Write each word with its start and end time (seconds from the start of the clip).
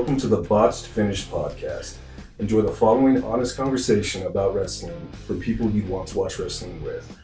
Welcome 0.00 0.16
to 0.20 0.28
the 0.28 0.40
Botched 0.40 0.86
Finish 0.86 1.26
podcast. 1.26 1.96
Enjoy 2.38 2.62
the 2.62 2.72
following 2.72 3.22
honest 3.22 3.54
conversation 3.54 4.26
about 4.26 4.54
wrestling 4.54 4.98
for 5.26 5.34
people 5.34 5.68
you'd 5.68 5.90
want 5.90 6.08
to 6.08 6.16
watch 6.16 6.38
wrestling 6.38 6.82
with. 6.82 7.18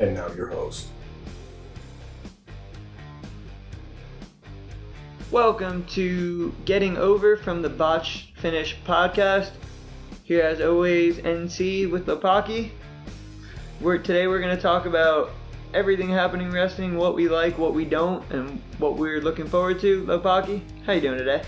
And 0.00 0.12
now 0.12 0.28
your 0.34 0.48
host. 0.48 0.88
Welcome 5.30 5.86
to 5.92 6.54
Getting 6.66 6.98
Over 6.98 7.38
from 7.38 7.62
the 7.62 7.70
Botch 7.70 8.34
Finish 8.36 8.76
podcast. 8.86 9.52
Here, 10.22 10.42
as 10.42 10.60
always, 10.60 11.16
NC 11.16 11.90
with 11.90 12.04
Lopaki. 12.04 12.72
We're, 13.80 13.96
today 13.96 14.26
we're 14.26 14.40
going 14.40 14.54
to 14.54 14.62
talk 14.62 14.84
about 14.84 15.30
everything 15.72 16.10
happening 16.10 16.48
in 16.48 16.52
wrestling, 16.52 16.98
what 16.98 17.14
we 17.14 17.30
like, 17.30 17.56
what 17.56 17.72
we 17.72 17.86
don't, 17.86 18.30
and 18.30 18.60
what 18.76 18.98
we're 18.98 19.22
looking 19.22 19.46
forward 19.46 19.80
to. 19.80 20.04
Lopaki, 20.04 20.60
how 20.84 20.92
you 20.92 21.00
doing 21.00 21.16
today? 21.16 21.42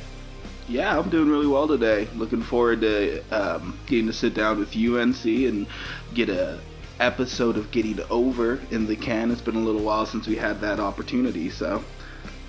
Yeah, 0.73 0.99
I'm 0.99 1.11
doing 1.11 1.29
really 1.29 1.47
well 1.47 1.69
today. 1.69 2.09
Looking 2.17 2.41
forward 2.41 2.81
to 2.81 3.21
um, 3.31 3.79
getting 3.85 4.07
to 4.07 4.13
sit 4.15 4.33
down 4.33 4.59
with 4.59 4.75
UNC 4.75 5.23
and 5.27 5.67
get 6.15 6.31
a 6.31 6.59
episode 6.99 7.59
of 7.59 7.71
Getting 7.71 8.01
Over 8.09 8.59
in 8.71 8.87
the 8.87 8.97
can. 8.97 9.31
It's 9.31 9.43
been 9.43 9.57
a 9.57 9.61
little 9.61 9.83
while 9.83 10.07
since 10.07 10.27
we 10.27 10.35
had 10.35 10.63
that 10.63 10.81
opportunity, 10.81 11.51
so 11.51 11.85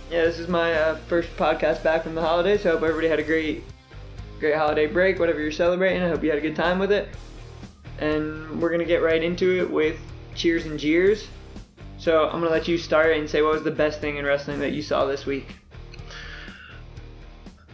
Yeah, 0.10 0.22
this 0.24 0.40
is 0.40 0.48
my 0.48 0.74
uh, 0.74 0.96
first 1.10 1.36
podcast 1.36 1.84
back 1.84 2.04
from 2.04 2.16
the 2.16 2.22
holidays. 2.22 2.66
I 2.66 2.70
hope 2.70 2.84
everybody 2.84 3.10
had 3.10 3.20
a 3.20 3.24
great, 3.24 3.66
great 4.40 4.56
holiday 4.56 4.88
break, 4.88 5.20
whatever 5.20 5.42
you're 5.42 5.52
celebrating. 5.52 6.02
I 6.02 6.08
hope 6.08 6.24
you 6.24 6.30
had 6.30 6.40
a 6.40 6.42
good 6.42 6.56
time 6.56 6.80
with 6.80 6.94
it. 6.94 7.10
And 8.00 8.62
we're 8.62 8.72
gonna 8.72 8.86
get 8.86 9.02
right 9.02 9.22
into 9.22 9.60
it 9.60 9.70
with 9.70 10.00
cheers 10.34 10.66
and 10.66 10.80
jeers. 10.80 11.28
So 11.98 12.30
I'm 12.30 12.40
gonna 12.40 12.52
let 12.52 12.70
you 12.70 12.78
start 12.78 13.18
and 13.18 13.30
say 13.30 13.42
what 13.42 13.52
was 13.52 13.64
the 13.64 13.72
best 13.72 14.00
thing 14.00 14.16
in 14.16 14.24
wrestling 14.24 14.62
that 14.62 14.72
you 14.72 14.82
saw 14.82 15.04
this 15.04 15.26
week. 15.26 15.58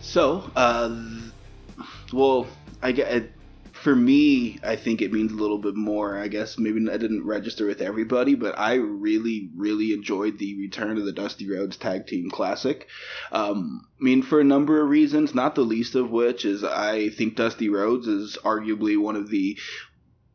So, 0.09 0.49
uh, 0.55 0.89
well, 2.11 2.47
I 2.81 2.93
get 2.93 3.29
for 3.73 3.95
me, 3.95 4.57
I 4.63 4.75
think 4.75 5.03
it 5.03 5.13
means 5.13 5.31
a 5.31 5.35
little 5.35 5.59
bit 5.59 5.75
more. 5.75 6.17
I 6.17 6.29
guess 6.29 6.57
maybe 6.57 6.89
I 6.89 6.97
didn't 6.97 7.27
register 7.27 7.67
with 7.67 7.79
everybody, 7.79 8.33
but 8.33 8.57
I 8.57 8.73
really, 8.73 9.51
really 9.55 9.93
enjoyed 9.93 10.39
the 10.39 10.57
return 10.57 10.97
of 10.97 11.05
the 11.05 11.11
Dusty 11.11 11.47
Rhodes 11.47 11.77
Tag 11.77 12.07
Team 12.07 12.31
Classic. 12.31 12.87
Um, 13.31 13.87
I 14.01 14.03
mean, 14.03 14.23
for 14.23 14.39
a 14.39 14.43
number 14.43 14.81
of 14.81 14.89
reasons, 14.89 15.35
not 15.35 15.53
the 15.53 15.61
least 15.61 15.93
of 15.93 16.09
which 16.09 16.43
is 16.43 16.63
I 16.63 17.09
think 17.09 17.35
Dusty 17.35 17.69
Rhodes 17.69 18.07
is 18.07 18.35
arguably 18.43 18.99
one 18.99 19.15
of 19.15 19.29
the 19.29 19.59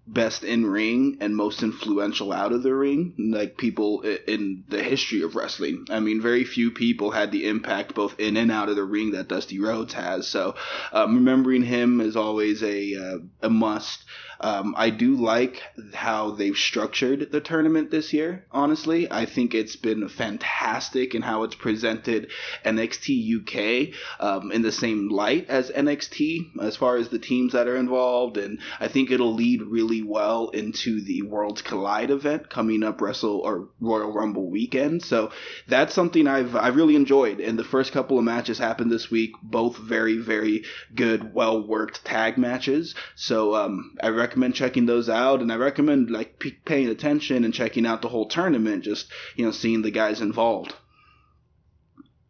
best 0.06 0.44
in 0.44 0.66
ring 0.66 1.16
and 1.20 1.34
most 1.34 1.62
influential 1.62 2.32
out 2.32 2.52
of 2.52 2.62
the 2.62 2.74
ring, 2.74 3.14
like 3.18 3.56
people 3.56 4.02
in 4.02 4.64
the 4.68 4.82
history 4.82 5.22
of 5.22 5.34
wrestling. 5.34 5.86
I 5.90 6.00
mean, 6.00 6.20
very 6.20 6.44
few 6.44 6.70
people 6.70 7.10
had 7.10 7.32
the 7.32 7.46
impact 7.46 7.94
both 7.94 8.18
in 8.18 8.36
and 8.36 8.52
out 8.52 8.68
of 8.68 8.76
the 8.76 8.84
ring 8.84 9.12
that 9.12 9.28
Dusty 9.28 9.58
Rhodes 9.58 9.94
has. 9.94 10.26
So, 10.28 10.56
um, 10.92 11.14
remembering 11.16 11.62
him 11.62 12.00
is 12.00 12.16
always 12.16 12.62
a 12.62 12.94
uh, 12.94 13.18
a 13.42 13.50
must. 13.50 14.04
Um, 14.40 14.74
I 14.76 14.90
do 14.90 15.14
like 15.14 15.62
how 15.94 16.32
they've 16.32 16.56
structured 16.56 17.30
the 17.30 17.40
tournament 17.40 17.90
this 17.90 18.12
year. 18.12 18.44
Honestly, 18.50 19.10
I 19.10 19.26
think 19.26 19.54
it's 19.54 19.76
been 19.76 20.08
fantastic 20.08 21.14
in 21.14 21.22
how 21.22 21.42
it's 21.44 21.54
presented 21.54 22.30
NXT 22.64 23.90
UK 23.90 23.94
um, 24.20 24.52
in 24.52 24.62
the 24.62 24.72
same 24.72 25.08
light 25.08 25.48
as 25.48 25.70
NXT 25.70 26.60
as 26.60 26.76
far 26.76 26.96
as 26.96 27.08
the 27.08 27.18
teams 27.18 27.52
that 27.52 27.68
are 27.68 27.76
involved, 27.76 28.36
and 28.36 28.58
I 28.80 28.88
think 28.88 29.10
it'll 29.10 29.34
lead 29.34 29.62
really 29.62 30.02
well 30.02 30.48
into 30.50 31.00
the 31.00 31.22
Worlds 31.22 31.62
Collide 31.62 32.10
event 32.10 32.50
coming 32.50 32.82
up 32.82 33.00
Wrestle 33.00 33.40
or 33.40 33.68
Royal 33.80 34.12
Rumble 34.12 34.50
weekend. 34.50 35.02
So 35.02 35.30
that's 35.68 35.94
something 35.94 36.26
I've 36.26 36.56
I 36.56 36.68
really 36.68 36.96
enjoyed. 36.96 37.40
And 37.40 37.58
the 37.58 37.64
first 37.64 37.92
couple 37.92 38.18
of 38.18 38.24
matches 38.24 38.58
happened 38.58 38.90
this 38.90 39.10
week, 39.10 39.32
both 39.42 39.76
very 39.76 40.18
very 40.18 40.64
good, 40.94 41.34
well 41.34 41.66
worked 41.66 42.04
tag 42.04 42.36
matches. 42.38 42.94
So 43.14 43.54
um, 43.54 43.96
I 44.02 44.08
recommend 44.08 44.23
checking 44.54 44.86
those 44.86 45.08
out, 45.08 45.40
and 45.40 45.52
I 45.52 45.56
recommend 45.56 46.10
like 46.10 46.38
p- 46.38 46.58
paying 46.64 46.88
attention 46.88 47.44
and 47.44 47.52
checking 47.52 47.86
out 47.86 48.02
the 48.02 48.08
whole 48.08 48.28
tournament, 48.28 48.84
just 48.84 49.10
you 49.36 49.44
know 49.44 49.50
seeing 49.50 49.82
the 49.82 49.90
guys 49.90 50.20
involved. 50.20 50.74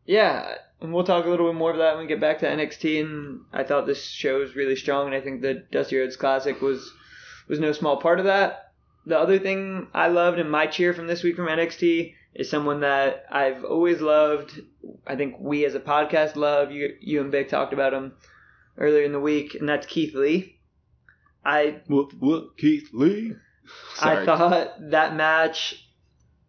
Yeah, 0.06 0.55
and 0.81 0.93
we'll 0.93 1.05
talk 1.05 1.25
a 1.25 1.28
little 1.28 1.49
bit 1.49 1.59
more 1.59 1.71
of 1.71 1.78
that 1.78 1.94
when 1.97 2.05
we 2.05 2.09
get 2.09 2.21
back 2.21 2.41
to 2.41 2.47
NXT. 2.47 3.00
And 3.00 3.41
I 3.53 3.65
thought 3.65 3.87
this 3.87 4.05
show 4.05 4.38
was 4.38 4.56
really 4.56 4.77
strong, 4.77 5.06
and 5.06 5.15
I 5.15 5.21
think 5.21 5.41
the 5.41 5.65
Dusty 5.71 5.97
Rhodes 5.97 6.16
Classic 6.16 6.60
was 6.60 6.93
was 7.49 7.60
no 7.60 7.72
small 7.72 7.97
part 7.99 8.19
of 8.19 8.26
that. 8.26 8.72
The 9.06 9.19
other 9.19 9.38
thing 9.38 9.88
I 9.93 10.09
loved 10.09 10.38
and 10.38 10.50
my 10.50 10.66
cheer 10.66 10.94
from 10.94 11.06
this 11.06 11.22
week 11.22 11.37
from 11.37 11.47
NXT 11.47 12.15
is 12.34 12.50
someone 12.50 12.81
that 12.81 13.26
I've 13.31 13.65
always 13.65 14.00
loved. 14.00 14.61
I 15.06 15.16
think 15.16 15.37
we 15.38 15.65
as 15.65 15.75
a 15.75 15.81
podcast 15.81 16.37
love. 16.37 16.72
You, 16.72 16.97
you 17.00 17.21
and 17.21 17.31
Vic 17.31 17.49
talked 17.49 17.72
about 17.72 17.94
him 17.94 18.15
earlier 18.78 19.05
in 19.05 19.12
the 19.12 19.21
week, 19.21 19.55
and 19.55 19.69
that's 19.69 19.87
Keith 19.87 20.15
Lee. 20.15 20.53
I 21.44 21.81
What 21.87 22.15
what 22.15 22.56
Keith 22.56 22.91
Lee? 22.93 23.34
I 24.00 24.25
thought 24.25 24.91
that 24.91 25.15
match 25.16 25.75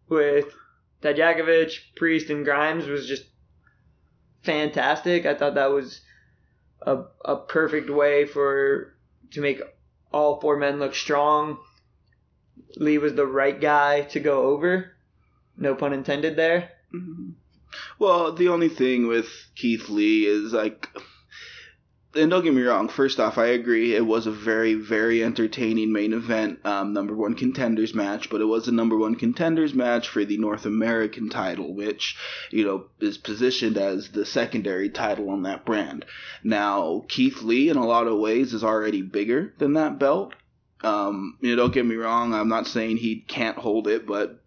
with 0.08 0.46
Dijakovic, 1.02 1.72
Priest, 1.96 2.30
and 2.30 2.44
Grimes 2.44 2.86
was 2.86 3.06
just 3.06 3.24
fantastic. 4.42 5.26
I 5.26 5.34
thought 5.34 5.54
that 5.54 5.70
was 5.70 6.00
a, 6.82 7.04
a 7.24 7.36
perfect 7.36 7.90
way 7.90 8.24
for 8.26 8.94
to 9.32 9.40
make 9.40 9.60
all 10.12 10.40
four 10.40 10.56
men 10.56 10.78
look 10.78 10.94
strong. 10.94 11.58
Lee 12.76 12.98
was 12.98 13.14
the 13.14 13.26
right 13.26 13.60
guy 13.60 14.02
to 14.02 14.20
go 14.20 14.44
over. 14.44 14.92
No 15.56 15.74
pun 15.74 15.92
intended 15.92 16.36
there. 16.36 16.70
Mhm. 16.94 17.34
Well, 17.98 18.32
the 18.32 18.48
only 18.48 18.68
thing 18.68 19.06
with 19.06 19.28
Keith 19.54 19.88
Lee 19.88 20.26
is 20.26 20.52
like, 20.52 20.88
and 22.16 22.30
don't 22.30 22.44
get 22.44 22.54
me 22.54 22.62
wrong. 22.62 22.88
First 22.88 23.20
off, 23.20 23.38
I 23.38 23.46
agree 23.46 23.94
it 23.94 24.06
was 24.06 24.26
a 24.26 24.32
very, 24.32 24.74
very 24.74 25.22
entertaining 25.22 25.92
main 25.92 26.12
event, 26.12 26.60
um, 26.64 26.92
number 26.92 27.14
one 27.14 27.34
contenders 27.34 27.94
match. 27.94 28.30
But 28.30 28.40
it 28.40 28.46
was 28.46 28.68
a 28.68 28.72
number 28.72 28.96
one 28.96 29.14
contenders 29.14 29.74
match 29.74 30.08
for 30.08 30.24
the 30.24 30.38
North 30.38 30.66
American 30.66 31.28
title, 31.28 31.74
which 31.74 32.16
you 32.50 32.64
know 32.64 32.86
is 33.00 33.18
positioned 33.18 33.76
as 33.76 34.08
the 34.08 34.26
secondary 34.26 34.88
title 34.88 35.30
on 35.30 35.42
that 35.42 35.64
brand. 35.64 36.04
Now, 36.42 37.04
Keith 37.08 37.42
Lee, 37.42 37.68
in 37.68 37.76
a 37.76 37.86
lot 37.86 38.06
of 38.06 38.18
ways, 38.18 38.54
is 38.54 38.64
already 38.64 39.02
bigger 39.02 39.54
than 39.58 39.74
that 39.74 39.98
belt. 39.98 40.34
Um, 40.82 41.38
you 41.40 41.50
know, 41.50 41.62
don't 41.62 41.74
get 41.74 41.86
me 41.86 41.96
wrong. 41.96 42.34
I'm 42.34 42.48
not 42.48 42.66
saying 42.66 42.98
he 42.98 43.16
can't 43.20 43.56
hold 43.56 43.88
it, 43.88 44.06
but 44.06 44.42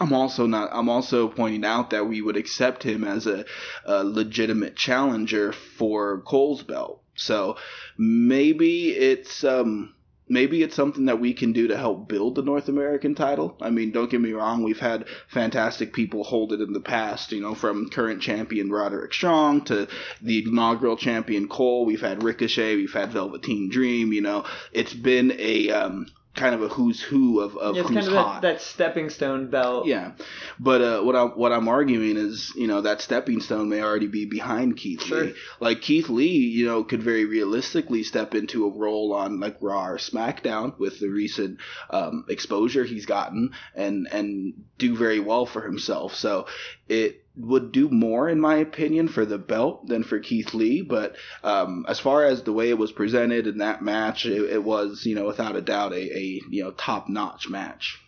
I'm 0.00 0.12
also 0.12 0.46
not. 0.46 0.70
I'm 0.72 0.88
also 0.88 1.28
pointing 1.28 1.64
out 1.64 1.90
that 1.90 2.06
we 2.06 2.22
would 2.22 2.36
accept 2.36 2.82
him 2.82 3.04
as 3.04 3.26
a, 3.26 3.44
a 3.84 4.04
legitimate 4.04 4.76
challenger 4.76 5.52
for 5.52 6.20
Cole's 6.20 6.62
belt. 6.62 7.02
So 7.16 7.56
maybe 7.96 8.90
it's 8.90 9.42
um 9.42 9.94
maybe 10.28 10.62
it's 10.62 10.76
something 10.76 11.06
that 11.06 11.20
we 11.20 11.32
can 11.32 11.52
do 11.52 11.68
to 11.68 11.76
help 11.76 12.08
build 12.08 12.34
the 12.34 12.42
North 12.42 12.68
American 12.68 13.14
title. 13.14 13.56
I 13.60 13.70
mean, 13.70 13.90
don't 13.90 14.10
get 14.10 14.20
me 14.20 14.32
wrong. 14.32 14.62
We've 14.62 14.78
had 14.78 15.06
fantastic 15.26 15.92
people 15.92 16.22
hold 16.22 16.52
it 16.52 16.60
in 16.60 16.72
the 16.72 16.80
past. 16.80 17.32
You 17.32 17.40
know, 17.40 17.54
from 17.54 17.90
current 17.90 18.22
champion 18.22 18.70
Roderick 18.70 19.12
Strong 19.12 19.64
to 19.66 19.88
the 20.22 20.44
inaugural 20.46 20.96
champion 20.96 21.48
Cole. 21.48 21.86
We've 21.86 22.00
had 22.00 22.22
Ricochet. 22.22 22.76
We've 22.76 22.92
had 22.92 23.12
Velveteen 23.12 23.68
Dream. 23.68 24.12
You 24.12 24.20
know, 24.20 24.44
it's 24.72 24.94
been 24.94 25.34
a 25.38 25.70
um 25.70 26.06
kind 26.38 26.54
of 26.54 26.62
a 26.62 26.68
who's 26.68 27.00
who 27.02 27.40
of, 27.40 27.56
of 27.56 27.74
Yeah, 27.74 27.82
it's 27.82 27.90
who's 27.90 28.06
kind 28.06 28.08
of 28.08 28.24
hot. 28.24 28.42
that, 28.42 28.54
that 28.54 28.62
stepping 28.62 29.10
stone 29.10 29.50
belt. 29.50 29.86
Yeah, 29.86 30.12
but 30.58 30.80
uh, 30.80 31.02
what 31.02 31.16
I 31.16 31.24
what 31.24 31.52
I'm 31.52 31.68
arguing 31.68 32.16
is, 32.16 32.52
you 32.56 32.66
know, 32.66 32.80
that 32.82 33.00
stepping 33.00 33.40
stone 33.40 33.68
may 33.68 33.82
already 33.82 34.06
be 34.06 34.24
behind 34.24 34.76
Keith 34.76 35.02
Sure. 35.02 35.24
Lee. 35.24 35.34
Like 35.60 35.82
Keith 35.82 36.08
Lee, 36.08 36.28
you 36.28 36.66
know, 36.66 36.84
could 36.84 37.02
very 37.02 37.24
realistically 37.24 38.02
step 38.02 38.34
into 38.34 38.66
a 38.66 38.70
role 38.70 39.12
on 39.12 39.40
like 39.40 39.56
Raw 39.60 39.86
or 39.88 39.98
SmackDown 39.98 40.78
with 40.78 41.00
the 41.00 41.08
recent 41.08 41.58
um, 41.90 42.24
exposure 42.28 42.84
he's 42.84 43.06
gotten, 43.06 43.52
and 43.74 44.08
and 44.10 44.54
do 44.78 44.96
very 44.96 45.20
well 45.20 45.46
for 45.46 45.60
himself. 45.62 46.14
So 46.14 46.46
it 46.88 47.24
would 47.38 47.72
do 47.72 47.88
more, 47.88 48.28
in 48.28 48.40
my 48.40 48.56
opinion, 48.56 49.08
for 49.08 49.24
the 49.24 49.38
belt 49.38 49.86
than 49.86 50.02
for 50.02 50.18
Keith 50.18 50.54
Lee. 50.54 50.82
But 50.82 51.16
um, 51.44 51.86
as 51.88 52.00
far 52.00 52.24
as 52.24 52.42
the 52.42 52.52
way 52.52 52.70
it 52.70 52.78
was 52.78 52.92
presented 52.92 53.46
in 53.46 53.58
that 53.58 53.82
match, 53.82 54.26
it, 54.26 54.50
it 54.50 54.64
was, 54.64 55.04
you 55.06 55.14
know, 55.14 55.26
without 55.26 55.56
a 55.56 55.60
doubt, 55.60 55.92
a, 55.92 56.18
a 56.18 56.40
you 56.50 56.64
know 56.64 56.72
top 56.72 57.08
notch 57.08 57.48
match. 57.48 57.98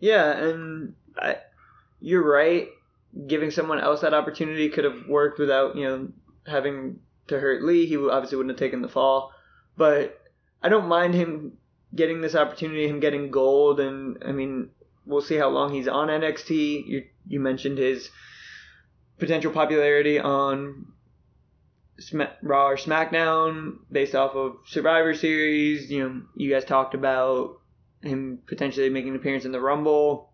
Yeah, 0.00 0.30
and 0.30 0.94
I, 1.16 1.36
you're 2.00 2.26
right. 2.26 2.68
Giving 3.26 3.50
someone 3.50 3.80
else 3.80 4.02
that 4.02 4.14
opportunity 4.14 4.68
could 4.68 4.84
have 4.84 5.08
worked 5.08 5.38
without 5.38 5.76
you 5.76 5.84
know 5.84 6.08
having 6.46 7.00
to 7.28 7.40
hurt 7.40 7.64
Lee. 7.64 7.86
He 7.86 7.96
obviously 7.96 8.36
wouldn't 8.36 8.58
have 8.58 8.64
taken 8.64 8.82
the 8.82 8.88
fall, 8.88 9.32
but 9.76 10.20
I 10.62 10.68
don't 10.68 10.88
mind 10.88 11.14
him 11.14 11.54
getting 11.94 12.20
this 12.20 12.34
opportunity. 12.34 12.86
Him 12.86 13.00
getting 13.00 13.30
gold, 13.30 13.80
and 13.80 14.22
I 14.26 14.32
mean 14.32 14.70
we'll 15.06 15.22
see 15.22 15.36
how 15.36 15.48
long 15.48 15.72
he's 15.72 15.88
on 15.88 16.08
NXT. 16.08 16.86
You 16.86 17.04
you 17.26 17.40
mentioned 17.40 17.78
his 17.78 18.10
potential 19.18 19.52
popularity 19.52 20.18
on 20.18 20.86
Sma- 21.98 22.32
Raw 22.42 22.68
or 22.68 22.76
SmackDown 22.76 23.78
based 23.90 24.14
off 24.14 24.34
of 24.34 24.56
Survivor 24.66 25.14
Series. 25.14 25.90
You 25.90 26.08
know, 26.08 26.22
you 26.36 26.50
guys 26.50 26.64
talked 26.64 26.94
about 26.94 27.60
him 28.02 28.40
potentially 28.46 28.88
making 28.88 29.10
an 29.10 29.16
appearance 29.16 29.44
in 29.44 29.52
the 29.52 29.60
Rumble. 29.60 30.32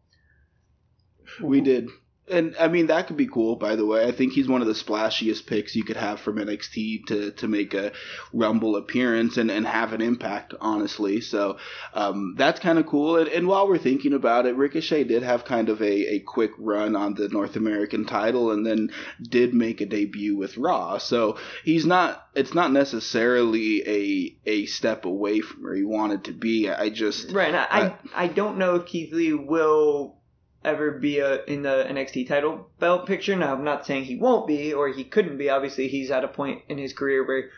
We 1.40 1.60
did. 1.60 1.88
And 2.26 2.56
I 2.58 2.68
mean 2.68 2.86
that 2.86 3.06
could 3.06 3.18
be 3.18 3.26
cool. 3.26 3.56
By 3.56 3.76
the 3.76 3.84
way, 3.84 4.06
I 4.06 4.12
think 4.12 4.32
he's 4.32 4.48
one 4.48 4.62
of 4.62 4.66
the 4.66 4.72
splashiest 4.72 5.46
picks 5.46 5.76
you 5.76 5.84
could 5.84 5.98
have 5.98 6.20
from 6.20 6.36
NXT 6.36 7.06
to, 7.06 7.30
to 7.32 7.48
make 7.48 7.74
a 7.74 7.92
Rumble 8.32 8.76
appearance 8.76 9.36
and, 9.36 9.50
and 9.50 9.66
have 9.66 9.92
an 9.92 10.00
impact. 10.00 10.54
Honestly, 10.58 11.20
so 11.20 11.58
um, 11.92 12.34
that's 12.38 12.60
kind 12.60 12.78
of 12.78 12.86
cool. 12.86 13.18
And, 13.18 13.28
and 13.28 13.46
while 13.46 13.68
we're 13.68 13.76
thinking 13.76 14.14
about 14.14 14.46
it, 14.46 14.56
Ricochet 14.56 15.04
did 15.04 15.22
have 15.22 15.44
kind 15.44 15.68
of 15.68 15.82
a, 15.82 16.14
a 16.14 16.20
quick 16.20 16.52
run 16.58 16.96
on 16.96 17.14
the 17.14 17.28
North 17.28 17.56
American 17.56 18.06
title, 18.06 18.52
and 18.52 18.64
then 18.64 18.90
did 19.20 19.52
make 19.52 19.82
a 19.82 19.86
debut 19.86 20.34
with 20.36 20.56
Raw. 20.56 20.96
So 20.96 21.36
he's 21.62 21.84
not. 21.84 22.26
It's 22.34 22.54
not 22.54 22.72
necessarily 22.72 23.82
a 23.86 24.50
a 24.50 24.66
step 24.66 25.04
away 25.04 25.40
from 25.40 25.62
where 25.62 25.74
he 25.74 25.84
wanted 25.84 26.24
to 26.24 26.32
be. 26.32 26.70
I 26.70 26.88
just 26.88 27.32
right. 27.32 27.54
I, 27.54 27.66
I 28.14 28.24
I 28.24 28.26
don't 28.28 28.56
know 28.56 28.76
if 28.76 28.86
Keith 28.86 29.12
Lee 29.12 29.34
will 29.34 30.16
ever 30.64 30.92
be 30.92 31.18
a, 31.18 31.44
in 31.44 31.62
the 31.62 31.86
NXT 31.88 32.28
title 32.28 32.70
belt 32.78 33.06
picture. 33.06 33.36
Now, 33.36 33.54
I'm 33.54 33.64
not 33.64 33.86
saying 33.86 34.04
he 34.04 34.16
won't 34.16 34.46
be 34.46 34.72
or 34.72 34.88
he 34.88 35.04
couldn't 35.04 35.38
be. 35.38 35.50
Obviously, 35.50 35.88
he's 35.88 36.10
at 36.10 36.24
a 36.24 36.28
point 36.28 36.62
in 36.68 36.78
his 36.78 36.92
career 36.92 37.26
where 37.26 37.50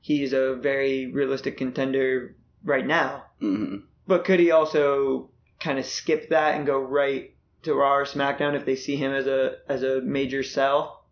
he's 0.00 0.32
a 0.32 0.54
very 0.54 1.10
realistic 1.12 1.56
contender 1.56 2.34
right 2.64 2.86
now. 2.86 3.24
mhm. 3.40 3.82
But 4.06 4.24
could 4.24 4.38
he 4.40 4.50
also 4.50 5.30
kind 5.60 5.78
of 5.78 5.86
skip 5.86 6.28
that 6.28 6.56
and 6.56 6.66
go 6.66 6.78
right 6.78 7.34
to 7.62 7.74
Raw 7.74 7.96
or 7.96 8.04
SmackDown 8.04 8.54
if 8.54 8.66
they 8.66 8.76
see 8.76 8.96
him 8.96 9.12
as 9.12 9.26
a 9.26 9.56
as 9.68 9.82
a 9.82 10.02
major 10.02 10.42
sell? 10.42 11.06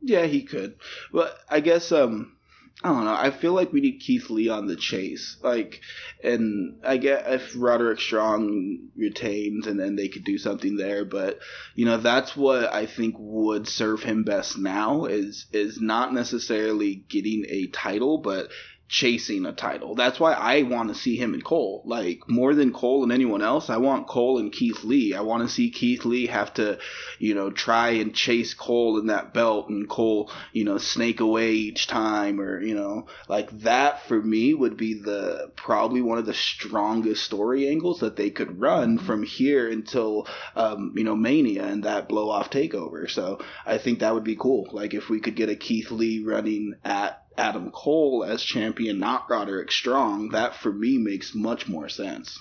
Yeah, 0.00 0.24
he 0.24 0.42
could. 0.42 0.76
But 1.12 1.36
I 1.50 1.60
guess 1.60 1.92
um 1.92 2.37
I 2.82 2.90
don't 2.90 3.04
know. 3.04 3.14
I 3.14 3.32
feel 3.32 3.54
like 3.54 3.72
we 3.72 3.80
need 3.80 3.98
Keith 3.98 4.30
Lee 4.30 4.48
on 4.48 4.66
the 4.66 4.76
chase. 4.76 5.36
Like 5.42 5.80
and 6.22 6.78
I 6.84 6.96
get 6.96 7.24
if 7.26 7.52
Roderick 7.56 8.00
Strong 8.00 8.90
retains 8.96 9.66
and 9.66 9.80
then 9.80 9.96
they 9.96 10.08
could 10.08 10.24
do 10.24 10.38
something 10.38 10.76
there, 10.76 11.04
but 11.04 11.40
you 11.74 11.86
know, 11.86 11.96
that's 11.96 12.36
what 12.36 12.72
I 12.72 12.86
think 12.86 13.16
would 13.18 13.66
serve 13.66 14.04
him 14.04 14.22
best 14.22 14.58
now 14.58 15.06
is 15.06 15.46
is 15.52 15.80
not 15.80 16.14
necessarily 16.14 16.94
getting 17.08 17.46
a 17.48 17.66
title, 17.66 18.18
but 18.18 18.48
chasing 18.88 19.44
a 19.44 19.52
title. 19.52 19.94
That's 19.94 20.18
why 20.18 20.32
I 20.32 20.62
want 20.62 20.88
to 20.88 20.94
see 20.94 21.16
him 21.16 21.34
and 21.34 21.44
Cole. 21.44 21.82
Like 21.84 22.22
more 22.26 22.54
than 22.54 22.72
Cole 22.72 23.02
and 23.02 23.12
anyone 23.12 23.42
else, 23.42 23.68
I 23.68 23.76
want 23.76 24.08
Cole 24.08 24.38
and 24.38 24.50
Keith 24.50 24.82
Lee. 24.82 25.14
I 25.14 25.20
want 25.20 25.42
to 25.42 25.54
see 25.54 25.70
Keith 25.70 26.04
Lee 26.04 26.26
have 26.26 26.54
to, 26.54 26.78
you 27.18 27.34
know, 27.34 27.50
try 27.50 27.90
and 27.90 28.14
chase 28.14 28.54
Cole 28.54 28.98
in 28.98 29.08
that 29.08 29.34
belt 29.34 29.68
and 29.68 29.88
Cole, 29.88 30.30
you 30.52 30.64
know, 30.64 30.78
snake 30.78 31.20
away 31.20 31.52
each 31.52 31.86
time 31.86 32.40
or, 32.40 32.60
you 32.62 32.74
know, 32.74 33.06
like 33.28 33.50
that 33.60 34.06
for 34.08 34.20
me 34.20 34.54
would 34.54 34.76
be 34.76 34.94
the 34.94 35.52
probably 35.54 36.00
one 36.00 36.18
of 36.18 36.26
the 36.26 36.34
strongest 36.34 37.24
story 37.24 37.68
angles 37.68 38.00
that 38.00 38.16
they 38.16 38.30
could 38.30 38.58
run 38.58 38.98
from 38.98 39.22
here 39.22 39.68
until 39.68 40.26
um, 40.56 40.94
you 40.96 41.04
know, 41.04 41.14
Mania 41.14 41.66
and 41.66 41.84
that 41.84 42.08
blow 42.08 42.30
off 42.30 42.50
takeover. 42.50 43.08
So 43.10 43.40
I 43.66 43.78
think 43.78 43.98
that 43.98 44.14
would 44.14 44.24
be 44.24 44.36
cool. 44.36 44.68
Like 44.72 44.94
if 44.94 45.10
we 45.10 45.20
could 45.20 45.36
get 45.36 45.50
a 45.50 45.56
Keith 45.56 45.90
Lee 45.90 46.24
running 46.24 46.74
at 46.84 47.22
Adam 47.38 47.70
Cole 47.70 48.24
as 48.24 48.42
champion, 48.42 48.98
not 48.98 49.30
Roderick 49.30 49.70
Strong, 49.70 50.30
that 50.30 50.56
for 50.56 50.72
me 50.72 50.98
makes 50.98 51.34
much 51.34 51.68
more 51.68 51.88
sense. 51.88 52.38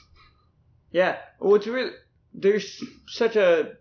Yeah. 0.91 1.17
Well, 1.39 1.55
it's 1.55 1.67
really 1.67 1.91
there's 2.33 2.83
such 3.07 3.35
a 3.35 3.73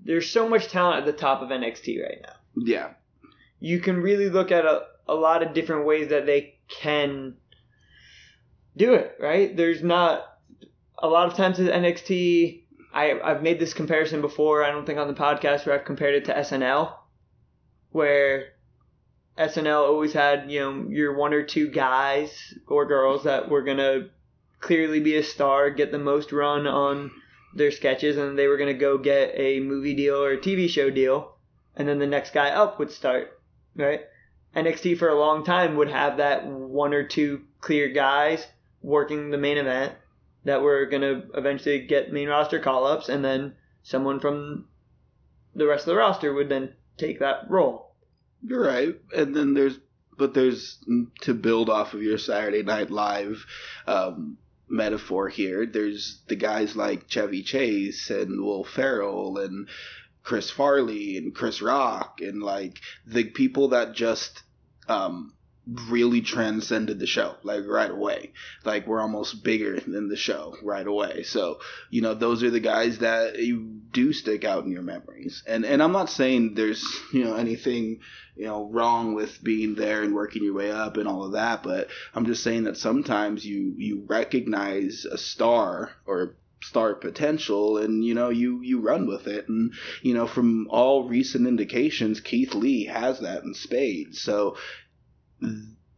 there's 0.00 0.30
so 0.30 0.48
much 0.48 0.68
talent 0.68 1.00
at 1.00 1.06
the 1.06 1.12
top 1.12 1.42
of 1.42 1.48
NXT 1.48 2.02
right 2.02 2.18
now. 2.22 2.34
Yeah. 2.56 2.90
You 3.60 3.80
can 3.80 3.96
really 4.00 4.30
look 4.30 4.52
at 4.52 4.64
a, 4.64 4.82
a 5.08 5.14
lot 5.14 5.42
of 5.42 5.52
different 5.52 5.86
ways 5.86 6.10
that 6.10 6.24
they 6.24 6.58
can 6.68 7.34
do 8.76 8.94
it, 8.94 9.16
right? 9.20 9.54
There's 9.56 9.82
not 9.82 10.22
a 10.96 11.08
lot 11.08 11.28
of 11.28 11.34
times 11.34 11.58
at 11.58 11.72
NXT 11.72 12.62
I 12.92 13.20
I've 13.20 13.42
made 13.42 13.58
this 13.58 13.74
comparison 13.74 14.20
before, 14.20 14.64
I 14.64 14.70
don't 14.70 14.86
think 14.86 14.98
on 14.98 15.08
the 15.08 15.14
podcast 15.14 15.66
where 15.66 15.78
I've 15.78 15.84
compared 15.84 16.14
it 16.14 16.24
to 16.26 16.34
SNL 16.34 16.94
where 17.92 18.52
SNL 19.38 19.88
always 19.88 20.12
had, 20.12 20.50
you 20.50 20.60
know, 20.60 20.88
your 20.88 21.14
one 21.14 21.32
or 21.32 21.42
two 21.42 21.68
guys 21.68 22.54
or 22.66 22.86
girls 22.86 23.24
that 23.24 23.48
were 23.48 23.62
going 23.62 23.76
to 23.78 24.10
clearly 24.60 25.00
be 25.00 25.16
a 25.16 25.22
star, 25.22 25.70
get 25.70 25.92
the 25.92 25.98
most 25.98 26.32
run 26.32 26.66
on 26.66 27.10
their 27.54 27.70
sketches, 27.70 28.16
and 28.16 28.38
they 28.38 28.48
were 28.48 28.56
going 28.56 28.72
to 28.72 28.78
go 28.78 28.98
get 28.98 29.32
a 29.34 29.60
movie 29.60 29.94
deal 29.94 30.16
or 30.16 30.32
a 30.32 30.38
TV 30.38 30.68
show 30.68 30.90
deal, 30.90 31.36
and 31.76 31.88
then 31.88 31.98
the 31.98 32.06
next 32.06 32.32
guy 32.32 32.50
up 32.50 32.78
would 32.78 32.90
start, 32.90 33.40
right? 33.76 34.00
NXT 34.56 34.98
for 34.98 35.08
a 35.08 35.18
long 35.18 35.44
time 35.44 35.76
would 35.76 35.90
have 35.90 36.16
that 36.16 36.46
one 36.46 36.92
or 36.92 37.04
two 37.04 37.42
clear 37.60 37.88
guys 37.88 38.46
working 38.82 39.30
the 39.30 39.38
main 39.38 39.58
event 39.58 39.92
that 40.44 40.62
were 40.62 40.86
going 40.86 41.02
to 41.02 41.22
eventually 41.34 41.80
get 41.80 42.12
main 42.12 42.28
roster 42.28 42.58
call 42.58 42.86
ups, 42.86 43.08
and 43.08 43.24
then 43.24 43.54
someone 43.82 44.18
from 44.20 44.66
the 45.54 45.66
rest 45.66 45.82
of 45.82 45.94
the 45.94 45.96
roster 45.96 46.32
would 46.32 46.48
then 46.48 46.72
take 46.98 47.20
that 47.20 47.48
role. 47.48 47.94
You're 48.42 48.64
right. 48.64 48.94
And 49.16 49.34
then 49.34 49.54
there's, 49.54 49.78
but 50.16 50.34
there's 50.34 50.78
to 51.22 51.34
build 51.34 51.70
off 51.70 51.94
of 51.94 52.02
your 52.02 52.18
Saturday 52.18 52.62
Night 52.62 52.90
Live 52.90 53.44
um, 53.86 54.38
metaphor 54.68 55.28
here. 55.28 55.66
There's 55.66 56.22
the 56.28 56.36
guys 56.36 56.76
like 56.76 57.08
Chevy 57.08 57.42
Chase 57.42 58.10
and 58.10 58.42
Will 58.42 58.64
Ferrell 58.64 59.38
and 59.38 59.68
Chris 60.22 60.50
Farley 60.50 61.16
and 61.16 61.34
Chris 61.34 61.62
Rock 61.62 62.20
and 62.20 62.42
like 62.42 62.80
the 63.06 63.24
people 63.24 63.68
that 63.68 63.94
just 63.94 64.42
um, 64.88 65.32
really 65.90 66.22
transcended 66.22 66.98
the 66.98 67.06
show 67.06 67.36
like 67.42 67.66
right 67.66 67.90
away. 67.90 68.32
Like 68.64 68.86
we're 68.86 69.00
almost 69.00 69.44
bigger 69.44 69.78
than 69.80 70.08
the 70.08 70.16
show 70.16 70.56
right 70.62 70.86
away. 70.86 71.24
So 71.24 71.60
you 71.90 72.00
know 72.00 72.14
those 72.14 72.42
are 72.42 72.50
the 72.50 72.60
guys 72.60 72.98
that 72.98 73.38
you 73.38 73.80
do 73.92 74.12
stick 74.12 74.44
out 74.44 74.64
in 74.64 74.70
your 74.70 74.82
memories. 74.82 75.42
And 75.46 75.64
and 75.64 75.82
i'm 75.82 75.92
not 75.92 76.10
saying 76.10 76.54
there's 76.54 76.84
you 77.12 77.24
know 77.24 77.34
anything 77.34 78.00
you 78.36 78.46
know 78.46 78.68
wrong 78.70 79.14
with 79.14 79.42
being 79.42 79.74
there 79.74 80.02
and 80.02 80.14
working 80.14 80.44
your 80.44 80.54
way 80.54 80.70
up 80.70 80.96
and 80.96 81.08
all 81.08 81.24
of 81.24 81.32
that 81.32 81.62
but 81.64 81.88
i'm 82.14 82.24
just 82.24 82.44
saying 82.44 82.64
that 82.64 82.76
sometimes 82.76 83.44
you 83.44 83.74
you 83.76 84.04
recognize 84.06 85.04
a 85.04 85.18
star 85.18 85.90
or 86.06 86.36
star 86.62 86.94
potential 86.94 87.78
and 87.78 88.04
you 88.04 88.14
know 88.14 88.30
you 88.30 88.60
you 88.62 88.80
run 88.80 89.06
with 89.06 89.26
it. 89.26 89.48
And 89.48 89.72
you 90.02 90.14
know 90.14 90.26
from 90.26 90.66
all 90.70 91.08
recent 91.08 91.46
indications 91.46 92.20
Keith 92.20 92.54
Lee 92.54 92.86
has 92.86 93.20
that 93.20 93.44
in 93.44 93.54
spades. 93.54 94.20
So 94.20 94.56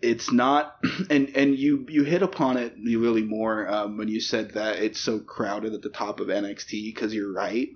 it's 0.02 0.32
not 0.32 0.76
and 1.10 1.36
and 1.36 1.58
you 1.58 1.86
you 1.88 2.04
hit 2.04 2.22
upon 2.22 2.56
it 2.56 2.74
really 2.82 3.22
more 3.22 3.68
um, 3.68 3.96
when 3.96 4.08
you 4.08 4.20
said 4.20 4.52
that 4.52 4.76
it's 4.76 5.00
so 5.00 5.18
crowded 5.18 5.74
at 5.74 5.82
the 5.82 5.90
top 5.90 6.20
of 6.20 6.28
NXT 6.28 6.94
because 6.94 7.14
you're 7.14 7.32
right. 7.32 7.70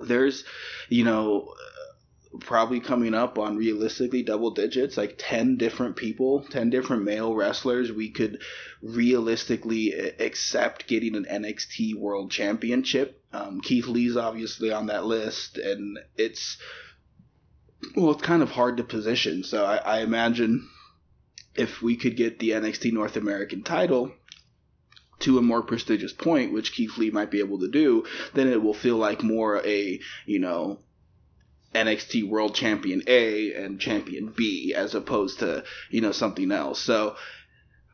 There's 0.00 0.44
you 0.88 1.04
know 1.04 1.54
probably 2.40 2.78
coming 2.78 3.14
up 3.14 3.38
on 3.38 3.56
realistically 3.56 4.22
double 4.22 4.50
digits 4.50 4.98
like 4.98 5.14
10 5.18 5.56
different 5.56 5.96
people 5.96 6.44
10 6.50 6.68
different 6.68 7.02
male 7.02 7.34
wrestlers 7.34 7.90
we 7.90 8.10
could 8.10 8.38
realistically 8.82 9.92
accept 9.92 10.86
getting 10.86 11.16
an 11.16 11.24
NXT 11.24 11.94
world 11.96 12.30
championship. 12.30 13.22
Um, 13.32 13.60
Keith 13.60 13.86
Lee's 13.86 14.16
obviously 14.16 14.70
on 14.70 14.86
that 14.86 15.06
list 15.06 15.56
and 15.56 15.98
it's 16.16 16.58
well 17.96 18.12
it's 18.12 18.22
kind 18.22 18.42
of 18.42 18.50
hard 18.50 18.76
to 18.76 18.84
position. 18.84 19.42
So 19.42 19.64
I, 19.64 19.76
I 19.76 20.00
imagine 20.00 20.68
if 21.58 21.82
we 21.82 21.96
could 21.96 22.16
get 22.16 22.38
the 22.38 22.50
NXT 22.50 22.92
North 22.92 23.16
American 23.16 23.62
title 23.62 24.12
to 25.20 25.38
a 25.38 25.42
more 25.42 25.62
prestigious 25.62 26.12
point, 26.12 26.52
which 26.52 26.72
Keith 26.72 26.96
Lee 26.96 27.10
might 27.10 27.30
be 27.30 27.40
able 27.40 27.58
to 27.60 27.68
do, 27.68 28.04
then 28.34 28.48
it 28.48 28.62
will 28.62 28.74
feel 28.74 28.96
like 28.96 29.22
more 29.22 29.60
a, 29.66 30.00
you 30.26 30.38
know, 30.38 30.78
NXT 31.74 32.28
World 32.28 32.54
Champion 32.54 33.02
A 33.06 33.52
and 33.54 33.80
Champion 33.80 34.32
B 34.34 34.72
as 34.74 34.94
opposed 34.94 35.40
to, 35.40 35.64
you 35.90 36.00
know, 36.00 36.12
something 36.12 36.50
else. 36.52 36.80
So 36.80 37.16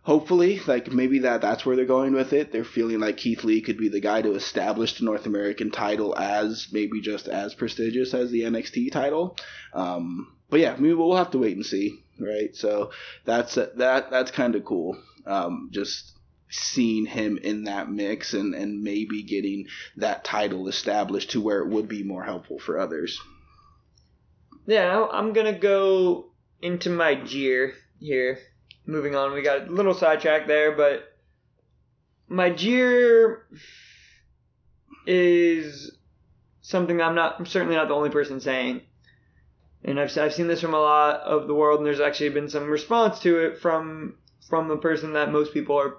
hopefully, 0.02 0.60
like 0.66 0.92
maybe 0.92 1.20
that 1.20 1.40
that's 1.40 1.66
where 1.66 1.74
they're 1.74 1.86
going 1.86 2.12
with 2.12 2.32
it. 2.32 2.52
They're 2.52 2.64
feeling 2.64 3.00
like 3.00 3.16
Keith 3.16 3.42
Lee 3.42 3.62
could 3.62 3.78
be 3.78 3.88
the 3.88 4.00
guy 4.00 4.22
to 4.22 4.34
establish 4.34 4.98
the 4.98 5.04
North 5.04 5.26
American 5.26 5.70
title 5.70 6.16
as 6.16 6.68
maybe 6.72 7.00
just 7.00 7.26
as 7.26 7.54
prestigious 7.54 8.14
as 8.14 8.30
the 8.30 8.42
NXT 8.42 8.92
title. 8.92 9.36
Um, 9.72 10.36
but 10.50 10.60
yeah, 10.60 10.76
maybe 10.78 10.94
we'll 10.94 11.16
have 11.16 11.30
to 11.32 11.38
wait 11.38 11.56
and 11.56 11.66
see 11.66 12.04
right? 12.18 12.54
So 12.54 12.90
that's 13.24 13.54
that 13.54 14.10
that's 14.10 14.30
kind 14.30 14.54
of 14.54 14.64
cool. 14.64 14.96
Um, 15.26 15.68
just 15.72 16.12
seeing 16.50 17.06
him 17.06 17.38
in 17.38 17.64
that 17.64 17.90
mix 17.90 18.34
and 18.34 18.54
and 18.54 18.82
maybe 18.82 19.22
getting 19.22 19.66
that 19.96 20.24
title 20.24 20.68
established 20.68 21.30
to 21.30 21.40
where 21.40 21.60
it 21.60 21.68
would 21.68 21.88
be 21.88 22.02
more 22.02 22.24
helpful 22.24 22.58
for 22.58 22.78
others. 22.78 23.20
Yeah, 24.66 25.06
I'm 25.12 25.32
gonna 25.32 25.58
go 25.58 26.26
into 26.60 26.90
my 26.90 27.14
jeer 27.14 27.74
here. 28.00 28.38
Moving 28.86 29.14
on, 29.14 29.32
we 29.32 29.42
got 29.42 29.68
a 29.68 29.72
little 29.72 29.94
sidetrack 29.94 30.46
there, 30.46 30.76
but 30.76 31.04
my 32.28 32.50
jeer 32.50 33.46
is 35.06 35.96
something 36.60 37.00
I'm 37.00 37.14
not. 37.14 37.36
I'm 37.38 37.46
certainly 37.46 37.76
not 37.76 37.88
the 37.88 37.94
only 37.94 38.10
person 38.10 38.40
saying 38.40 38.82
and 39.84 40.00
I've 40.00 40.16
I've 40.16 40.34
seen 40.34 40.48
this 40.48 40.60
from 40.60 40.74
a 40.74 40.80
lot 40.80 41.20
of 41.20 41.46
the 41.46 41.54
world, 41.54 41.78
and 41.78 41.86
there's 41.86 42.00
actually 42.00 42.30
been 42.30 42.48
some 42.48 42.68
response 42.70 43.20
to 43.20 43.38
it 43.46 43.58
from 43.58 44.16
from 44.48 44.68
the 44.68 44.76
person 44.76 45.12
that 45.12 45.30
most 45.30 45.52
people 45.52 45.78
are 45.78 45.96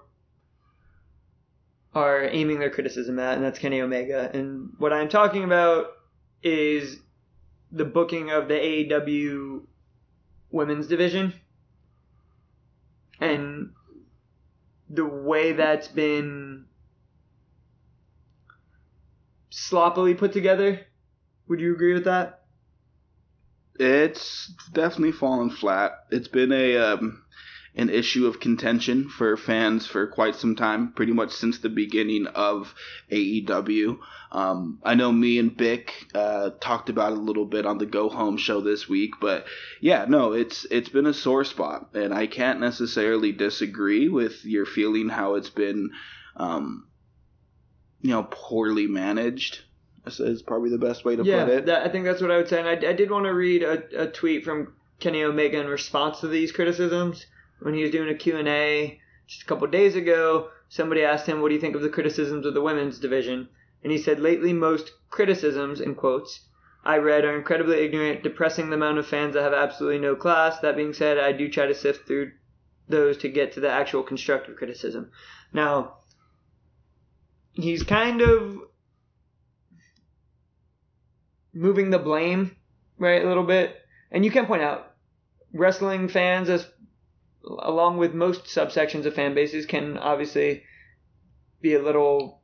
are 1.94 2.24
aiming 2.24 2.60
their 2.60 2.70
criticism 2.70 3.20
at, 3.20 3.36
and 3.36 3.46
that's 3.46 3.60
Kenny 3.60 3.82
Omega. 3.82 4.30
And 4.34 4.74
what 4.80 4.92
I'm 4.92 5.08
talking 5.08 5.44
about 5.44 5.88
is 6.44 6.98
the 7.72 7.86
booking 7.86 8.32
of 8.32 8.48
the 8.48 8.56
AEW 8.56 9.62
women's 10.52 10.88
division 10.88 11.34
and 13.20 13.72
the 14.90 15.06
way 15.06 15.54
that's 15.54 15.88
been 15.88 16.66
sloppily 19.50 20.14
put 20.14 20.34
together. 20.34 20.82
Would 21.48 21.60
you 21.60 21.74
agree 21.74 21.94
with 21.94 22.06
that? 22.06 22.45
It's 23.78 24.48
definitely 24.72 25.12
fallen 25.12 25.50
flat. 25.50 26.06
It's 26.10 26.30
been 26.30 26.52
a 26.52 26.78
um, 26.78 27.24
an 27.76 27.90
issue 27.90 28.26
of 28.26 28.40
contention 28.40 29.10
for 29.10 29.36
fans 29.36 29.86
for 29.86 30.08
quite 30.08 30.36
some 30.36 30.56
time, 30.56 30.94
pretty 30.94 31.12
much 31.12 31.32
since 31.32 31.60
the 31.60 31.70
beginning 31.70 32.26
of 32.28 32.74
AEW. 33.12 34.00
Um, 34.32 34.80
I 34.84 34.96
know 34.96 35.12
me 35.12 35.40
and 35.40 35.58
Vic 35.58 36.08
uh, 36.14 36.52
talked 36.62 36.90
about 36.90 37.12
it 37.12 37.18
a 37.18 37.22
little 37.22 37.46
bit 37.46 37.66
on 37.66 37.78
the 37.78 37.86
Go 37.86 38.10
Home 38.10 38.38
show 38.38 38.62
this 38.62 38.88
week, 38.88 39.16
but 39.20 39.46
yeah, 39.82 40.06
no, 40.08 40.32
it's 40.32 40.66
it's 40.72 40.90
been 40.90 41.06
a 41.06 41.14
sore 41.14 41.44
spot, 41.44 41.90
and 41.94 42.14
I 42.14 42.28
can't 42.28 42.62
necessarily 42.62 43.34
disagree 43.34 44.08
with 44.08 44.46
your 44.46 44.66
feeling 44.66 45.10
how 45.10 45.36
it's 45.36 45.50
been, 45.50 45.92
um, 46.38 46.88
you 48.02 48.12
know, 48.12 48.28
poorly 48.30 48.88
managed. 48.88 49.60
Is 50.08 50.44
probably 50.44 50.70
the 50.70 50.78
best 50.78 51.04
way 51.04 51.16
to 51.16 51.24
yeah, 51.24 51.46
put 51.46 51.54
it. 51.54 51.66
That, 51.66 51.86
I 51.86 51.90
think 51.90 52.06
that's 52.06 52.22
what 52.22 52.30
I 52.30 52.38
would 52.38 52.48
say. 52.48 52.60
And 52.60 52.68
I, 52.68 52.90
I 52.90 52.94
did 52.94 53.10
want 53.10 53.26
to 53.26 53.34
read 53.34 53.64
a, 53.64 54.04
a 54.04 54.08
tweet 54.08 54.44
from 54.44 54.76
Kenny 55.00 55.24
Omega 55.24 55.60
in 55.60 55.68
response 55.68 56.20
to 56.20 56.28
these 56.28 56.52
criticisms 56.52 57.26
when 57.60 57.74
he 57.74 57.82
was 57.82 57.92
doing 57.92 58.10
a 58.10 58.16
Q&A 58.16 59.00
just 59.28 59.42
a 59.42 59.46
couple 59.46 59.68
days 59.68 59.96
ago. 59.96 60.50
Somebody 60.70 61.04
asked 61.04 61.26
him, 61.26 61.42
"What 61.42 61.50
do 61.50 61.56
you 61.56 61.62
think 61.62 61.76
of 61.76 61.82
the 61.82 61.90
criticisms 61.90 62.46
of 62.46 62.54
the 62.54 62.62
women's 62.62 63.00
division?" 63.00 63.50
And 63.84 63.92
he 63.92 63.98
said, 63.98 64.20
"Lately, 64.20 64.54
most 64.54 64.92
criticisms, 65.10 65.82
in 65.82 65.96
quotes, 65.96 66.48
I 66.84 66.98
read 66.98 67.26
are 67.26 67.36
incredibly 67.36 67.84
ignorant, 67.84 68.22
depressing 68.22 68.70
the 68.70 68.76
amount 68.76 69.00
of 69.00 69.08
fans 69.08 69.34
that 69.34 69.42
have 69.42 69.54
absolutely 69.54 70.00
no 70.00 70.16
class. 70.16 70.60
That 70.60 70.76
being 70.76 70.94
said, 70.94 71.18
I 71.18 71.32
do 71.32 71.50
try 71.50 71.66
to 71.66 71.74
sift 71.74 72.06
through 72.06 72.32
those 72.88 73.18
to 73.18 73.30
get 73.30 73.54
to 73.54 73.60
the 73.60 73.70
actual 73.70 74.04
constructive 74.04 74.56
criticism." 74.56 75.12
Now, 75.52 75.98
he's 77.54 77.84
kind 77.84 78.22
of 78.22 78.60
moving 81.56 81.90
the 81.90 81.98
blame 81.98 82.56
right 83.00 83.24
a 83.24 83.28
little 83.28 83.44
bit, 83.44 83.76
and 84.12 84.24
you 84.24 84.30
can 84.30 84.46
point 84.46 84.62
out 84.62 84.92
wrestling 85.54 86.10
fans 86.10 86.50
as 86.50 86.68
along 87.60 87.98
with 87.98 88.14
most 88.14 88.46
subsections 88.46 89.06
of 89.06 89.14
fan 89.14 89.34
bases 89.34 89.66
can 89.66 89.98
obviously 89.98 90.64
be 91.62 91.76
a 91.76 91.82
little 91.82 92.42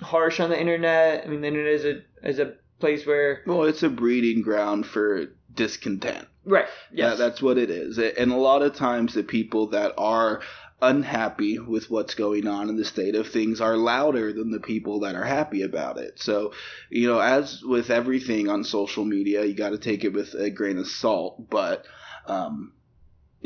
harsh 0.00 0.40
on 0.40 0.50
the 0.50 0.60
internet. 0.60 1.24
I 1.24 1.28
mean, 1.28 1.40
the 1.40 1.48
internet 1.48 1.74
is 1.74 1.84
a 1.84 2.02
is 2.22 2.38
a 2.38 2.54
place 2.80 3.06
where 3.06 3.42
well, 3.46 3.64
it's 3.64 3.82
a 3.82 3.88
breeding 3.88 4.42
ground 4.42 4.86
for 4.86 5.26
discontent. 5.56 6.28
Right. 6.44 6.66
Yes. 6.92 7.18
That, 7.18 7.24
that's 7.24 7.42
what 7.42 7.58
it 7.58 7.70
is. 7.70 7.98
And 7.98 8.30
a 8.30 8.36
lot 8.36 8.62
of 8.62 8.76
times, 8.76 9.14
the 9.14 9.24
people 9.24 9.68
that 9.68 9.94
are 9.98 10.42
unhappy 10.80 11.58
with 11.58 11.90
what's 11.90 12.14
going 12.14 12.46
on 12.46 12.68
in 12.68 12.76
the 12.76 12.84
state 12.84 13.14
of 13.14 13.26
things 13.28 13.60
are 13.60 13.76
louder 13.76 14.32
than 14.32 14.50
the 14.50 14.60
people 14.60 15.00
that 15.00 15.14
are 15.14 15.24
happy 15.24 15.62
about 15.62 15.98
it. 15.98 16.20
So, 16.20 16.52
you 16.90 17.08
know, 17.08 17.18
as 17.18 17.62
with 17.62 17.90
everything 17.90 18.48
on 18.48 18.62
social 18.62 19.04
media, 19.04 19.44
you 19.44 19.54
got 19.54 19.70
to 19.70 19.78
take 19.78 20.04
it 20.04 20.12
with 20.12 20.34
a 20.34 20.50
grain 20.50 20.78
of 20.78 20.86
salt. 20.86 21.48
But, 21.50 21.86
um, 22.26 22.72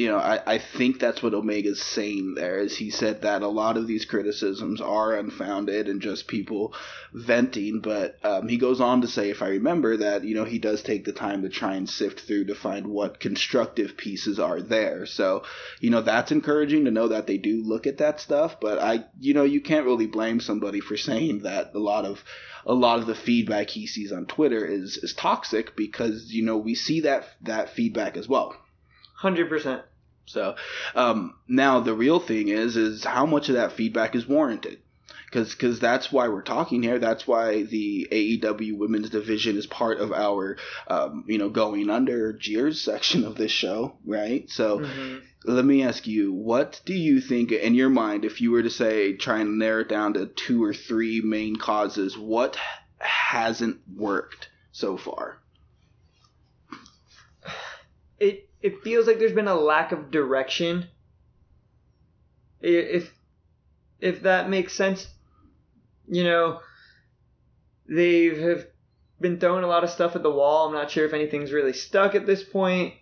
you 0.01 0.09
know, 0.09 0.17
I, 0.17 0.55
I 0.55 0.59
think 0.59 0.99
that's 0.99 1.23
what 1.23 1.35
Omega's 1.35 1.83
saying 1.83 2.33
there 2.35 2.61
is 2.61 2.75
he 2.75 2.89
said 2.89 3.21
that 3.21 3.43
a 3.43 3.49
lot 3.49 3.77
of 3.77 3.87
these 3.87 4.07
criticisms 4.07 4.81
are 4.81 5.15
unfounded 5.15 5.89
and 5.89 6.01
just 6.01 6.27
people 6.27 6.73
venting. 7.13 7.81
But 7.81 8.17
um, 8.25 8.49
he 8.49 8.57
goes 8.57 8.81
on 8.81 9.03
to 9.03 9.09
say, 9.09 9.29
if 9.29 9.43
I 9.43 9.49
remember, 9.49 9.99
that, 9.99 10.25
you 10.25 10.35
know, 10.35 10.47
he 10.47 10.59
does 10.59 10.83
take 10.83 11.05
the 11.05 11.13
time 11.13 11.43
to 11.43 11.51
try 11.51 11.75
and 11.75 11.87
sift 11.87 12.21
through 12.21 12.47
to 12.47 12.55
find 12.55 12.87
what 12.87 13.21
constructive 13.21 13.99
pieces 13.99 14.41
are 14.41 14.63
there. 14.63 15.05
So, 15.05 15.43
you 15.81 15.91
know, 15.91 16.01
that's 16.01 16.33
encouraging 16.33 16.87
to 16.87 16.91
know 16.91 17.09
that 17.09 17.27
they 17.27 17.37
do 17.37 17.63
look 17.63 17.87
at 17.87 17.99
that 17.99 18.21
stuff. 18.21 18.59
But 18.59 18.79
I, 18.79 19.05
you 19.19 19.35
know, 19.35 19.45
you 19.45 19.61
can't 19.61 19.85
really 19.85 20.07
blame 20.07 20.41
somebody 20.41 20.81
for 20.81 20.97
saying 20.97 21.41
that 21.41 21.75
a 21.75 21.79
lot 21.79 22.07
of 22.07 22.25
a 22.65 22.73
lot 22.73 23.01
of 23.01 23.07
the 23.07 23.15
feedback 23.15 23.69
he 23.69 23.87
sees 23.87 24.13
on 24.13 24.25
Twitter 24.25 24.65
is 24.65 24.97
is 24.97 25.13
toxic 25.13 25.77
because 25.77 26.33
you 26.33 26.43
know 26.43 26.57
we 26.57 26.75
see 26.75 27.01
that 27.01 27.27
that 27.43 27.69
feedback 27.69 28.17
as 28.17 28.27
well. 28.27 28.57
Hundred 29.21 29.51
percent. 29.51 29.83
So 30.31 30.55
um, 30.95 31.35
now 31.49 31.81
the 31.81 31.95
real 31.95 32.21
thing 32.21 32.49
is 32.49 32.77
is 32.77 33.05
how 33.05 33.27
much 33.27 33.49
of 33.49 33.57
that 33.57 33.73
feedback 33.73 34.15
is 34.15 34.27
warranted. 34.27 34.79
Because 35.27 35.55
cause 35.55 35.79
that's 35.79 36.11
why 36.11 36.27
we're 36.27 36.43
talking 36.43 36.83
here. 36.83 36.99
That's 36.99 37.25
why 37.25 37.63
the 37.63 38.09
AEW 38.11 38.77
women's 38.77 39.11
division 39.11 39.57
is 39.57 39.67
part 39.67 40.01
of 40.01 40.13
our, 40.13 40.57
um, 40.89 41.25
you 41.29 41.39
know, 41.39 41.49
going 41.49 41.89
under 41.89 42.33
jeers 42.33 42.81
section 42.85 43.25
of 43.25 43.37
this 43.37 43.53
show, 43.53 43.97
right? 44.05 44.51
So 44.51 44.81
mm-hmm. 44.81 45.19
let 45.45 45.65
me 45.65 45.85
ask 45.85 46.09
you, 46.09 46.33
what 46.33 46.81
do 46.85 46.95
you 46.95 47.21
think 47.21 47.53
in 47.53 47.75
your 47.75 47.91
mind, 47.91 48.25
if 48.25 48.41
you 48.41 48.51
were 48.51 48.65
to 48.65 48.71
say, 48.71 49.13
try 49.13 49.39
and 49.39 49.59
narrow 49.59 49.83
it 49.83 49.89
down 49.89 50.15
to 50.15 50.27
two 50.27 50.65
or 50.65 50.75
three 50.75 51.21
main 51.21 51.55
causes, 51.55 52.19
what 52.19 52.57
hasn't 52.99 53.79
worked 53.97 54.49
so 54.73 54.97
far? 54.97 55.39
It 58.19 58.50
it 58.63 58.83
feels 58.83 59.07
like 59.07 59.19
there's 59.19 59.33
been 59.33 59.49
a 59.49 59.55
lack 59.55 59.93
of 59.93 60.11
direction. 60.11 60.89
If 62.61 63.13
if 64.01 64.23
that 64.23 64.51
makes 64.51 64.75
sense, 64.75 65.07
you 66.09 66.25
know, 66.25 66.61
they 67.89 68.27
have 68.27 68.67
been 69.21 69.39
throwing 69.39 69.65
a 69.65 69.69
lot 69.69 69.85
of 69.85 69.91
stuff 69.91 70.17
at 70.17 70.23
the 70.23 70.31
wall. 70.31 70.67
I'm 70.67 70.75
not 70.75 70.91
sure 70.91 71.05
if 71.05 71.13
anything's 71.13 71.53
really 71.53 71.73
stuck 71.73 72.15
at 72.15 72.27
this 72.27 72.43
point. 72.43 72.95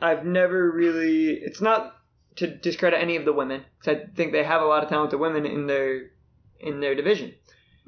I've 0.00 0.24
never 0.24 0.70
really. 0.70 1.32
It's 1.34 1.60
not 1.60 1.96
to 2.36 2.46
discredit 2.46 3.00
any 3.00 3.16
of 3.16 3.24
the 3.24 3.32
women 3.32 3.64
because 3.78 3.98
I 3.98 4.14
think 4.14 4.32
they 4.32 4.42
have 4.42 4.62
a 4.62 4.66
lot 4.66 4.82
of 4.82 4.88
talented 4.88 5.20
women 5.20 5.46
in 5.46 5.66
their 5.66 6.10
in 6.60 6.80
their 6.80 6.94
division. 6.94 7.34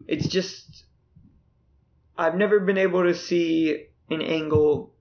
It's 0.06 0.26
just 0.26 0.84
I've 2.16 2.34
never 2.34 2.60
been 2.60 2.78
able 2.78 3.04
to 3.04 3.14
see 3.14 3.86
an 4.10 4.20
angle 4.20 4.93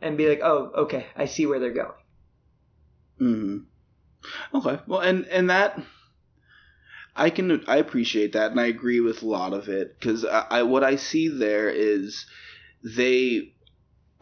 and 0.00 0.16
be 0.16 0.28
like, 0.28 0.40
oh, 0.42 0.70
okay, 0.74 1.06
I 1.16 1.26
see 1.26 1.46
where 1.46 1.58
they're 1.58 1.72
going. 1.72 1.92
Hmm. 3.18 3.58
Okay. 4.54 4.80
Well, 4.86 5.00
and 5.00 5.26
and 5.26 5.50
that 5.50 5.80
I 7.16 7.30
can 7.30 7.64
I 7.66 7.76
appreciate 7.76 8.32
that, 8.32 8.52
and 8.52 8.60
I 8.60 8.66
agree 8.66 9.00
with 9.00 9.22
a 9.22 9.26
lot 9.26 9.52
of 9.52 9.68
it 9.68 9.98
because 9.98 10.24
I, 10.24 10.46
I 10.50 10.62
what 10.62 10.84
I 10.84 10.96
see 10.96 11.28
there 11.28 11.68
is 11.68 12.26
they 12.82 13.54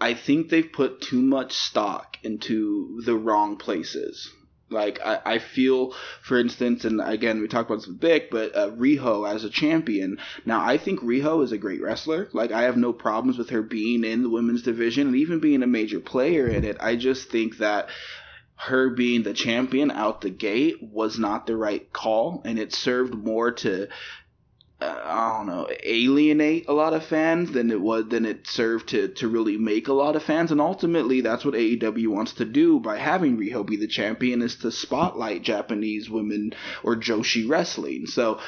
I 0.00 0.14
think 0.14 0.49
they've 0.49 0.73
put 0.73 1.00
too 1.00 1.21
much 1.21 1.54
stock 1.54 2.18
into 2.23 3.00
the 3.04 3.14
wrong 3.14 3.56
places. 3.56 4.30
Like 4.68 4.99
I, 5.04 5.20
I 5.25 5.38
feel, 5.38 5.94
for 6.23 6.38
instance, 6.38 6.85
and 6.85 7.00
again 7.00 7.40
we 7.40 7.46
talked 7.46 7.70
about 7.70 7.80
this 7.80 7.87
with 7.87 8.00
Vic, 8.00 8.30
but 8.30 8.56
uh, 8.56 8.70
Riho 8.70 9.28
as 9.28 9.44
a 9.44 9.50
champion. 9.50 10.18
Now 10.44 10.64
I 10.64 10.76
think 10.76 11.00
Riho 11.00 11.44
is 11.44 11.52
a 11.52 11.58
great 11.58 11.80
wrestler. 11.80 12.28
Like 12.32 12.50
I 12.50 12.62
have 12.62 12.76
no 12.76 12.92
problems 12.92 13.38
with 13.38 13.50
her 13.50 13.62
being 13.62 14.02
in 14.04 14.23
the 14.23 14.30
women's 14.30 14.62
division 14.62 15.06
and 15.06 15.16
even 15.16 15.38
being 15.38 15.62
a 15.62 15.68
major 15.68 16.00
player 16.00 16.49
in 16.49 16.64
it. 16.64 16.76
I 16.80 16.96
just 16.96 17.30
think 17.30 17.58
that 17.58 17.88
her 18.56 18.90
being 18.90 19.23
the 19.23 19.35
champion 19.35 19.90
out 19.90 20.23
the 20.23 20.30
gate 20.30 20.82
was 20.82 21.18
not 21.18 21.46
the 21.46 21.56
right 21.56 21.92
call, 21.92 22.42
and 22.44 22.58
it 22.58 22.73
served 22.73 23.14
more 23.14 23.52
to 23.52 23.87
uh, 24.78 25.00
I 25.04 25.38
don't 25.38 25.47
know, 25.47 25.68
alienate 25.85 26.68
a 26.68 26.75
lot 26.75 26.92
of 26.92 27.04
fans 27.04 27.52
than 27.52 27.71
it 27.71 27.80
was 27.80 28.09
than 28.09 28.26
it 28.26 28.47
served 28.47 28.90
to 28.90 29.09
to 29.09 29.28
really 29.28 29.56
make 29.56 29.88
a 29.88 29.95
lot 29.95 30.16
of 30.16 30.23
fans. 30.23 30.52
And 30.52 30.61
ultimately, 30.61 31.23
that's 31.23 31.47
what 31.47 31.54
AEW 31.54 32.09
wants 32.09 32.35
to 32.35 32.45
do 32.45 32.78
by 32.78 32.99
having 32.99 33.38
Riho 33.38 33.64
be 33.64 33.76
the 33.76 33.87
champion 33.87 34.42
is 34.42 34.56
to 34.56 34.71
spotlight 34.71 35.42
Japanese 35.42 36.11
women 36.11 36.52
or 36.83 36.95
Joshi 36.95 37.49
wrestling. 37.49 38.06
So 38.06 38.38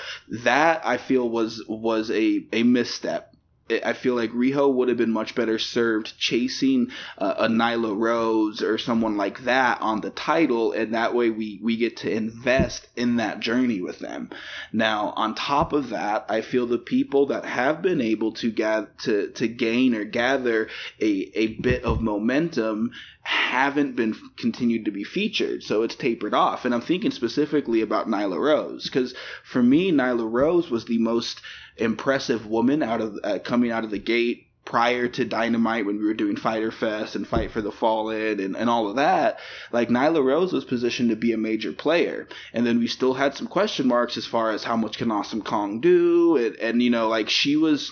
that 0.44 0.82
I 0.84 0.98
feel 0.98 1.28
was 1.28 1.64
was 1.66 2.10
a 2.10 2.44
a 2.52 2.62
misstep 2.62 3.34
I 3.70 3.92
feel 3.92 4.14
like 4.14 4.30
Riho 4.32 4.72
would 4.72 4.88
have 4.88 4.98
been 4.98 5.10
much 5.12 5.34
better 5.34 5.58
served 5.58 6.18
chasing 6.18 6.90
uh, 7.18 7.34
a 7.38 7.48
Nyla 7.48 7.96
Rose 7.96 8.62
or 8.62 8.78
someone 8.78 9.16
like 9.16 9.44
that 9.44 9.80
on 9.80 10.00
the 10.00 10.10
title, 10.10 10.72
and 10.72 10.94
that 10.94 11.14
way 11.14 11.30
we 11.30 11.58
we 11.62 11.76
get 11.76 11.98
to 11.98 12.10
invest 12.10 12.88
in 12.96 13.16
that 13.16 13.40
journey 13.40 13.80
with 13.80 13.98
them. 13.98 14.30
Now, 14.72 15.12
on 15.16 15.34
top 15.34 15.72
of 15.72 15.90
that, 15.90 16.26
I 16.28 16.40
feel 16.40 16.66
the 16.66 16.78
people 16.78 17.26
that 17.26 17.44
have 17.44 17.82
been 17.82 18.00
able 18.00 18.32
to 18.32 18.50
gather 18.50 18.90
to 19.02 19.30
to 19.32 19.48
gain 19.48 19.94
or 19.94 20.04
gather 20.04 20.68
a 21.00 21.30
a 21.34 21.46
bit 21.58 21.84
of 21.84 22.00
momentum 22.00 22.92
haven't 23.28 23.94
been 23.94 24.16
continued 24.38 24.86
to 24.86 24.90
be 24.90 25.04
featured, 25.04 25.62
so 25.62 25.82
it's 25.82 25.94
tapered 25.94 26.32
off. 26.32 26.64
And 26.64 26.74
I'm 26.74 26.80
thinking 26.80 27.10
specifically 27.10 27.82
about 27.82 28.08
Nyla 28.08 28.38
Rose 28.38 28.84
because 28.84 29.14
for 29.44 29.62
me, 29.62 29.92
Nyla 29.92 30.26
Rose 30.30 30.70
was 30.70 30.86
the 30.86 30.98
most 30.98 31.42
impressive 31.78 32.46
woman 32.46 32.82
out 32.82 33.00
of 33.00 33.18
uh, 33.24 33.38
coming 33.38 33.70
out 33.70 33.84
of 33.84 33.90
the 33.90 33.98
gate 33.98 34.48
prior 34.68 35.08
to 35.08 35.24
Dynamite 35.24 35.86
when 35.86 35.98
we 35.98 36.04
were 36.04 36.12
doing 36.12 36.36
Fighter 36.36 36.70
Fest 36.70 37.16
and 37.16 37.26
Fight 37.26 37.52
for 37.52 37.62
the 37.62 37.72
Fallen 37.72 38.38
and, 38.38 38.54
and 38.54 38.68
all 38.68 38.86
of 38.86 38.96
that, 38.96 39.38
like 39.72 39.88
Nyla 39.88 40.22
Rose 40.22 40.52
was 40.52 40.66
positioned 40.66 41.08
to 41.08 41.16
be 41.16 41.32
a 41.32 41.38
major 41.38 41.72
player. 41.72 42.28
And 42.52 42.66
then 42.66 42.78
we 42.78 42.86
still 42.86 43.14
had 43.14 43.34
some 43.34 43.46
question 43.46 43.88
marks 43.88 44.18
as 44.18 44.26
far 44.26 44.50
as 44.50 44.64
how 44.64 44.76
much 44.76 44.98
can 44.98 45.10
Awesome 45.10 45.40
Kong 45.40 45.80
do. 45.80 46.36
And, 46.36 46.56
and 46.56 46.82
you 46.82 46.90
know, 46.90 47.08
like 47.08 47.30
she 47.30 47.56
was 47.56 47.90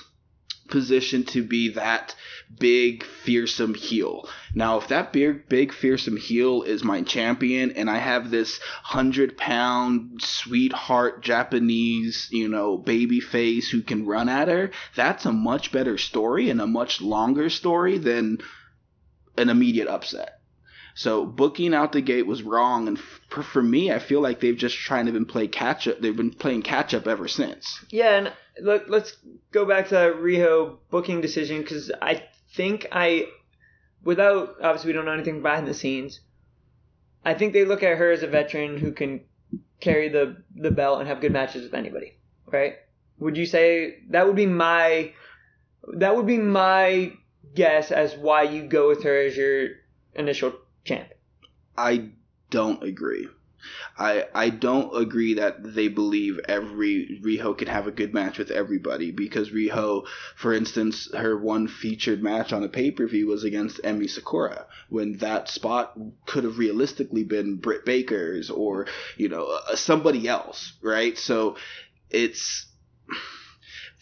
positioned 0.68 1.28
to 1.28 1.42
be 1.42 1.70
that 1.70 2.14
big 2.58 3.04
fearsome 3.04 3.74
heel. 3.74 4.28
Now, 4.54 4.78
if 4.78 4.88
that 4.88 5.12
big 5.12 5.48
big 5.48 5.72
fearsome 5.72 6.16
heel 6.16 6.62
is 6.62 6.84
my 6.84 7.02
champion, 7.02 7.72
and 7.72 7.90
I 7.90 7.98
have 7.98 8.30
this 8.30 8.58
hundred 8.82 9.36
pound 9.36 10.22
sweetheart 10.22 11.22
Japanese, 11.22 12.28
you 12.30 12.48
know, 12.48 12.76
baby 12.76 13.20
face 13.20 13.70
who 13.70 13.82
can 13.82 14.06
run 14.06 14.28
at 14.28 14.48
her, 14.48 14.70
that's 14.94 15.26
a 15.26 15.32
much 15.32 15.72
better 15.72 15.98
story 15.98 16.50
and 16.50 16.60
a 16.60 16.66
much 16.66 17.00
longer 17.00 17.50
story 17.50 17.98
than 17.98 18.38
an 19.36 19.48
immediate 19.48 19.88
upset. 19.88 20.40
So 20.96 21.26
booking 21.26 21.74
out 21.74 21.92
the 21.92 22.00
gate 22.00 22.26
was 22.26 22.42
wrong, 22.42 22.88
and 22.88 22.98
for, 23.28 23.42
for 23.42 23.62
me, 23.62 23.92
I 23.92 23.98
feel 23.98 24.22
like 24.22 24.40
they've 24.40 24.56
just 24.56 24.76
trying 24.78 25.04
to 25.06 25.12
been 25.12 25.26
play 25.26 25.46
catch 25.46 25.86
up. 25.86 26.00
They've 26.00 26.16
been 26.16 26.32
playing 26.32 26.62
catch 26.62 26.94
up 26.94 27.06
ever 27.06 27.28
since. 27.28 27.84
Yeah, 27.90 28.16
and 28.16 28.32
let, 28.60 28.88
let's 28.90 29.16
go 29.52 29.64
back 29.64 29.88
to 29.88 29.94
that 29.94 30.14
Riho 30.14 30.78
booking 30.90 31.20
decision 31.20 31.60
because 31.62 31.90
I 32.00 32.24
think 32.54 32.86
I, 32.92 33.26
without 34.02 34.56
obviously 34.62 34.88
we 34.88 34.92
don't 34.94 35.04
know 35.04 35.12
anything 35.12 35.42
behind 35.42 35.66
the 35.66 35.74
scenes, 35.74 36.20
I 37.24 37.34
think 37.34 37.52
they 37.52 37.64
look 37.64 37.82
at 37.82 37.98
her 37.98 38.10
as 38.12 38.22
a 38.22 38.28
veteran 38.28 38.78
who 38.78 38.92
can 38.92 39.20
carry 39.80 40.08
the 40.08 40.36
the 40.54 40.70
belt 40.70 41.00
and 41.00 41.08
have 41.08 41.20
good 41.20 41.32
matches 41.32 41.64
with 41.64 41.74
anybody, 41.74 42.18
right? 42.46 42.74
Would 43.18 43.36
you 43.36 43.46
say 43.46 43.98
that 44.10 44.26
would 44.26 44.36
be 44.36 44.46
my 44.46 45.12
that 45.94 46.16
would 46.16 46.26
be 46.26 46.38
my 46.38 47.12
guess 47.54 47.90
as 47.90 48.14
why 48.16 48.42
you 48.42 48.66
go 48.66 48.88
with 48.88 49.02
her 49.02 49.16
as 49.16 49.36
your 49.36 49.68
initial 50.14 50.52
champ? 50.84 51.08
I 51.76 52.10
don't 52.50 52.82
agree. 52.82 53.28
I 53.98 54.26
I 54.34 54.50
don't 54.50 54.96
agree 54.96 55.34
that 55.34 55.74
they 55.74 55.88
believe 55.88 56.38
every 56.48 57.20
Riho 57.22 57.56
can 57.56 57.68
have 57.68 57.86
a 57.86 57.92
good 57.92 58.12
match 58.14 58.38
with 58.38 58.50
everybody 58.50 59.10
because 59.10 59.50
Riho, 59.50 60.06
for 60.34 60.52
instance, 60.52 61.08
her 61.14 61.36
one 61.36 61.68
featured 61.68 62.22
match 62.22 62.52
on 62.52 62.62
a 62.62 62.68
pay 62.68 62.90
per 62.90 63.06
view 63.06 63.26
was 63.26 63.44
against 63.44 63.82
Emi 63.82 64.08
Sakura 64.08 64.66
when 64.88 65.18
that 65.18 65.48
spot 65.48 65.98
could 66.26 66.44
have 66.44 66.58
realistically 66.58 67.24
been 67.24 67.56
Britt 67.56 67.84
Baker's 67.84 68.50
or 68.50 68.86
you 69.16 69.28
know 69.28 69.46
uh, 69.46 69.76
somebody 69.76 70.28
else, 70.28 70.72
right? 70.82 71.16
So 71.18 71.56
it's 72.10 72.66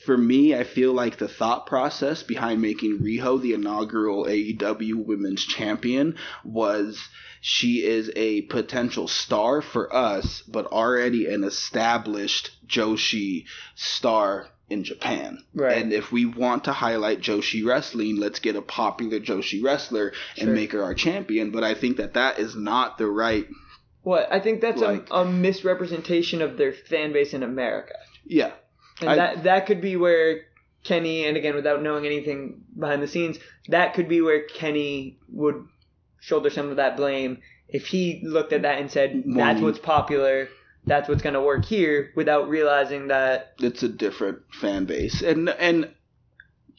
for 0.04 0.16
me, 0.16 0.54
I 0.54 0.64
feel 0.64 0.92
like 0.92 1.16
the 1.18 1.28
thought 1.28 1.66
process 1.66 2.22
behind 2.22 2.60
making 2.62 3.00
Riho 3.00 3.40
the 3.40 3.52
inaugural 3.54 4.24
AEW 4.26 5.04
Women's 5.04 5.44
Champion 5.44 6.16
was 6.44 7.08
she 7.40 7.84
is 7.84 8.10
a 8.16 8.42
potential 8.42 9.06
star 9.08 9.60
for 9.62 9.94
us, 9.94 10.42
but 10.48 10.66
already 10.66 11.26
an 11.26 11.44
established 11.44 12.50
Joshi 12.66 13.44
star 13.74 14.48
in 14.70 14.82
Japan. 14.82 15.44
Right. 15.54 15.76
And 15.82 15.92
if 15.92 16.10
we 16.10 16.24
want 16.24 16.64
to 16.64 16.72
highlight 16.72 17.20
Joshi 17.20 17.64
wrestling, 17.66 18.16
let's 18.16 18.38
get 18.40 18.56
a 18.56 18.62
popular 18.62 19.20
Joshi 19.20 19.62
wrestler 19.62 20.12
and 20.38 20.46
Sure. 20.46 20.54
make 20.54 20.72
her 20.72 20.82
our 20.82 20.94
champion. 20.94 21.50
But 21.50 21.64
I 21.64 21.74
think 21.74 21.98
that 21.98 22.14
that 22.14 22.38
is 22.38 22.56
not 22.56 22.96
the 22.96 23.06
right. 23.06 23.46
What 24.02 24.26
I 24.32 24.40
think 24.40 24.60
that's 24.62 24.80
Like- 24.80 25.08
a, 25.10 25.16
a 25.16 25.24
misrepresentation 25.30 26.40
of 26.42 26.56
their 26.56 26.72
fan 26.72 27.12
base 27.12 27.34
in 27.34 27.42
America, 27.42 27.94
Yeah. 28.26 28.52
And 29.00 29.10
I- 29.10 29.16
that 29.16 29.42
that 29.44 29.66
could 29.66 29.80
be 29.80 29.96
where 29.96 30.42
Kenny, 30.84 31.24
and 31.26 31.36
again 31.36 31.54
without 31.54 31.82
knowing 31.82 32.04
anything 32.06 32.62
behind 32.78 33.02
the 33.02 33.06
scenes, 33.08 33.38
that 33.68 33.94
could 33.94 34.08
be 34.08 34.20
where 34.20 34.42
Kenny 34.42 35.18
would 35.32 35.64
shoulder 36.20 36.50
some 36.50 36.68
of 36.70 36.76
that 36.76 36.96
blame 36.96 37.38
if 37.68 37.86
he 37.86 38.20
looked 38.24 38.52
at 38.52 38.62
that 38.62 38.78
and 38.80 38.90
said, 38.90 39.22
"That's 39.26 39.60
what's 39.60 39.78
popular." 39.78 40.48
That's 40.86 41.08
what's 41.08 41.22
gonna 41.22 41.40
work 41.42 41.64
here, 41.64 42.10
without 42.14 42.50
realizing 42.50 43.08
that 43.08 43.54
it's 43.58 43.82
a 43.82 43.88
different 43.88 44.40
fan 44.52 44.84
base 44.84 45.22
and 45.22 45.48
and 45.48 45.88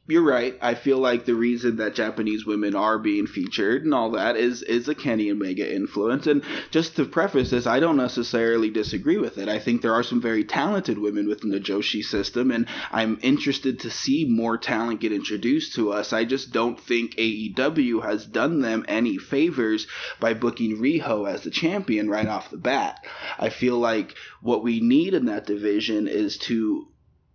you're 0.08 0.22
right. 0.22 0.56
I 0.62 0.76
feel 0.76 1.00
like 1.00 1.26
the 1.26 1.34
reason 1.34 1.78
that 1.78 1.96
japanese 1.96 2.46
women 2.46 2.76
are 2.76 3.00
being 3.00 3.26
featured 3.26 3.84
and 3.84 3.94
all 3.94 4.12
that 4.12 4.36
is 4.36 4.62
is 4.62 4.88
a 4.88 4.94
kenny 4.94 5.32
omega 5.32 5.74
influence. 5.74 6.28
And 6.28 6.44
just 6.70 6.96
to 6.98 7.06
preface 7.06 7.50
this 7.50 7.66
i 7.66 7.80
don't 7.80 7.98
necessarily 7.98 8.70
disagree 8.70 9.18
with 9.18 9.38
it. 9.38 9.50
I 9.50 9.60
think 9.60 9.82
there 9.82 9.94
are 9.94 10.04
some 10.04 10.22
very 10.22 10.44
talented 10.44 11.00
women 11.00 11.28
within 11.28 11.50
the 11.50 11.60
joshi 11.60 12.04
system 12.04 12.52
and 12.52 12.68
i'm 12.92 13.18
interested 13.24 13.80
to 13.80 13.90
see 13.90 14.26
more 14.26 14.58
talent 14.58 15.02
get 15.02 15.12
introduced 15.12 15.74
to 15.76 15.92
us. 15.92 16.14
I 16.14 16.26
just 16.26 16.52
don't 16.52 16.80
think 16.80 17.16
aew 17.16 18.04
has 18.04 18.26
done 18.26 18.62
them 18.62 18.86
any 18.88 19.18
favors 19.18 19.88
by 20.20 20.36
booking 20.36 20.78
riho 20.78 21.28
as 21.28 21.42
the 21.42 21.50
champion 21.50 22.10
right 22.10 22.28
off 22.28 22.52
the 22.52 22.58
bat. 22.58 23.04
I 23.40 23.50
feel 23.50 23.80
like 23.80 24.14
what 24.42 24.64
we 24.64 24.80
need 24.82 25.16
in 25.16 25.26
that 25.26 25.48
division 25.48 26.08
is 26.08 26.38
to 26.40 26.88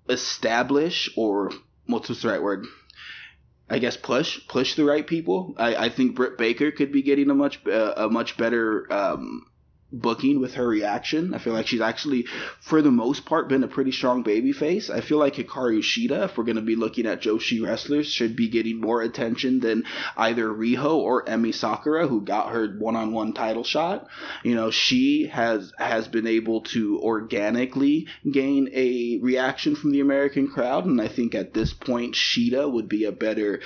establish 0.09 1.11
or 1.17 1.51
what's 1.91 2.09
the 2.09 2.29
right 2.29 2.43
word? 2.43 2.67
I 3.69 3.79
guess 3.79 3.97
push 3.97 4.47
push 4.49 4.75
the 4.75 4.85
right 4.85 5.07
people. 5.07 5.55
I, 5.57 5.77
I 5.77 5.89
think 5.91 6.17
Britt 6.17 6.37
Baker 6.37 6.73
could 6.73 6.91
be 6.91 7.03
getting 7.03 7.31
a 7.31 7.35
much 7.35 7.65
uh, 7.67 7.95
a 7.97 8.09
much 8.09 8.37
better 8.37 8.93
um, 8.93 9.47
booking 9.93 10.41
with 10.41 10.55
her 10.55 10.67
reaction. 10.67 11.35
I 11.35 11.39
feel 11.39 11.53
like 11.53 11.67
she's 11.67 11.81
actually, 11.81 12.27
for 12.61 12.83
the 12.83 12.91
most 12.91 13.25
part, 13.25 13.49
been 13.49 13.65
a 13.65 13.69
pretty 13.69 13.93
strong 13.93 14.23
baby 14.23 14.53
face. 14.53 14.91
I 14.91 15.01
feel 15.01 15.19
like 15.19 15.35
Hikaru 15.35 15.81
Shida, 15.81 16.25
if 16.25 16.37
we're 16.37 16.45
going 16.45 16.57
to 16.57 16.63
be 16.63 16.77
looking 16.77 17.07
at 17.07 17.23
Joshi 17.23 17.65
wrestlers, 17.65 18.11
should 18.11 18.37
be 18.37 18.49
getting 18.49 18.81
more 18.81 19.03
attention 19.03 19.61
than 19.61 19.85
either 20.17 20.49
Riho 20.49 20.95
or 20.95 21.25
Emi 21.25 21.55
Sakura, 21.55 22.07
who 22.07 22.21
got 22.21 22.53
her 22.53 22.69
one-on-one 22.79 23.33
title 23.33 23.65
shot. 23.65 24.07
You 24.45 24.55
know, 24.55 24.71
she 24.71 25.27
has 25.27 25.73
has 25.79 26.09
been 26.09 26.27
able 26.27 26.63
to 26.63 27.01
organically 27.01 28.07
gain 28.31 28.69
a 28.73 29.19
reaction 29.21 29.75
from 29.75 29.93
the 29.93 30.01
American 30.01 30.49
crowd, 30.49 30.87
and 30.87 31.01
I 31.01 31.09
think 31.09 31.35
at 31.35 31.55
this 31.55 31.73
point, 31.73 32.15
Shida 32.15 32.71
would 32.71 32.89
be 32.89 33.05
a 33.05 33.13
better 33.13 33.61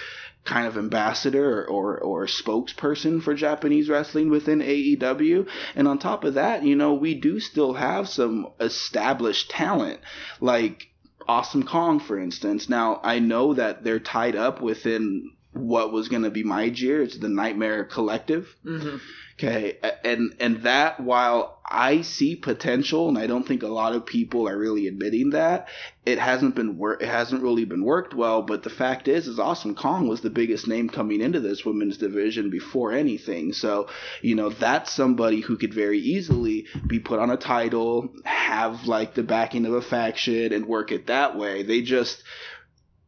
kind 0.44 0.66
of 0.66 0.76
ambassador 0.76 1.64
or, 1.64 1.66
or, 1.66 1.98
or 1.98 2.26
spokesperson 2.26 3.22
for 3.22 3.34
Japanese 3.34 3.88
wrestling 3.88 4.30
within 4.30 4.60
AEW. 4.60 5.48
And 5.74 5.88
on 5.88 5.98
top 5.98 6.24
of 6.24 6.34
that, 6.34 6.62
you 6.62 6.76
know, 6.76 6.94
we 6.94 7.14
do 7.14 7.40
still 7.40 7.74
have 7.74 8.08
some 8.08 8.48
established 8.60 9.50
talent 9.50 10.00
like 10.40 10.88
Awesome 11.26 11.62
Kong, 11.62 12.00
for 12.00 12.18
instance. 12.18 12.68
Now, 12.68 13.00
I 13.02 13.18
know 13.18 13.54
that 13.54 13.84
they're 13.84 13.98
tied 13.98 14.36
up 14.36 14.60
within 14.60 15.30
what 15.52 15.92
was 15.92 16.08
going 16.08 16.24
to 16.24 16.30
be 16.30 16.42
my 16.42 16.64
year. 16.64 17.02
It's 17.02 17.16
the 17.18 17.28
Nightmare 17.28 17.84
Collective. 17.84 18.54
hmm 18.62 18.96
Okay, 19.36 19.78
and 20.04 20.32
and 20.38 20.62
that 20.62 21.00
while 21.00 21.58
I 21.66 22.02
see 22.02 22.36
potential, 22.36 23.08
and 23.08 23.18
I 23.18 23.26
don't 23.26 23.44
think 23.44 23.64
a 23.64 23.68
lot 23.68 23.92
of 23.92 24.06
people 24.06 24.48
are 24.48 24.56
really 24.56 24.86
admitting 24.86 25.30
that 25.30 25.66
it 26.06 26.20
hasn't 26.20 26.54
been 26.54 26.78
wor- 26.78 27.02
it 27.02 27.08
hasn't 27.08 27.42
really 27.42 27.64
been 27.64 27.84
worked 27.84 28.14
well. 28.14 28.42
But 28.42 28.62
the 28.62 28.70
fact 28.70 29.08
is, 29.08 29.26
is 29.26 29.40
Awesome 29.40 29.74
Kong 29.74 30.06
was 30.06 30.20
the 30.20 30.30
biggest 30.30 30.68
name 30.68 30.88
coming 30.88 31.20
into 31.20 31.40
this 31.40 31.64
women's 31.64 31.96
division 31.96 32.48
before 32.48 32.92
anything. 32.92 33.52
So 33.52 33.88
you 34.22 34.36
know 34.36 34.50
that's 34.50 34.92
somebody 34.92 35.40
who 35.40 35.56
could 35.56 35.74
very 35.74 35.98
easily 35.98 36.66
be 36.86 37.00
put 37.00 37.18
on 37.18 37.30
a 37.30 37.36
title, 37.36 38.10
have 38.24 38.86
like 38.86 39.14
the 39.14 39.24
backing 39.24 39.66
of 39.66 39.72
a 39.72 39.82
faction, 39.82 40.52
and 40.52 40.66
work 40.66 40.92
it 40.92 41.08
that 41.08 41.36
way. 41.36 41.64
They 41.64 41.82
just 41.82 42.22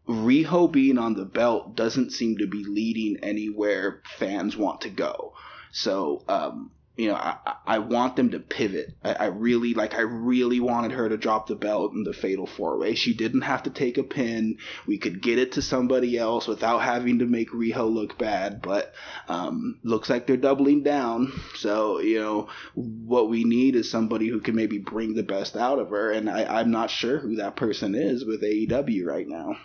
Riho 0.09 0.73
being 0.73 0.99
on 0.99 1.15
the 1.15 1.25
belt 1.25 1.77
doesn't 1.77 2.11
seem 2.11 2.39
to 2.39 2.49
be 2.49 2.65
leading 2.65 3.19
anywhere 3.23 4.03
fans 4.19 4.57
want 4.57 4.81
to 4.81 4.91
go. 4.91 5.35
So, 5.73 6.23
um, 6.29 6.71
you 6.97 7.09
know, 7.09 7.15
I, 7.15 7.37
I- 7.67 7.79
want 7.79 8.17
them 8.17 8.31
to 8.31 8.39
pivot. 8.41 8.95
I, 9.05 9.13
I 9.13 9.25
really 9.27 9.75
like. 9.75 9.95
I 9.95 10.01
really 10.01 10.61
wanted 10.61 10.93
her 10.93 11.09
to 11.09 11.19
drop 11.19 11.47
the 11.47 11.55
belt 11.55 11.93
in 11.93 12.05
the 12.05 12.15
Fatal 12.15 12.47
Four 12.47 12.79
Way. 12.79 12.95
She 12.95 13.13
didn't 13.15 13.43
have 13.43 13.65
to 13.65 13.71
take 13.71 13.99
a 13.99 14.03
pin. 14.03 14.57
We 14.87 14.97
could 14.97 15.21
get 15.21 15.39
it 15.39 15.53
to 15.53 15.63
somebody 15.63 16.17
else 16.17 16.47
without 16.47 16.79
having 16.79 17.19
to 17.19 17.27
make 17.27 17.51
Riho 17.51 17.93
look 17.93 18.17
bad. 18.17 18.63
But 18.63 18.95
um, 19.29 19.79
looks 19.85 20.09
like 20.09 20.27
they're 20.27 20.39
doubling 20.39 20.83
down. 20.85 21.33
So 21.57 22.01
you 22.01 22.19
know, 22.21 22.49
what 22.75 23.29
we 23.29 23.45
need 23.45 23.77
is 23.77 23.91
somebody 23.91 24.29
who 24.29 24.41
can 24.41 24.55
maybe 24.57 24.79
bring 24.79 25.15
the 25.15 25.23
best 25.23 25.55
out 25.55 25.79
of 25.79 25.91
her. 25.91 26.11
And 26.11 26.31
I, 26.31 26.61
I'm 26.61 26.71
not 26.71 26.91
sure 26.91 27.19
who 27.19 27.37
that 27.37 27.57
person 27.57 27.95
is 27.95 28.25
with 28.25 28.43
AEW 28.43 29.05
right 29.05 29.29
now. 29.29 29.57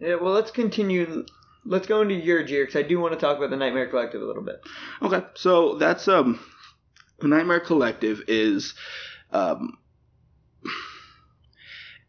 Yeah, 0.00 0.16
well, 0.16 0.32
let's 0.32 0.50
continue. 0.50 1.24
Let's 1.66 1.86
go 1.86 2.00
into 2.00 2.14
your 2.14 2.40
year 2.40 2.64
because 2.64 2.78
I 2.78 2.86
do 2.86 3.00
want 3.00 3.14
to 3.14 3.20
talk 3.20 3.36
about 3.36 3.50
the 3.50 3.56
Nightmare 3.56 3.88
Collective 3.88 4.22
a 4.22 4.24
little 4.24 4.42
bit. 4.42 4.60
Okay, 5.02 5.24
so 5.34 5.76
that's 5.76 6.08
um, 6.08 6.40
the 7.18 7.28
Nightmare 7.28 7.60
Collective 7.60 8.22
is 8.28 8.74
um, 9.32 9.78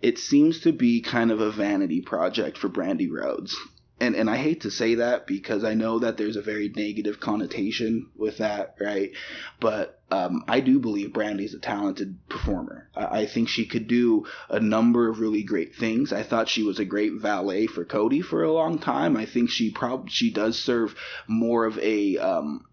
it 0.01 0.17
seems 0.17 0.61
to 0.61 0.71
be 0.71 1.01
kind 1.01 1.31
of 1.31 1.41
a 1.41 1.51
vanity 1.51 2.01
project 2.01 2.57
for 2.57 2.69
Brandi 2.69 3.09
Rhodes. 3.09 3.55
And 3.99 4.15
and 4.15 4.29
I 4.29 4.37
hate 4.37 4.61
to 4.61 4.71
say 4.71 4.95
that 4.95 5.25
because 5.25 5.63
I 5.63 5.73
know 5.73 5.99
that 5.99 6.17
there's 6.17 6.35
a 6.35 6.41
very 6.41 6.69
negative 6.69 7.19
connotation 7.19 8.09
with 8.15 8.37
that, 8.37 8.75
right? 8.79 9.11
But 9.59 10.01
um, 10.11 10.43
I 10.47 10.59
do 10.59 10.79
believe 10.79 11.13
Brandi's 11.13 11.53
a 11.53 11.59
talented 11.59 12.17
performer. 12.29 12.89
I, 12.95 13.21
I, 13.21 13.25
think 13.25 13.49
she 13.49 13.65
could 13.65 13.87
do 13.87 14.25
a 14.49 14.59
number 14.59 15.09
of 15.09 15.19
really 15.19 15.43
great 15.43 15.75
things. 15.75 16.13
I 16.13 16.23
thought 16.23 16.47
she 16.47 16.63
was 16.63 16.79
a 16.79 16.85
great 16.85 17.13
valet 17.13 17.67
for 17.67 17.83
Cody 17.83 18.21
for 18.21 18.43
a 18.43 18.53
long 18.53 18.79
time. 18.79 19.17
I 19.17 19.25
think 19.25 19.49
she 19.49 19.71
probably 19.71 20.09
she 20.09 20.31
does 20.31 20.57
serve 20.57 20.95
more 21.27 21.65
of 21.65 21.77
a 21.79 22.17
um, 22.17 22.65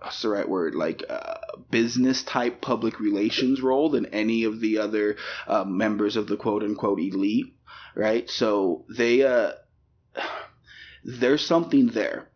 what's 0.00 0.22
the 0.22 0.28
right 0.28 0.48
word 0.48 0.74
like 0.74 1.02
uh, 1.08 1.34
business 1.70 2.22
type 2.22 2.60
public 2.60 3.00
relations 3.00 3.62
role 3.62 3.88
than 3.90 4.06
any 4.06 4.44
of 4.44 4.60
the 4.60 4.78
other 4.78 5.16
uh, 5.46 5.64
members 5.64 6.16
of 6.16 6.28
the 6.28 6.36
quote 6.36 6.62
unquote 6.62 7.00
elite 7.00 7.54
right 7.94 8.28
so 8.28 8.84
they 8.94 9.22
uh 9.22 9.52
there's 11.04 11.44
something 11.44 11.88
there. 11.88 12.28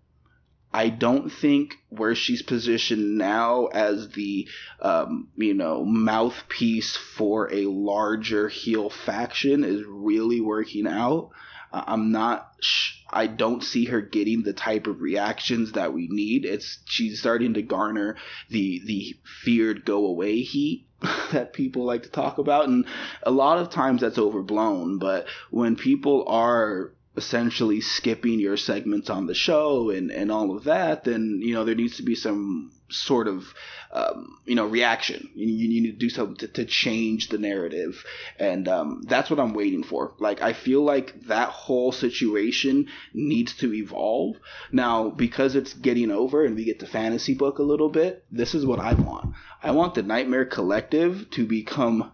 I 0.73 0.89
don't 0.89 1.31
think 1.31 1.79
where 1.89 2.15
she's 2.15 2.43
positioned 2.43 3.19
now 3.19 3.67
as 3.67 4.11
the, 4.11 4.49
um, 4.81 5.29
you 5.37 5.55
know, 5.55 5.85
mouthpiece 5.85 6.97
for 6.97 7.53
a 7.53 7.67
larger 7.67 8.49
heel 8.49 8.89
faction 8.89 9.65
is 9.65 9.83
really 9.85 10.41
working 10.41 10.87
out. 10.87 11.31
I'm 11.73 12.11
not. 12.13 12.53
I 13.11 13.27
don't 13.27 13.63
see 13.63 13.87
her 13.87 14.01
getting 14.01 14.43
the 14.43 14.53
type 14.53 14.87
of 14.87 15.01
reactions 15.01 15.73
that 15.73 15.93
we 15.93 16.09
need. 16.09 16.45
It's 16.45 16.79
she's 16.87 17.21
starting 17.21 17.55
to 17.55 17.63
garner 17.63 18.17
the 18.49 18.83
the 18.85 19.17
feared 19.43 19.85
go 19.85 20.07
away 20.07 20.41
heat 20.41 20.87
that 21.33 21.53
people 21.53 21.85
like 21.85 22.03
to 22.05 22.11
talk 22.11 22.39
about, 22.39 22.69
and 22.69 22.87
a 23.23 23.31
lot 23.31 23.59
of 23.59 23.71
times 23.71 24.01
that's 24.01 24.19
overblown. 24.19 24.99
But 24.99 25.27
when 25.51 25.77
people 25.77 26.25
are 26.27 26.93
essentially 27.21 27.83
skipping 27.83 28.41
your 28.41 28.57
segments 28.57 29.11
on 29.11 29.27
the 29.27 29.35
show 29.35 29.91
and, 29.91 30.11
and 30.11 30.33
all 30.33 30.57
of 30.57 30.65
that, 30.65 31.05
then 31.05 31.41
you 31.43 31.53
know 31.53 31.67
there 31.67 31.75
needs 31.75 31.99
to 31.99 32.03
be 32.03 32.15
some 32.15 32.73
sort 32.89 33.29
of 33.29 33.45
um, 33.93 34.39
you 34.47 34.55
know 34.55 34.67
reaction. 34.67 35.29
You, 35.35 35.47
you, 35.47 35.83
need 35.83 35.91
to 35.91 35.99
do 35.99 36.09
something 36.09 36.37
to, 36.37 36.49
to 36.49 36.65
change 36.65 37.29
the 37.29 37.37
narrative, 37.37 38.03
and 38.39 38.67
um, 38.69 39.03
that's 39.07 39.29
what 39.29 39.39
I'm 39.39 39.53
waiting 39.53 39.83
for. 39.83 40.15
Like 40.19 40.41
I 40.41 40.55
feel 40.55 40.83
like 40.83 41.27
that 41.27 41.51
whole 41.51 41.93
situation 41.93 42.87
needs 43.13 43.55
to 43.57 43.75
evolve 43.75 44.37
now 44.73 45.11
because 45.11 45.55
it's 45.57 45.75
getting 45.75 46.11
over 46.11 46.43
and 46.43 46.57
we 46.57 46.65
get 46.65 46.81
to 46.81 46.87
fantasy 46.87 47.35
book 47.35 47.59
a 47.59 47.71
little 47.71 47.91
bit. 47.91 48.25
This 48.33 48.55
is 48.55 48.65
what 48.65 48.81
I 48.81 48.95
want. 48.95 49.35
I 49.63 49.73
want 49.73 49.95
the 49.95 50.03
Nightmare 50.03 50.47
Collective 50.47 51.29
to 51.33 51.47
become 51.47 52.13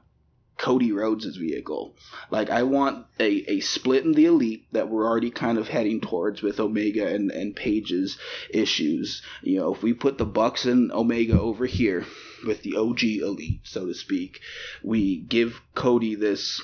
Cody 0.59 0.91
Rhodes' 0.91 1.37
vehicle. 1.37 1.95
Like 2.31 2.51
I 2.51 2.63
want 2.63 3.07
a, 3.21 3.51
a 3.51 3.61
split 3.61 4.05
in 4.05 4.13
the 4.13 4.27
elite 4.27 4.65
that 4.73 4.89
we're 4.89 5.07
already 5.07 5.31
kind 5.31 5.59
of 5.59 5.69
heading 5.69 6.01
towards 6.01 6.43
with 6.43 6.59
Omega 6.59 7.07
and, 7.07 7.31
and 7.31 7.55
Page's 7.55 8.19
issues. 8.51 9.23
You 9.43 9.59
know, 9.59 9.75
if 9.75 9.83
we 9.83 9.93
put 9.93 10.19
the 10.19 10.25
Bucks 10.25 10.65
and 10.65 10.91
Omega 10.93 11.39
over 11.39 11.67
here 11.67 12.07
with 12.47 12.63
the 12.63 12.77
OG 12.77 13.05
elite, 13.05 13.61
so 13.65 13.87
to 13.87 13.95
speak, 13.95 14.41
we 14.83 15.17
give 15.17 15.61
Cody 15.75 16.15
this 16.15 16.63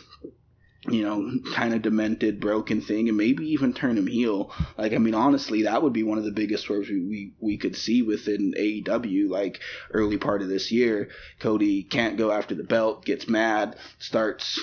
you 0.88 1.02
know, 1.02 1.38
kind 1.54 1.74
of 1.74 1.82
demented, 1.82 2.40
broken 2.40 2.80
thing, 2.80 3.08
and 3.08 3.16
maybe 3.16 3.50
even 3.50 3.72
turn 3.72 3.96
him 3.96 4.06
heel. 4.06 4.52
Like, 4.76 4.92
I 4.92 4.98
mean, 4.98 5.14
honestly, 5.14 5.62
that 5.62 5.82
would 5.82 5.92
be 5.92 6.02
one 6.02 6.18
of 6.18 6.24
the 6.24 6.32
biggest 6.32 6.64
swerves 6.64 6.88
we, 6.88 7.00
we, 7.00 7.32
we 7.38 7.56
could 7.56 7.76
see 7.76 8.02
within 8.02 8.54
AEW, 8.58 9.28
like, 9.28 9.60
early 9.92 10.16
part 10.18 10.42
of 10.42 10.48
this 10.48 10.72
year. 10.72 11.10
Cody 11.38 11.84
can't 11.84 12.16
go 12.16 12.32
after 12.32 12.54
the 12.54 12.64
belt, 12.64 13.04
gets 13.04 13.28
mad, 13.28 13.76
starts 14.00 14.60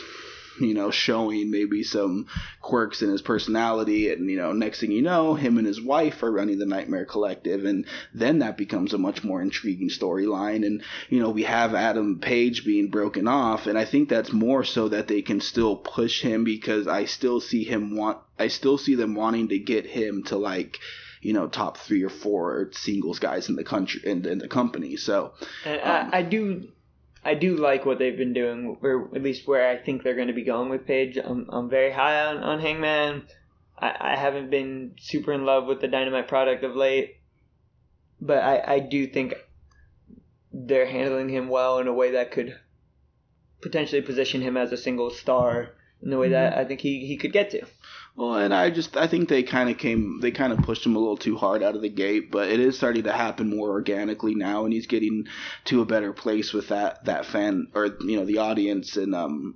you 0.67 0.73
know, 0.73 0.91
showing 0.91 1.51
maybe 1.51 1.83
some 1.83 2.27
quirks 2.61 3.01
in 3.01 3.09
his 3.09 3.21
personality. 3.21 4.11
And, 4.11 4.29
you 4.29 4.37
know, 4.37 4.51
next 4.53 4.79
thing 4.79 4.91
you 4.91 5.01
know, 5.01 5.33
him 5.33 5.57
and 5.57 5.67
his 5.67 5.81
wife 5.81 6.23
are 6.23 6.31
running 6.31 6.59
the 6.59 6.65
Nightmare 6.65 7.05
Collective. 7.05 7.65
And 7.65 7.85
then 8.13 8.39
that 8.39 8.57
becomes 8.57 8.93
a 8.93 8.97
much 8.97 9.23
more 9.23 9.41
intriguing 9.41 9.89
storyline. 9.89 10.65
And, 10.65 10.83
you 11.09 11.19
know, 11.19 11.29
we 11.29 11.43
have 11.43 11.73
Adam 11.73 12.19
Page 12.19 12.65
being 12.65 12.89
broken 12.89 13.27
off. 13.27 13.67
And 13.67 13.77
I 13.77 13.85
think 13.85 14.09
that's 14.09 14.31
more 14.31 14.63
so 14.63 14.89
that 14.89 15.07
they 15.07 15.21
can 15.21 15.41
still 15.41 15.75
push 15.75 16.21
him 16.21 16.43
because 16.43 16.87
I 16.87 17.05
still 17.05 17.39
see 17.39 17.63
him 17.63 17.95
want, 17.95 18.19
I 18.37 18.47
still 18.47 18.77
see 18.77 18.95
them 18.95 19.15
wanting 19.15 19.49
to 19.49 19.59
get 19.59 19.85
him 19.85 20.23
to 20.25 20.37
like, 20.37 20.79
you 21.21 21.33
know 21.33 21.47
top 21.47 21.77
three 21.77 22.03
or 22.03 22.09
four 22.09 22.69
singles 22.71 23.19
guys 23.19 23.49
in 23.49 23.55
the 23.55 23.63
country 23.63 24.01
in, 24.03 24.25
in 24.25 24.37
the 24.37 24.47
company. 24.47 24.95
So 24.95 25.33
um, 25.65 25.79
I, 25.83 26.19
I, 26.19 26.21
do 26.21 26.69
I 27.23 27.33
do 27.33 27.55
like 27.55 27.85
what 27.85 27.99
they've 27.99 28.17
been 28.17 28.33
doing, 28.33 28.77
or 28.81 29.09
at 29.13 29.21
least 29.21 29.47
where 29.47 29.69
I 29.69 29.77
think 29.77 30.03
they're 30.03 30.15
going 30.15 30.27
to 30.27 30.33
be 30.33 30.43
going 30.43 30.69
with 30.69 30.87
Page. 30.87 31.17
I'm, 31.17 31.47
I'm 31.49 31.69
very 31.69 31.91
high 31.91 32.25
on, 32.25 32.37
on 32.37 32.59
Hangman. 32.59 33.23
I, 33.77 33.95
I 33.99 34.15
haven't 34.15 34.49
been 34.49 34.95
super 34.99 35.33
in 35.33 35.45
love 35.45 35.65
with 35.65 35.81
the 35.81 35.87
Dynamite 35.87 36.27
product 36.27 36.63
of 36.63 36.75
late, 36.75 37.17
but 38.21 38.37
I, 38.37 38.75
I 38.75 38.79
do 38.79 39.07
think 39.07 39.35
they're 40.51 40.87
handling 40.87 41.29
him 41.29 41.49
well 41.49 41.79
in 41.79 41.87
a 41.87 41.93
way 41.93 42.11
that 42.11 42.31
could 42.31 42.57
potentially 43.61 44.01
position 44.01 44.41
him 44.41 44.55
as 44.57 44.71
a 44.71 44.77
single 44.77 45.09
star 45.09 45.75
in 46.01 46.09
the 46.09 46.17
way 46.17 46.29
that 46.29 46.53
mm-hmm. 46.53 46.61
I 46.61 46.65
think 46.65 46.79
he, 46.79 47.05
he 47.05 47.17
could 47.17 47.33
get 47.33 47.51
to. 47.51 47.65
Well, 48.19 48.35
and 48.35 48.53
I 48.53 48.69
just 48.69 48.97
I 48.97 49.07
think 49.07 49.29
they 49.29 49.43
kind 49.43 49.69
of 49.69 49.77
came 49.77 50.19
they 50.19 50.31
kind 50.31 50.51
of 50.51 50.59
pushed 50.59 50.85
him 50.85 50.97
a 50.97 50.99
little 50.99 51.15
too 51.15 51.37
hard 51.37 51.63
out 51.63 51.77
of 51.77 51.81
the 51.81 51.87
gate, 51.87 52.31
but 52.31 52.49
it 52.49 52.59
is 52.59 52.75
starting 52.75 53.03
to 53.03 53.13
happen 53.13 53.49
more 53.49 53.69
organically 53.69 54.35
now, 54.35 54.65
and 54.65 54.73
he's 54.73 54.87
getting 54.87 55.27
to 55.65 55.81
a 55.81 55.85
better 55.85 56.11
place 56.11 56.51
with 56.51 56.67
that 56.67 57.05
that 57.05 57.25
fan 57.25 57.67
or 57.73 57.85
you 58.01 58.17
know 58.17 58.25
the 58.25 58.39
audience 58.39 58.97
and 58.97 59.15
um 59.15 59.55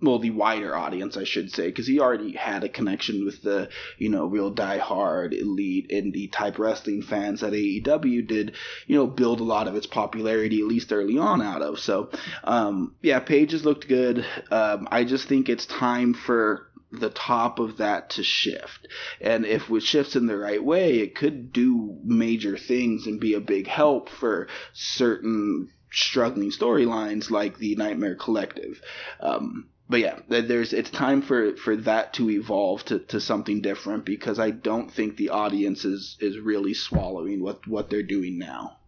well 0.00 0.20
the 0.20 0.30
wider 0.30 0.76
audience 0.76 1.16
I 1.16 1.24
should 1.24 1.50
say 1.50 1.66
because 1.66 1.88
he 1.88 1.98
already 1.98 2.36
had 2.36 2.62
a 2.62 2.68
connection 2.68 3.24
with 3.24 3.42
the 3.42 3.68
you 3.98 4.10
know 4.10 4.26
real 4.26 4.50
die-hard 4.50 5.34
elite 5.34 5.88
indie 5.90 6.30
type 6.30 6.60
wrestling 6.60 7.02
fans 7.02 7.40
that 7.40 7.52
AEW 7.52 8.28
did 8.28 8.54
you 8.86 8.94
know 8.94 9.08
build 9.08 9.40
a 9.40 9.44
lot 9.54 9.66
of 9.66 9.74
its 9.74 9.88
popularity 9.88 10.60
at 10.60 10.68
least 10.68 10.92
early 10.92 11.18
on 11.18 11.42
out 11.42 11.62
of. 11.62 11.80
So 11.80 12.10
um 12.44 12.94
yeah 13.02 13.18
Pages 13.18 13.64
looked 13.64 13.88
good. 13.88 14.24
Um 14.52 14.86
I 14.92 15.02
just 15.02 15.26
think 15.26 15.48
it's 15.48 15.66
time 15.66 16.14
for 16.14 16.68
the 17.00 17.10
top 17.10 17.58
of 17.58 17.78
that 17.78 18.10
to 18.10 18.22
shift. 18.22 18.88
And 19.20 19.44
if 19.44 19.70
it 19.70 19.82
shifts 19.82 20.16
in 20.16 20.26
the 20.26 20.38
right 20.38 20.62
way, 20.62 20.98
it 20.98 21.14
could 21.14 21.52
do 21.52 21.98
major 22.04 22.56
things 22.56 23.06
and 23.06 23.20
be 23.20 23.34
a 23.34 23.40
big 23.40 23.66
help 23.66 24.08
for 24.08 24.48
certain 24.72 25.70
struggling 25.92 26.50
storylines 26.50 27.30
like 27.30 27.58
the 27.58 27.76
Nightmare 27.76 28.16
Collective. 28.16 28.80
Um, 29.20 29.68
but 29.88 30.00
yeah, 30.00 30.20
there's 30.28 30.72
it's 30.72 30.90
time 30.90 31.20
for 31.20 31.56
for 31.56 31.76
that 31.76 32.14
to 32.14 32.30
evolve 32.30 32.84
to, 32.86 33.00
to 33.00 33.20
something 33.20 33.60
different 33.60 34.04
because 34.04 34.38
I 34.38 34.50
don't 34.50 34.90
think 34.90 35.16
the 35.16 35.28
audience 35.28 35.84
is 35.84 36.16
is 36.20 36.38
really 36.38 36.74
swallowing 36.74 37.42
what 37.42 37.66
what 37.66 37.90
they're 37.90 38.02
doing 38.02 38.38
now. 38.38 38.78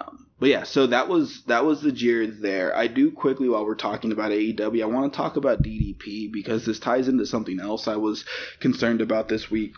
Um, 0.00 0.26
but 0.38 0.48
yeah, 0.48 0.62
so 0.62 0.86
that 0.86 1.08
was 1.08 1.42
that 1.44 1.64
was 1.64 1.82
the 1.82 1.92
jeer 1.92 2.26
there. 2.26 2.74
I 2.74 2.86
do 2.86 3.10
quickly 3.10 3.48
while 3.48 3.66
we're 3.66 3.74
talking 3.74 4.12
about 4.12 4.32
AEW, 4.32 4.82
I 4.82 4.86
want 4.86 5.12
to 5.12 5.16
talk 5.16 5.36
about 5.36 5.62
DDP 5.62 6.32
because 6.32 6.64
this 6.64 6.78
ties 6.78 7.08
into 7.08 7.26
something 7.26 7.60
else 7.60 7.86
I 7.86 7.96
was 7.96 8.24
concerned 8.60 9.00
about 9.00 9.28
this 9.28 9.50
week. 9.50 9.74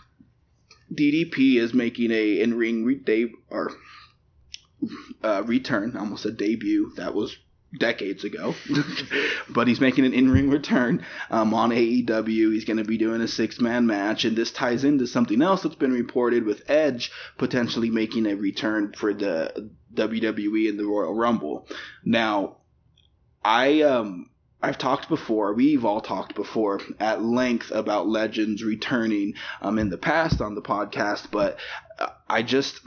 DDP 0.93 1.55
is 1.55 1.73
making 1.73 2.11
a 2.11 2.41
in 2.41 2.53
ring 2.55 2.85
re- 2.85 2.95
de- 2.95 3.33
or 3.49 3.71
uh, 5.23 5.43
return, 5.45 5.97
almost 5.97 6.25
a 6.25 6.31
debut. 6.31 6.93
That 6.95 7.13
was 7.13 7.35
decades 7.77 8.23
ago, 8.23 8.53
but 9.49 9.67
he's 9.67 9.81
making 9.81 10.05
an 10.05 10.13
in-ring 10.13 10.49
return 10.49 11.03
um, 11.31 11.53
on 11.53 11.71
AEW. 11.71 12.53
He's 12.53 12.65
going 12.65 12.77
to 12.77 12.83
be 12.83 12.97
doing 12.97 13.21
a 13.21 13.27
six-man 13.27 13.87
match, 13.87 14.25
and 14.25 14.37
this 14.37 14.51
ties 14.51 14.83
into 14.83 15.07
something 15.07 15.41
else 15.41 15.63
that's 15.63 15.75
been 15.75 15.91
reported 15.91 16.45
with 16.45 16.69
Edge 16.69 17.11
potentially 17.37 17.89
making 17.89 18.27
a 18.27 18.35
return 18.35 18.93
for 18.95 19.13
the 19.13 19.71
WWE 19.93 20.69
in 20.69 20.77
the 20.77 20.85
Royal 20.85 21.13
Rumble. 21.13 21.67
Now, 22.03 22.57
I 23.43 23.81
um 23.81 24.29
I've 24.61 24.77
talked 24.77 25.09
before, 25.09 25.53
we've 25.53 25.83
all 25.83 25.99
talked 25.99 26.35
before 26.35 26.79
at 26.97 27.21
length 27.21 27.69
about 27.71 28.07
legends 28.07 28.63
returning 28.63 29.33
um, 29.61 29.77
in 29.77 29.89
the 29.89 29.97
past 29.97 30.39
on 30.39 30.55
the 30.55 30.61
podcast, 30.61 31.29
but 31.31 31.59
I 32.29 32.43
just 32.43 32.79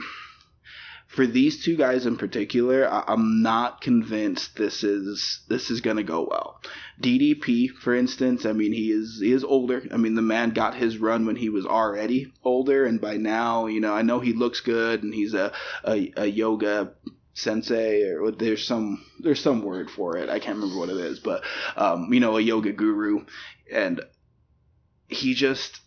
for 1.07 1.25
these 1.25 1.63
two 1.63 1.75
guys 1.77 2.05
in 2.05 2.17
particular, 2.17 2.87
I- 2.87 3.13
am 3.13 3.41
not 3.41 3.81
convinced 3.81 4.55
this 4.57 4.83
is 4.83 5.39
this 5.47 5.71
is 5.71 5.81
gonna 5.81 6.03
go 6.03 6.27
well. 6.29 6.61
DDP, 7.01 7.67
for 7.69 7.95
instance, 7.95 8.45
I 8.45 8.53
mean 8.53 8.73
he 8.73 8.91
is 8.91 9.19
he 9.21 9.31
is 9.31 9.43
older. 9.43 9.87
I 9.91 9.97
mean 9.97 10.15
the 10.15 10.21
man 10.21 10.51
got 10.51 10.75
his 10.75 10.97
run 10.97 11.25
when 11.25 11.37
he 11.37 11.49
was 11.49 11.65
already 11.65 12.33
older, 12.43 12.85
and 12.85 12.99
by 12.99 13.17
now, 13.17 13.67
you 13.67 13.79
know, 13.79 13.93
I 13.93 14.01
know 14.01 14.19
he 14.19 14.33
looks 14.33 14.61
good 14.61 15.03
and 15.03 15.13
he's 15.13 15.33
a 15.33 15.53
a, 15.85 16.11
a 16.17 16.25
yoga 16.25 16.93
sensei 17.33 18.01
or 18.01 18.31
there's 18.31 18.65
some 18.65 19.03
there's 19.19 19.39
some 19.39 19.61
word 19.63 19.89
for 19.89 20.17
it. 20.17 20.29
I 20.29 20.39
can't 20.39 20.57
remember 20.57 20.79
what 20.79 20.89
it 20.89 20.97
is, 20.97 21.19
but 21.19 21.43
um, 21.77 22.11
you 22.11 22.19
know, 22.19 22.37
a 22.37 22.41
yoga 22.41 22.73
guru, 22.73 23.25
and 23.71 24.01
he 25.07 25.33
just 25.33 25.79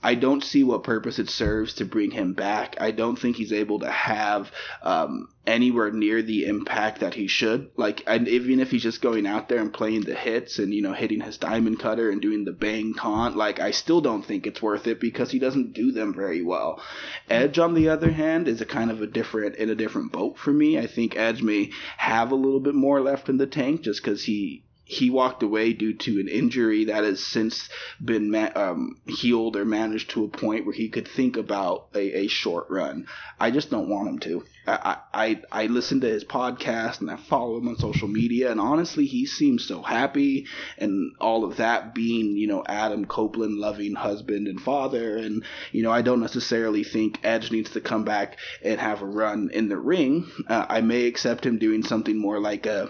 I 0.00 0.14
don't 0.14 0.44
see 0.44 0.62
what 0.62 0.84
purpose 0.84 1.18
it 1.18 1.28
serves 1.28 1.74
to 1.74 1.84
bring 1.84 2.12
him 2.12 2.32
back. 2.32 2.76
I 2.80 2.92
don't 2.92 3.18
think 3.18 3.34
he's 3.34 3.52
able 3.52 3.80
to 3.80 3.90
have 3.90 4.52
um, 4.80 5.28
anywhere 5.44 5.90
near 5.90 6.22
the 6.22 6.44
impact 6.44 7.00
that 7.00 7.14
he 7.14 7.26
should. 7.26 7.70
Like, 7.76 8.04
and 8.06 8.28
even 8.28 8.60
if 8.60 8.70
he's 8.70 8.84
just 8.84 9.02
going 9.02 9.26
out 9.26 9.48
there 9.48 9.58
and 9.58 9.72
playing 9.72 10.02
the 10.02 10.14
hits 10.14 10.60
and 10.60 10.72
you 10.72 10.82
know 10.82 10.92
hitting 10.92 11.20
his 11.20 11.36
diamond 11.36 11.80
cutter 11.80 12.10
and 12.10 12.22
doing 12.22 12.44
the 12.44 12.52
bang 12.52 12.94
taunt, 12.94 13.36
like 13.36 13.58
I 13.58 13.72
still 13.72 14.00
don't 14.00 14.24
think 14.24 14.46
it's 14.46 14.62
worth 14.62 14.86
it 14.86 15.00
because 15.00 15.32
he 15.32 15.40
doesn't 15.40 15.72
do 15.72 15.90
them 15.90 16.14
very 16.14 16.42
well. 16.42 16.80
Edge, 17.28 17.58
on 17.58 17.74
the 17.74 17.88
other 17.88 18.12
hand, 18.12 18.46
is 18.46 18.60
a 18.60 18.66
kind 18.66 18.92
of 18.92 19.02
a 19.02 19.06
different 19.06 19.56
in 19.56 19.68
a 19.68 19.74
different 19.74 20.12
boat 20.12 20.38
for 20.38 20.52
me. 20.52 20.78
I 20.78 20.86
think 20.86 21.16
Edge 21.16 21.42
may 21.42 21.70
have 21.96 22.30
a 22.30 22.36
little 22.36 22.60
bit 22.60 22.76
more 22.76 23.00
left 23.00 23.28
in 23.28 23.38
the 23.38 23.48
tank 23.48 23.82
just 23.82 24.00
because 24.00 24.22
he 24.24 24.62
he 24.88 25.10
walked 25.10 25.42
away 25.42 25.74
due 25.74 25.92
to 25.92 26.18
an 26.18 26.28
injury 26.28 26.86
that 26.86 27.04
has 27.04 27.22
since 27.22 27.68
been 28.02 28.30
ma- 28.30 28.50
um, 28.56 28.96
healed 29.06 29.54
or 29.54 29.66
managed 29.66 30.08
to 30.08 30.24
a 30.24 30.28
point 30.28 30.64
where 30.64 30.74
he 30.74 30.88
could 30.88 31.06
think 31.06 31.36
about 31.36 31.88
a, 31.94 32.20
a 32.20 32.26
short 32.26 32.70
run. 32.70 33.06
I 33.38 33.50
just 33.50 33.70
don't 33.70 33.90
want 33.90 34.08
him 34.08 34.18
to. 34.20 34.44
I, 34.66 34.96
I 35.12 35.42
I 35.52 35.66
listen 35.66 36.00
to 36.00 36.08
his 36.08 36.24
podcast 36.24 37.00
and 37.00 37.10
I 37.10 37.16
follow 37.16 37.58
him 37.58 37.68
on 37.68 37.76
social 37.76 38.08
media, 38.08 38.50
and 38.50 38.60
honestly, 38.60 39.04
he 39.04 39.26
seems 39.26 39.64
so 39.66 39.82
happy 39.82 40.46
and 40.78 41.12
all 41.20 41.44
of 41.44 41.58
that 41.58 41.94
being 41.94 42.36
you 42.36 42.46
know 42.46 42.64
Adam 42.66 43.04
Copeland 43.04 43.58
loving 43.58 43.94
husband 43.94 44.48
and 44.48 44.58
father, 44.58 45.18
and 45.18 45.44
you 45.70 45.82
know 45.82 45.90
I 45.90 46.00
don't 46.00 46.20
necessarily 46.20 46.82
think 46.82 47.20
Edge 47.24 47.52
needs 47.52 47.70
to 47.72 47.82
come 47.82 48.04
back 48.04 48.38
and 48.62 48.80
have 48.80 49.02
a 49.02 49.06
run 49.06 49.50
in 49.52 49.68
the 49.68 49.76
ring. 49.76 50.30
Uh, 50.48 50.64
I 50.66 50.80
may 50.80 51.06
accept 51.06 51.44
him 51.44 51.58
doing 51.58 51.82
something 51.82 52.16
more 52.16 52.40
like 52.40 52.64
a 52.64 52.88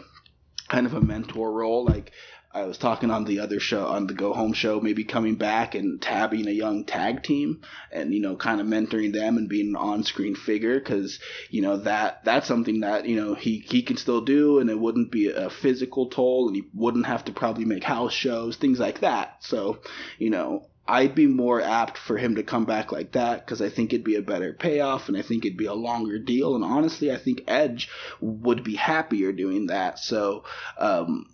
kind 0.68 0.86
of 0.86 0.94
a 0.94 1.00
mentor 1.00 1.52
role. 1.52 1.84
Like 1.84 2.12
I 2.52 2.64
was 2.64 2.78
talking 2.78 3.10
on 3.10 3.24
the 3.24 3.40
other 3.40 3.60
show, 3.60 3.86
on 3.86 4.06
the 4.06 4.14
Go 4.14 4.32
Home 4.32 4.52
show, 4.52 4.80
maybe 4.80 5.04
coming 5.04 5.36
back 5.36 5.74
and 5.74 6.00
tabbing 6.00 6.48
a 6.48 6.52
young 6.52 6.84
tag 6.84 7.22
team 7.22 7.60
and, 7.92 8.12
you 8.12 8.20
know, 8.20 8.36
kind 8.36 8.60
of 8.60 8.66
mentoring 8.66 9.12
them 9.12 9.36
and 9.36 9.48
being 9.48 9.68
an 9.68 9.76
on 9.76 10.02
screen 10.02 10.34
figure 10.34 10.78
because, 10.78 11.20
you 11.50 11.60
know, 11.60 11.76
that 11.78 12.24
that's 12.24 12.48
something 12.48 12.80
that, 12.80 13.06
you 13.06 13.16
know, 13.16 13.34
he, 13.34 13.58
he 13.58 13.82
can 13.82 13.96
still 13.96 14.22
do 14.22 14.60
and 14.60 14.70
it 14.70 14.78
wouldn't 14.78 15.12
be 15.12 15.28
a 15.28 15.50
physical 15.50 16.08
toll 16.08 16.48
and 16.48 16.56
he 16.56 16.64
wouldn't 16.72 17.06
have 17.06 17.24
to 17.26 17.32
probably 17.32 17.66
make 17.66 17.84
house 17.84 18.14
shows, 18.14 18.56
things 18.56 18.78
like 18.78 19.00
that. 19.00 19.36
So, 19.40 19.78
you 20.18 20.30
know, 20.30 20.68
I'd 20.88 21.14
be 21.14 21.26
more 21.26 21.60
apt 21.60 21.98
for 21.98 22.16
him 22.16 22.36
to 22.36 22.42
come 22.42 22.64
back 22.64 22.92
like 22.92 23.12
that 23.12 23.44
because 23.44 23.60
I 23.60 23.68
think 23.68 23.92
it'd 23.92 24.04
be 24.04 24.16
a 24.16 24.22
better 24.22 24.54
payoff 24.54 25.08
and 25.08 25.18
I 25.18 25.22
think 25.22 25.44
it'd 25.44 25.58
be 25.58 25.66
a 25.66 25.74
longer 25.74 26.18
deal. 26.18 26.54
And 26.54 26.64
honestly, 26.64 27.12
I 27.12 27.18
think 27.18 27.44
Edge 27.46 27.90
would 28.20 28.64
be 28.64 28.74
happier 28.74 29.32
doing 29.32 29.66
that. 29.66 29.98
So, 29.98 30.44
um, 30.78 31.26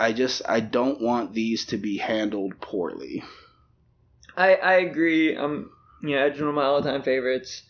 I 0.00 0.12
just 0.12 0.42
I 0.48 0.60
don't 0.60 1.00
want 1.00 1.34
these 1.34 1.66
to 1.66 1.76
be 1.76 1.98
handled 1.98 2.60
poorly. 2.60 3.22
I 4.36 4.54
I 4.54 4.72
agree. 4.74 5.36
Um, 5.36 5.70
you 6.02 6.16
know, 6.16 6.22
Edge 6.22 6.40
one 6.40 6.48
of 6.48 6.54
my 6.54 6.64
all 6.64 6.82
time 6.82 7.02
favorites. 7.02 7.62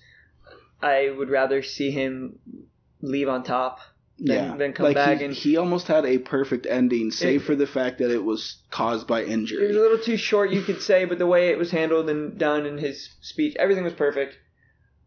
I 0.80 1.10
would 1.10 1.28
rather 1.28 1.62
see 1.62 1.90
him 1.90 2.38
leave 3.00 3.28
on 3.28 3.42
top 3.42 3.80
than, 4.24 4.36
yeah, 4.50 4.56
than 4.56 4.72
come 4.72 4.84
like 4.84 4.94
back 4.94 5.18
he, 5.18 5.24
and 5.24 5.34
he 5.34 5.56
almost 5.56 5.88
had 5.88 6.06
a 6.06 6.18
perfect 6.18 6.66
ending, 6.66 7.10
save 7.10 7.42
It- 7.42 7.44
for 7.44 7.56
the 7.56 7.66
fact 7.66 7.98
that 7.98 8.10
it 8.10 8.22
was 8.22 8.58
caused 8.70 9.06
by 9.06 9.24
injury. 9.24 9.64
It 9.64 9.68
was 9.68 9.76
a 9.76 9.80
little 9.80 9.98
too 9.98 10.16
short, 10.16 10.50
you 10.50 10.62
could 10.62 10.80
say, 10.80 11.04
but 11.04 11.18
the 11.18 11.26
way 11.26 11.48
it 11.48 11.58
was 11.58 11.70
handled 11.72 12.08
and 12.08 12.38
done 12.38 12.64
in 12.64 12.78
his 12.78 13.10
speech, 13.20 13.56
everything 13.58 13.84
was 13.84 13.94
perfect. 13.94 14.38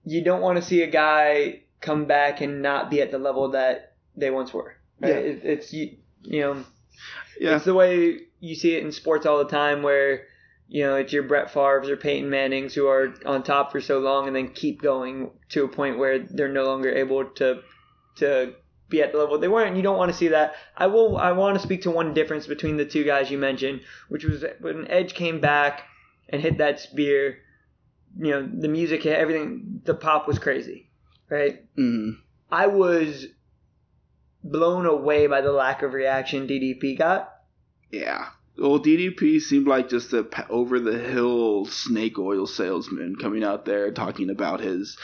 You 0.03 0.23
don't 0.23 0.41
want 0.41 0.57
to 0.57 0.61
see 0.61 0.81
a 0.83 0.87
guy 0.87 1.61
come 1.81 2.05
back 2.05 2.41
and 2.41 2.61
not 2.61 2.89
be 2.91 3.01
at 3.01 3.11
the 3.11 3.17
level 3.17 3.51
that 3.51 3.93
they 4.17 4.31
once 4.31 4.53
were. 4.53 4.75
Right? 4.99 5.09
Yeah. 5.09 5.15
It, 5.19 5.41
it's 5.43 5.73
you, 5.73 5.97
you 6.23 6.41
know, 6.41 6.63
Yeah, 7.39 7.55
it's 7.55 7.65
the 7.65 7.73
way 7.73 8.19
you 8.39 8.55
see 8.55 8.75
it 8.75 8.83
in 8.83 8.91
sports 8.91 9.25
all 9.25 9.37
the 9.39 9.49
time, 9.49 9.81
where 9.81 10.23
you 10.67 10.83
know 10.83 10.95
it's 10.95 11.13
your 11.13 11.23
Brett 11.23 11.51
Favre's 11.51 11.89
or 11.89 11.97
Peyton 11.97 12.29
Manning's 12.29 12.73
who 12.73 12.87
are 12.87 13.13
on 13.25 13.43
top 13.43 13.71
for 13.71 13.81
so 13.81 13.99
long 13.99 14.27
and 14.27 14.35
then 14.35 14.49
keep 14.49 14.81
going 14.81 15.31
to 15.49 15.63
a 15.63 15.67
point 15.67 15.99
where 15.99 16.19
they're 16.19 16.49
no 16.49 16.65
longer 16.65 16.89
able 16.93 17.25
to 17.25 17.61
to 18.17 18.53
be 18.89 19.01
at 19.01 19.11
the 19.11 19.17
level 19.17 19.37
they 19.39 19.47
weren't. 19.47 19.69
And 19.69 19.77
you 19.77 19.83
don't 19.83 19.97
want 19.97 20.11
to 20.11 20.17
see 20.17 20.29
that. 20.29 20.55
I 20.77 20.87
will. 20.87 21.17
I 21.17 21.31
want 21.31 21.55
to 21.57 21.63
speak 21.63 21.81
to 21.83 21.91
one 21.91 22.13
difference 22.13 22.47
between 22.47 22.77
the 22.77 22.85
two 22.85 23.03
guys 23.03 23.31
you 23.31 23.37
mentioned, 23.37 23.81
which 24.09 24.23
was 24.23 24.43
when 24.59 24.87
Edge 24.89 25.13
came 25.13 25.39
back 25.39 25.83
and 26.29 26.41
hit 26.41 26.57
that 26.59 26.79
spear. 26.79 27.39
You 28.17 28.31
know, 28.31 28.49
the 28.51 28.67
music 28.67 29.03
hit, 29.03 29.17
everything. 29.17 29.81
The 29.83 29.93
pop 29.95 30.27
was 30.27 30.39
crazy, 30.39 30.89
right? 31.29 31.63
Mhm. 31.75 32.17
I 32.51 32.67
was 32.67 33.27
blown 34.43 34.85
away 34.85 35.27
by 35.27 35.41
the 35.41 35.51
lack 35.51 35.81
of 35.81 35.93
reaction 35.93 36.47
DDP 36.47 36.95
got. 36.97 37.31
yeah. 37.91 38.27
Well, 38.57 38.79
DDP 38.79 39.41
seemed 39.41 39.67
like 39.67 39.89
just 39.89 40.13
a 40.13 40.27
over 40.49 40.79
the 40.79 40.97
hill 40.97 41.65
snake 41.65 42.17
oil 42.17 42.47
salesman 42.47 43.17
coming 43.17 43.43
out 43.43 43.65
there 43.65 43.91
talking 43.91 44.29
about 44.29 44.61
his 44.61 44.97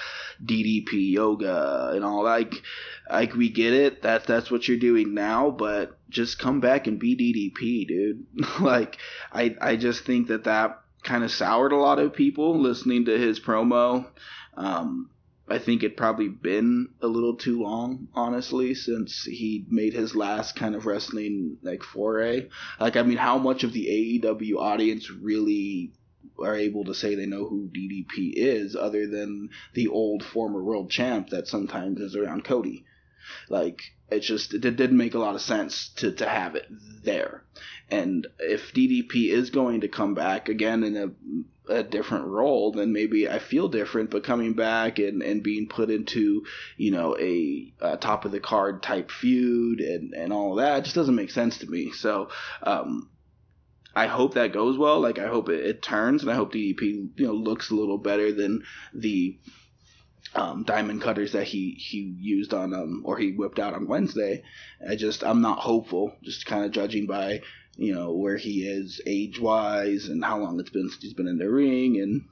DDP 0.43 1.11
yoga 1.11 1.91
and 1.93 2.05
all. 2.05 2.23
Like, 2.23 2.61
like 3.09 3.35
we 3.35 3.49
get 3.49 3.73
it. 3.73 4.03
That 4.03 4.25
that's 4.25 4.49
what 4.49 4.67
you're 4.67 4.77
doing 4.77 5.13
now, 5.13 5.51
but 5.51 5.97
just 6.09 6.39
come 6.39 6.61
back 6.61 6.87
and 6.87 6.97
be 6.97 7.15
DDP, 7.15 7.87
dude. 7.87 8.25
like, 8.61 8.97
I 9.33 9.55
I 9.59 9.75
just 9.75 10.05
think 10.05 10.29
that 10.29 10.45
that 10.45 10.79
kind 11.03 11.23
of 11.23 11.31
soured 11.31 11.73
a 11.73 11.77
lot 11.77 11.99
of 11.99 12.13
people 12.13 12.57
listening 12.57 13.05
to 13.05 13.17
his 13.17 13.39
promo. 13.39 14.05
Um, 14.55 15.09
I 15.51 15.59
think 15.59 15.83
it 15.83 15.97
probably 15.97 16.29
been 16.29 16.89
a 17.01 17.07
little 17.07 17.35
too 17.35 17.61
long, 17.61 18.07
honestly, 18.13 18.73
since 18.73 19.23
he 19.23 19.65
made 19.69 19.93
his 19.93 20.15
last 20.15 20.55
kind 20.55 20.75
of 20.75 20.85
wrestling 20.85 21.57
like 21.61 21.83
foray. 21.83 22.47
Like, 22.79 22.95
I 22.95 23.03
mean, 23.03 23.17
how 23.17 23.37
much 23.37 23.63
of 23.63 23.73
the 23.73 24.21
AEW 24.23 24.57
audience 24.57 25.11
really 25.11 25.91
are 26.39 26.55
able 26.55 26.85
to 26.85 26.93
say 26.93 27.15
they 27.15 27.25
know 27.25 27.47
who 27.47 27.69
DDP 27.69 28.33
is, 28.35 28.75
other 28.75 29.07
than 29.07 29.49
the 29.73 29.87
old 29.87 30.23
former 30.23 30.63
world 30.63 30.89
champ 30.89 31.29
that 31.29 31.47
sometimes 31.47 31.99
is 31.99 32.15
around 32.15 32.45
Cody? 32.45 32.85
Like, 33.49 33.81
it 34.09 34.21
just 34.21 34.53
it 34.53 34.61
didn't 34.61 34.97
make 34.97 35.13
a 35.13 35.19
lot 35.19 35.35
of 35.35 35.41
sense 35.41 35.89
to 35.97 36.11
to 36.13 36.27
have 36.27 36.55
it 36.55 36.67
there. 37.03 37.43
And 37.89 38.27
if 38.39 38.73
DDP 38.73 39.29
is 39.29 39.49
going 39.49 39.81
to 39.81 39.87
come 39.87 40.13
back 40.13 40.49
again 40.49 40.83
in 40.83 40.95
a 40.95 41.11
a 41.71 41.83
different 41.83 42.25
role, 42.25 42.71
then 42.71 42.93
maybe 42.93 43.29
I 43.29 43.39
feel 43.39 43.69
different. 43.69 44.11
But 44.11 44.23
coming 44.23 44.53
back 44.53 44.99
and, 44.99 45.21
and 45.21 45.41
being 45.43 45.67
put 45.67 45.89
into, 45.89 46.43
you 46.77 46.91
know, 46.91 47.17
a, 47.17 47.73
a 47.81 47.97
top 47.97 48.25
of 48.25 48.31
the 48.31 48.39
card 48.39 48.83
type 48.83 49.11
feud 49.11 49.79
and, 49.79 50.13
and 50.13 50.33
all 50.33 50.55
that 50.55 50.83
just 50.83 50.95
doesn't 50.95 51.15
make 51.15 51.31
sense 51.31 51.57
to 51.59 51.67
me. 51.67 51.91
So, 51.91 52.29
um, 52.63 53.09
I 53.95 54.07
hope 54.07 54.35
that 54.35 54.53
goes 54.53 54.77
well. 54.77 55.01
Like 55.01 55.19
I 55.19 55.27
hope 55.27 55.49
it, 55.49 55.65
it 55.65 55.81
turns, 55.81 56.21
and 56.21 56.31
I 56.31 56.35
hope 56.35 56.53
DDP 56.53 57.09
you 57.15 57.27
know 57.27 57.33
looks 57.33 57.71
a 57.71 57.75
little 57.75 57.97
better 57.97 58.31
than 58.31 58.63
the 58.93 59.37
um, 60.33 60.63
diamond 60.63 61.01
cutters 61.01 61.33
that 61.33 61.43
he 61.43 61.71
he 61.71 62.15
used 62.17 62.53
on 62.53 62.73
um 62.73 63.01
or 63.05 63.17
he 63.17 63.31
whipped 63.33 63.59
out 63.59 63.73
on 63.73 63.87
Wednesday. 63.87 64.43
I 64.87 64.95
just 64.95 65.23
I'm 65.23 65.41
not 65.41 65.59
hopeful. 65.59 66.15
Just 66.23 66.45
kind 66.45 66.63
of 66.63 66.71
judging 66.71 67.05
by 67.05 67.41
you 67.75 67.93
know 67.93 68.13
where 68.13 68.37
he 68.37 68.67
is 68.67 69.01
age 69.05 69.39
wise 69.39 70.07
and 70.07 70.23
how 70.23 70.37
long 70.37 70.59
it's 70.59 70.69
been 70.69 70.89
since 70.89 71.01
he's 71.01 71.13
been 71.13 71.27
in 71.27 71.37
the 71.37 71.49
ring 71.49 71.99
and 71.99 72.25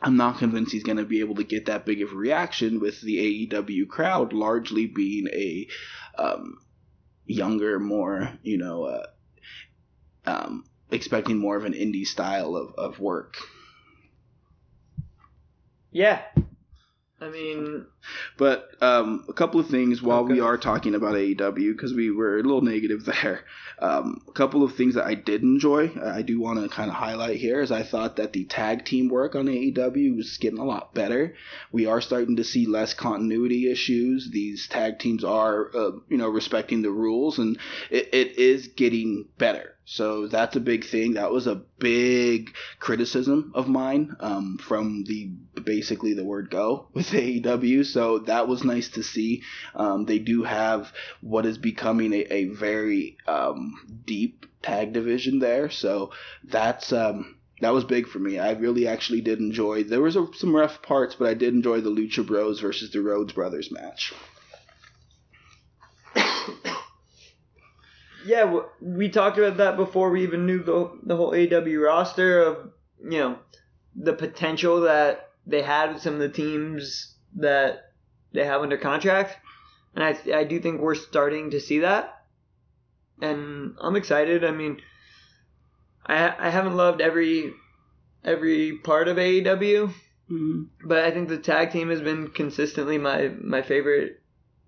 I'm 0.00 0.16
not 0.16 0.38
convinced 0.38 0.72
he's 0.72 0.82
going 0.82 0.98
to 0.98 1.04
be 1.04 1.20
able 1.20 1.36
to 1.36 1.44
get 1.44 1.66
that 1.66 1.86
big 1.86 2.02
of 2.02 2.12
a 2.12 2.16
reaction 2.16 2.80
with 2.80 3.00
the 3.00 3.48
AEW 3.48 3.88
crowd 3.88 4.32
largely 4.32 4.86
being 4.86 5.26
a 5.32 5.66
um, 6.18 6.58
younger, 7.24 7.80
more 7.80 8.32
you 8.42 8.58
know, 8.58 8.84
uh, 8.84 9.06
um, 10.26 10.64
expecting 10.90 11.38
more 11.38 11.56
of 11.56 11.64
an 11.64 11.72
indie 11.72 12.06
style 12.06 12.56
of, 12.56 12.74
of 12.76 13.00
work. 13.00 13.36
Yeah. 15.90 16.22
I 17.20 17.30
mean, 17.30 17.86
But 18.36 18.70
um, 18.80 19.24
a 19.28 19.32
couple 19.32 19.60
of 19.60 19.68
things 19.68 20.02
while 20.02 20.24
we 20.24 20.40
are 20.40 20.58
talking 20.58 20.94
about 20.94 21.14
AEW, 21.14 21.72
because 21.72 21.94
we 21.94 22.10
were 22.10 22.38
a 22.38 22.42
little 22.42 22.62
negative 22.62 23.04
there. 23.22 23.44
Um, 23.78 24.22
a 24.28 24.32
couple 24.32 24.62
of 24.62 24.74
things 24.74 24.94
that 24.94 25.04
I 25.04 25.14
did 25.14 25.42
enjoy, 25.42 25.88
uh, 25.88 26.08
I 26.08 26.22
do 26.22 26.40
want 26.40 26.62
to 26.62 26.68
kind 26.68 26.88
of 26.88 26.96
highlight 26.96 27.36
here, 27.36 27.60
is 27.60 27.70
I 27.70 27.82
thought 27.82 28.16
that 28.16 28.32
the 28.32 28.44
tag 28.44 28.84
team 28.84 29.08
work 29.08 29.34
on 29.34 29.46
AEW 29.46 30.16
was 30.16 30.38
getting 30.38 30.58
a 30.58 30.64
lot 30.64 30.94
better. 30.94 31.34
We 31.72 31.86
are 31.86 32.00
starting 32.00 32.36
to 32.36 32.44
see 32.44 32.66
less 32.66 32.94
continuity 32.94 33.70
issues. 33.70 34.30
These 34.30 34.66
tag 34.68 34.98
teams 34.98 35.24
are, 35.24 35.70
uh, 35.76 35.92
you 36.08 36.16
know, 36.16 36.28
respecting 36.28 36.82
the 36.82 36.90
rules, 36.90 37.38
and 37.38 37.58
it, 37.90 38.08
it 38.12 38.38
is 38.38 38.68
getting 38.68 39.28
better. 39.38 39.76
So 39.88 40.26
that's 40.26 40.56
a 40.56 40.60
big 40.60 40.84
thing. 40.84 41.14
That 41.14 41.30
was 41.30 41.46
a 41.46 41.62
big 41.78 42.54
criticism 42.80 43.52
of 43.54 43.68
mine 43.68 44.16
um, 44.18 44.58
from 44.58 45.04
the 45.04 45.30
basically 45.62 46.12
the 46.12 46.24
word 46.24 46.50
go 46.50 46.88
with 46.92 47.06
AEW. 47.10 47.86
So 47.96 48.18
that 48.26 48.46
was 48.46 48.62
nice 48.62 48.90
to 48.90 49.02
see. 49.02 49.42
Um, 49.74 50.04
they 50.04 50.18
do 50.18 50.42
have 50.42 50.92
what 51.22 51.46
is 51.46 51.56
becoming 51.56 52.12
a, 52.12 52.26
a 52.30 52.44
very 52.44 53.16
um, 53.26 54.02
deep 54.04 54.44
tag 54.60 54.92
division 54.92 55.38
there. 55.38 55.70
So 55.70 56.10
that's 56.44 56.92
um, 56.92 57.38
that 57.62 57.72
was 57.72 57.84
big 57.84 58.06
for 58.06 58.18
me. 58.18 58.38
I 58.38 58.50
really 58.50 58.86
actually 58.86 59.22
did 59.22 59.38
enjoy. 59.38 59.84
There 59.84 60.02
was 60.02 60.14
a, 60.14 60.26
some 60.34 60.54
rough 60.54 60.82
parts, 60.82 61.14
but 61.14 61.26
I 61.26 61.32
did 61.32 61.54
enjoy 61.54 61.80
the 61.80 61.88
Lucha 61.88 62.26
Bros 62.26 62.60
versus 62.60 62.90
the 62.90 63.00
Rhodes 63.00 63.32
Brothers 63.32 63.72
match. 63.72 64.12
yeah, 68.26 68.60
we 68.82 69.08
talked 69.08 69.38
about 69.38 69.56
that 69.56 69.78
before 69.78 70.10
we 70.10 70.22
even 70.22 70.44
knew 70.44 70.62
the 70.62 70.90
the 71.02 71.16
whole 71.16 71.34
AW 71.34 71.80
roster 71.82 72.42
of 72.42 72.72
you 73.02 73.20
know 73.20 73.38
the 73.94 74.12
potential 74.12 74.82
that 74.82 75.30
they 75.46 75.62
had 75.62 75.94
with 75.94 76.02
some 76.02 76.12
of 76.12 76.20
the 76.20 76.28
teams 76.28 77.14
that 77.36 77.85
they 78.36 78.44
have 78.44 78.62
under 78.62 78.76
contract, 78.76 79.36
and 79.94 80.04
I 80.04 80.16
I 80.32 80.44
do 80.44 80.60
think 80.60 80.80
we're 80.80 80.94
starting 80.94 81.50
to 81.50 81.60
see 81.60 81.80
that, 81.80 82.22
and 83.20 83.74
I'm 83.80 83.96
excited. 83.96 84.44
I 84.44 84.52
mean, 84.52 84.80
I 86.06 86.34
I 86.38 86.50
haven't 86.50 86.76
loved 86.76 87.00
every 87.00 87.52
every 88.22 88.78
part 88.78 89.08
of 89.08 89.16
AEW, 89.16 89.92
Mm-hmm. 90.30 90.88
but 90.88 91.04
I 91.04 91.12
think 91.12 91.28
the 91.28 91.38
tag 91.38 91.70
team 91.70 91.88
has 91.90 92.00
been 92.00 92.28
consistently 92.28 92.98
my 92.98 93.28
my 93.40 93.62
favorite 93.62 94.20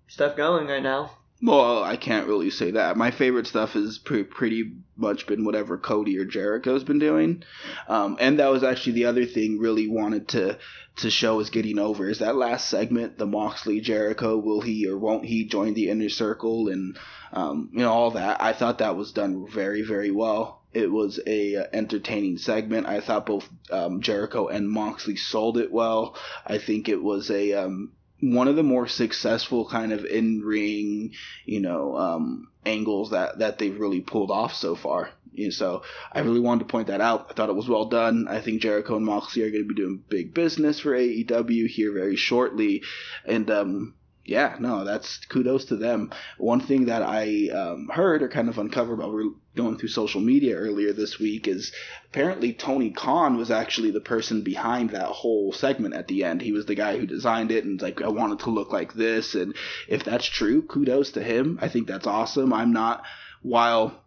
stuff 0.07 0.37
going 0.37 0.67
right 0.67 0.81
now. 0.81 1.11
Well, 1.41 1.81
I 1.81 1.95
can't 1.95 2.27
really 2.27 2.49
say 2.49 2.71
that. 2.71 2.97
My 2.97 3.11
favorite 3.11 3.47
stuff 3.47 3.71
has 3.71 3.97
pre- 3.97 4.23
pretty 4.23 4.73
much 4.97 5.25
been 5.25 5.45
whatever 5.45 5.77
Cody 5.77 6.17
or 6.17 6.25
Jericho's 6.25 6.83
been 6.83 6.99
doing, 6.99 7.43
um, 7.87 8.17
and 8.19 8.39
that 8.39 8.51
was 8.51 8.61
actually 8.61 8.93
the 8.93 9.05
other 9.05 9.25
thing 9.25 9.57
really 9.57 9.87
wanted 9.87 10.27
to 10.29 10.57
to 10.97 11.09
show 11.09 11.39
is 11.39 11.49
getting 11.49 11.79
over 11.79 12.09
is 12.09 12.19
that 12.19 12.35
last 12.35 12.67
segment, 12.67 13.17
the 13.17 13.25
Moxley 13.25 13.79
Jericho, 13.79 14.35
will 14.35 14.59
he 14.59 14.85
or 14.85 14.97
won't 14.97 15.23
he 15.23 15.45
join 15.45 15.73
the 15.75 15.89
inner 15.89 16.09
circle, 16.09 16.67
and 16.67 16.97
um, 17.31 17.69
you 17.71 17.79
know 17.79 17.91
all 17.91 18.11
that. 18.11 18.41
I 18.41 18.51
thought 18.51 18.79
that 18.79 18.97
was 18.97 19.13
done 19.13 19.47
very 19.47 19.81
very 19.81 20.11
well. 20.11 20.61
It 20.73 20.91
was 20.91 21.21
a 21.25 21.55
uh, 21.55 21.63
entertaining 21.71 22.37
segment. 22.37 22.85
I 22.85 22.99
thought 22.99 23.25
both 23.25 23.47
um, 23.71 24.01
Jericho 24.01 24.47
and 24.49 24.69
Moxley 24.69 25.15
sold 25.15 25.57
it 25.57 25.71
well. 25.71 26.17
I 26.45 26.57
think 26.57 26.89
it 26.89 27.01
was 27.01 27.31
a 27.31 27.53
um, 27.53 27.93
one 28.21 28.47
of 28.47 28.55
the 28.55 28.63
more 28.63 28.87
successful 28.87 29.65
kind 29.65 29.91
of 29.91 30.05
in 30.05 30.41
ring, 30.41 31.13
you 31.45 31.61
know, 31.61 31.97
um, 31.97 32.49
angles 32.65 33.11
that 33.11 33.39
that 33.39 33.57
they've 33.57 33.79
really 33.79 34.01
pulled 34.01 34.31
off 34.31 34.53
so 34.53 34.75
far. 34.75 35.11
Know, 35.33 35.49
so 35.51 35.83
I 36.11 36.19
really 36.19 36.39
wanted 36.39 36.67
to 36.67 36.71
point 36.71 36.87
that 36.87 37.01
out. 37.01 37.27
I 37.29 37.33
thought 37.33 37.49
it 37.49 37.55
was 37.55 37.69
well 37.69 37.85
done. 37.85 38.27
I 38.27 38.41
think 38.41 38.61
Jericho 38.61 38.97
and 38.97 39.05
Moxley 39.05 39.43
are 39.43 39.51
going 39.51 39.63
to 39.63 39.69
be 39.69 39.75
doing 39.75 40.03
big 40.09 40.33
business 40.33 40.79
for 40.79 40.91
AEW 40.91 41.67
here 41.67 41.93
very 41.93 42.15
shortly, 42.15 42.83
and 43.25 43.49
um, 43.49 43.93
yeah, 44.29 44.55
no, 44.59 44.85
that's 44.85 45.25
kudos 45.25 45.65
to 45.65 45.75
them. 45.75 46.11
One 46.37 46.61
thing 46.61 46.85
that 46.85 47.01
I 47.01 47.49
um, 47.49 47.89
heard 47.91 48.21
or 48.21 48.29
kind 48.29 48.47
of 48.47 48.59
uncovered 48.59 48.99
while 48.99 49.11
we 49.11 49.23
are 49.23 49.31
going 49.55 49.77
through 49.77 49.89
social 49.89 50.21
media 50.21 50.55
earlier 50.55 50.93
this 50.93 51.17
week 51.17 51.47
is 51.47 51.71
apparently 52.05 52.53
Tony 52.53 52.91
Khan 52.91 53.37
was 53.37 53.49
actually 53.49 53.89
the 53.89 53.99
person 53.99 54.43
behind 54.43 54.91
that 54.91 55.07
whole 55.07 55.51
segment 55.51 55.95
at 55.95 56.07
the 56.07 56.23
end. 56.23 56.41
He 56.41 56.51
was 56.51 56.67
the 56.67 56.75
guy 56.75 56.97
who 56.97 57.07
designed 57.07 57.51
it 57.51 57.65
and 57.65 57.81
like 57.81 58.01
I 58.03 58.09
wanted 58.09 58.39
to 58.41 58.51
look 58.51 58.71
like 58.71 58.93
this. 58.93 59.33
And 59.33 59.55
if 59.87 60.03
that's 60.03 60.25
true, 60.25 60.61
kudos 60.61 61.11
to 61.13 61.23
him. 61.23 61.57
I 61.61 61.67
think 61.67 61.87
that's 61.87 62.07
awesome. 62.07 62.53
I'm 62.53 62.71
not 62.71 63.03
while 63.41 64.03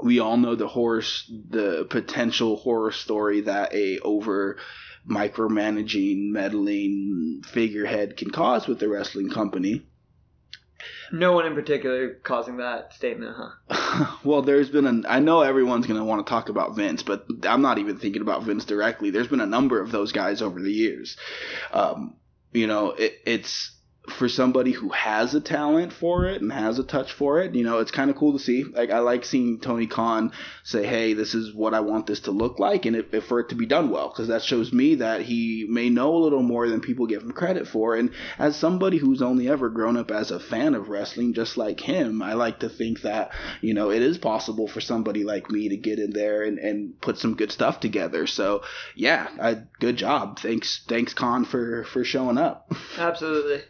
we 0.00 0.20
all 0.20 0.36
know 0.36 0.54
the 0.54 0.68
horror, 0.68 1.02
the 1.50 1.84
potential 1.90 2.56
horror 2.56 2.92
story 2.92 3.40
that 3.42 3.74
a 3.74 3.98
over 3.98 4.58
micromanaging, 5.06 6.30
meddling 6.30 7.42
figurehead 7.46 8.16
can 8.16 8.30
cause 8.30 8.66
with 8.66 8.78
the 8.78 8.88
wrestling 8.88 9.30
company. 9.30 9.82
No 11.10 11.32
one 11.32 11.46
in 11.46 11.54
particular 11.54 12.14
causing 12.22 12.58
that 12.58 12.92
statement, 12.92 13.34
huh? 13.36 14.16
well, 14.24 14.42
there's 14.42 14.68
been 14.68 14.86
an. 14.86 15.06
I 15.08 15.20
know 15.20 15.40
everyone's 15.40 15.86
going 15.86 15.98
to 15.98 16.04
want 16.04 16.24
to 16.24 16.30
talk 16.30 16.50
about 16.50 16.76
Vince, 16.76 17.02
but 17.02 17.26
I'm 17.44 17.62
not 17.62 17.78
even 17.78 17.98
thinking 17.98 18.22
about 18.22 18.44
Vince 18.44 18.64
directly. 18.64 19.10
There's 19.10 19.28
been 19.28 19.40
a 19.40 19.46
number 19.46 19.80
of 19.80 19.90
those 19.90 20.12
guys 20.12 20.42
over 20.42 20.60
the 20.60 20.72
years. 20.72 21.16
Um, 21.72 22.14
you 22.52 22.66
know, 22.66 22.90
it, 22.90 23.14
it's 23.24 23.72
for 24.10 24.28
somebody 24.28 24.72
who 24.72 24.90
has 24.90 25.34
a 25.34 25.40
talent 25.40 25.92
for 25.92 26.26
it 26.26 26.40
and 26.42 26.52
has 26.52 26.78
a 26.78 26.84
touch 26.84 27.12
for 27.12 27.40
it, 27.40 27.54
you 27.54 27.64
know, 27.64 27.78
it's 27.78 27.90
kind 27.90 28.10
of 28.10 28.16
cool 28.16 28.32
to 28.32 28.38
see. 28.38 28.64
Like 28.64 28.90
I 28.90 28.98
like 28.98 29.24
seeing 29.24 29.60
Tony 29.60 29.86
Khan 29.86 30.32
say, 30.64 30.86
"Hey, 30.86 31.12
this 31.12 31.34
is 31.34 31.54
what 31.54 31.74
I 31.74 31.80
want 31.80 32.06
this 32.06 32.20
to 32.20 32.30
look 32.30 32.58
like," 32.58 32.86
and 32.86 32.96
if, 32.96 33.24
for 33.24 33.40
it 33.40 33.48
to 33.50 33.54
be 33.54 33.66
done 33.66 33.90
well, 33.90 34.08
because 34.08 34.28
that 34.28 34.42
shows 34.42 34.72
me 34.72 34.96
that 34.96 35.22
he 35.22 35.66
may 35.68 35.90
know 35.90 36.14
a 36.14 36.22
little 36.22 36.42
more 36.42 36.68
than 36.68 36.80
people 36.80 37.06
give 37.06 37.22
him 37.22 37.32
credit 37.32 37.66
for. 37.66 37.96
And 37.96 38.10
as 38.38 38.56
somebody 38.56 38.98
who's 38.98 39.22
only 39.22 39.48
ever 39.48 39.68
grown 39.68 39.96
up 39.96 40.10
as 40.10 40.30
a 40.30 40.40
fan 40.40 40.74
of 40.74 40.88
wrestling, 40.88 41.34
just 41.34 41.56
like 41.56 41.80
him, 41.80 42.22
I 42.22 42.34
like 42.34 42.60
to 42.60 42.68
think 42.68 43.02
that 43.02 43.32
you 43.60 43.74
know 43.74 43.90
it 43.90 44.02
is 44.02 44.18
possible 44.18 44.68
for 44.68 44.80
somebody 44.80 45.24
like 45.24 45.50
me 45.50 45.68
to 45.70 45.76
get 45.76 45.98
in 45.98 46.12
there 46.12 46.42
and, 46.42 46.58
and 46.58 47.00
put 47.00 47.18
some 47.18 47.34
good 47.34 47.52
stuff 47.52 47.80
together. 47.80 48.26
So 48.26 48.62
yeah, 48.94 49.28
I, 49.40 49.62
good 49.80 49.96
job. 49.96 50.38
Thanks, 50.38 50.82
thanks, 50.88 51.14
Khan 51.14 51.44
for 51.44 51.84
for 51.84 52.04
showing 52.04 52.38
up. 52.38 52.72
Absolutely. 52.98 53.62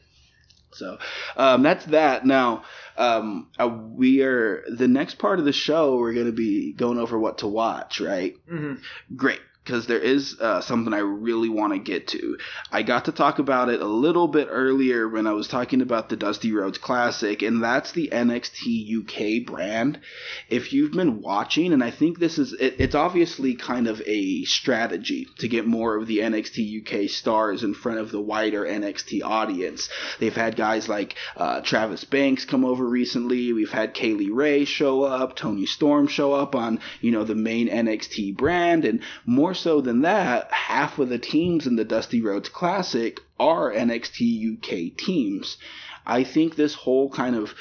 So 0.72 0.98
um, 1.36 1.62
that's 1.62 1.84
that. 1.86 2.26
Now 2.26 2.64
um, 2.96 3.48
uh, 3.58 3.68
we 3.68 4.22
are 4.22 4.64
the 4.68 4.88
next 4.88 5.18
part 5.18 5.38
of 5.38 5.44
the 5.44 5.52
show. 5.52 5.96
We're 5.96 6.14
going 6.14 6.26
to 6.26 6.32
be 6.32 6.72
going 6.72 6.98
over 6.98 7.18
what 7.18 7.38
to 7.38 7.46
watch, 7.46 8.00
right? 8.00 8.34
hmm 8.48 8.74
Great, 9.16 9.40
because 9.68 9.86
there 9.86 9.98
is 9.98 10.34
uh, 10.40 10.62
something 10.62 10.94
I 10.94 11.00
really 11.00 11.50
want 11.50 11.74
to 11.74 11.78
get 11.78 12.08
to. 12.08 12.38
I 12.72 12.82
got 12.82 13.04
to 13.04 13.12
talk 13.12 13.38
about 13.38 13.68
it 13.68 13.82
a 13.82 13.86
little 13.86 14.26
bit 14.26 14.48
earlier 14.50 15.06
when 15.06 15.26
I 15.26 15.32
was 15.32 15.46
talking 15.46 15.82
about 15.82 16.08
the 16.08 16.16
Dusty 16.16 16.52
Rhodes 16.52 16.78
Classic, 16.78 17.42
and 17.42 17.62
that's 17.62 17.92
the 17.92 18.08
NXT 18.10 19.42
UK 19.42 19.46
brand. 19.46 20.00
If 20.48 20.72
you've 20.72 20.92
been 20.92 21.20
watching, 21.20 21.74
and 21.74 21.84
I 21.84 21.90
think 21.90 22.18
this 22.18 22.38
is, 22.38 22.54
it, 22.54 22.76
it's 22.78 22.94
obviously 22.94 23.56
kind 23.56 23.88
of 23.88 24.00
a 24.06 24.44
strategy 24.44 25.28
to 25.40 25.48
get 25.48 25.66
more 25.66 25.96
of 25.96 26.06
the 26.06 26.20
NXT 26.20 27.04
UK 27.04 27.10
stars 27.10 27.62
in 27.62 27.74
front 27.74 27.98
of 27.98 28.10
the 28.10 28.22
wider 28.22 28.64
NXT 28.64 29.22
audience. 29.22 29.90
They've 30.18 30.34
had 30.34 30.56
guys 30.56 30.88
like 30.88 31.14
uh, 31.36 31.60
Travis 31.60 32.04
Banks 32.04 32.46
come 32.46 32.64
over 32.64 32.86
recently. 32.86 33.52
We've 33.52 33.70
had 33.70 33.92
Kay 33.92 34.14
Lee 34.14 34.30
Ray 34.30 34.64
show 34.64 35.02
up, 35.02 35.36
Toni 35.36 35.66
Storm 35.66 36.06
show 36.06 36.32
up 36.32 36.54
on, 36.54 36.80
you 37.02 37.10
know, 37.10 37.24
the 37.24 37.34
main 37.34 37.68
NXT 37.68 38.34
brand, 38.34 38.86
and 38.86 39.02
more 39.26 39.54
so 39.58 39.80
than 39.80 40.02
that, 40.02 40.50
half 40.52 40.98
of 40.98 41.08
the 41.08 41.18
teams 41.18 41.66
in 41.66 41.76
the 41.76 41.84
Dusty 41.84 42.20
Rhodes 42.20 42.48
Classic 42.48 43.20
are 43.38 43.72
NXT 43.72 44.54
UK 44.54 44.96
teams. 44.96 45.56
I 46.06 46.24
think 46.24 46.56
this 46.56 46.74
whole 46.74 47.10
kind 47.10 47.36
of 47.36 47.54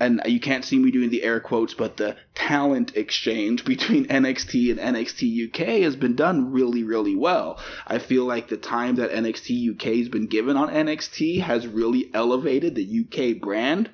and 0.00 0.22
you 0.24 0.40
can't 0.40 0.64
see 0.64 0.78
me 0.78 0.90
doing 0.90 1.10
the 1.10 1.22
air 1.22 1.40
quotes, 1.40 1.74
but 1.74 1.98
the 1.98 2.16
talent 2.34 2.96
exchange 2.96 3.64
between 3.66 4.06
NXT 4.06 4.70
and 4.70 4.96
NXT 4.96 5.48
UK 5.48 5.82
has 5.82 5.94
been 5.94 6.16
done 6.16 6.52
really, 6.52 6.82
really 6.82 7.14
well. 7.14 7.60
I 7.86 7.98
feel 7.98 8.24
like 8.24 8.48
the 8.48 8.56
time 8.56 8.96
that 8.96 9.12
NXT 9.12 9.74
UK 9.74 9.98
has 9.98 10.08
been 10.08 10.26
given 10.26 10.56
on 10.56 10.70
NXT 10.70 11.42
has 11.42 11.66
really 11.66 12.10
elevated 12.14 12.74
the 12.74 13.04
UK 13.04 13.40
brand. 13.40 13.90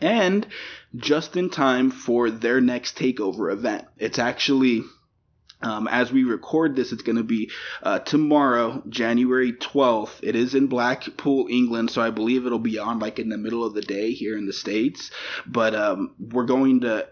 And 0.00 0.46
just 0.96 1.36
in 1.36 1.50
time 1.50 1.90
for 1.90 2.30
their 2.30 2.62
next 2.62 2.96
takeover 2.96 3.52
event. 3.52 3.84
It's 3.98 4.18
actually 4.18 4.84
um, 5.62 5.88
as 5.88 6.10
we 6.10 6.24
record 6.24 6.74
this, 6.74 6.92
it's 6.92 7.02
going 7.02 7.16
to 7.16 7.24
be 7.24 7.50
uh, 7.82 7.98
tomorrow, 7.98 8.82
January 8.88 9.52
12th. 9.52 10.20
It 10.22 10.34
is 10.34 10.54
in 10.54 10.68
Blackpool, 10.68 11.48
England, 11.50 11.90
so 11.90 12.00
I 12.00 12.10
believe 12.10 12.46
it'll 12.46 12.58
be 12.58 12.78
on 12.78 12.98
like 12.98 13.18
in 13.18 13.28
the 13.28 13.38
middle 13.38 13.64
of 13.64 13.74
the 13.74 13.82
day 13.82 14.12
here 14.12 14.38
in 14.38 14.46
the 14.46 14.52
States. 14.52 15.10
But 15.46 15.74
um, 15.74 16.14
we're 16.18 16.44
going 16.44 16.80
to. 16.80 17.08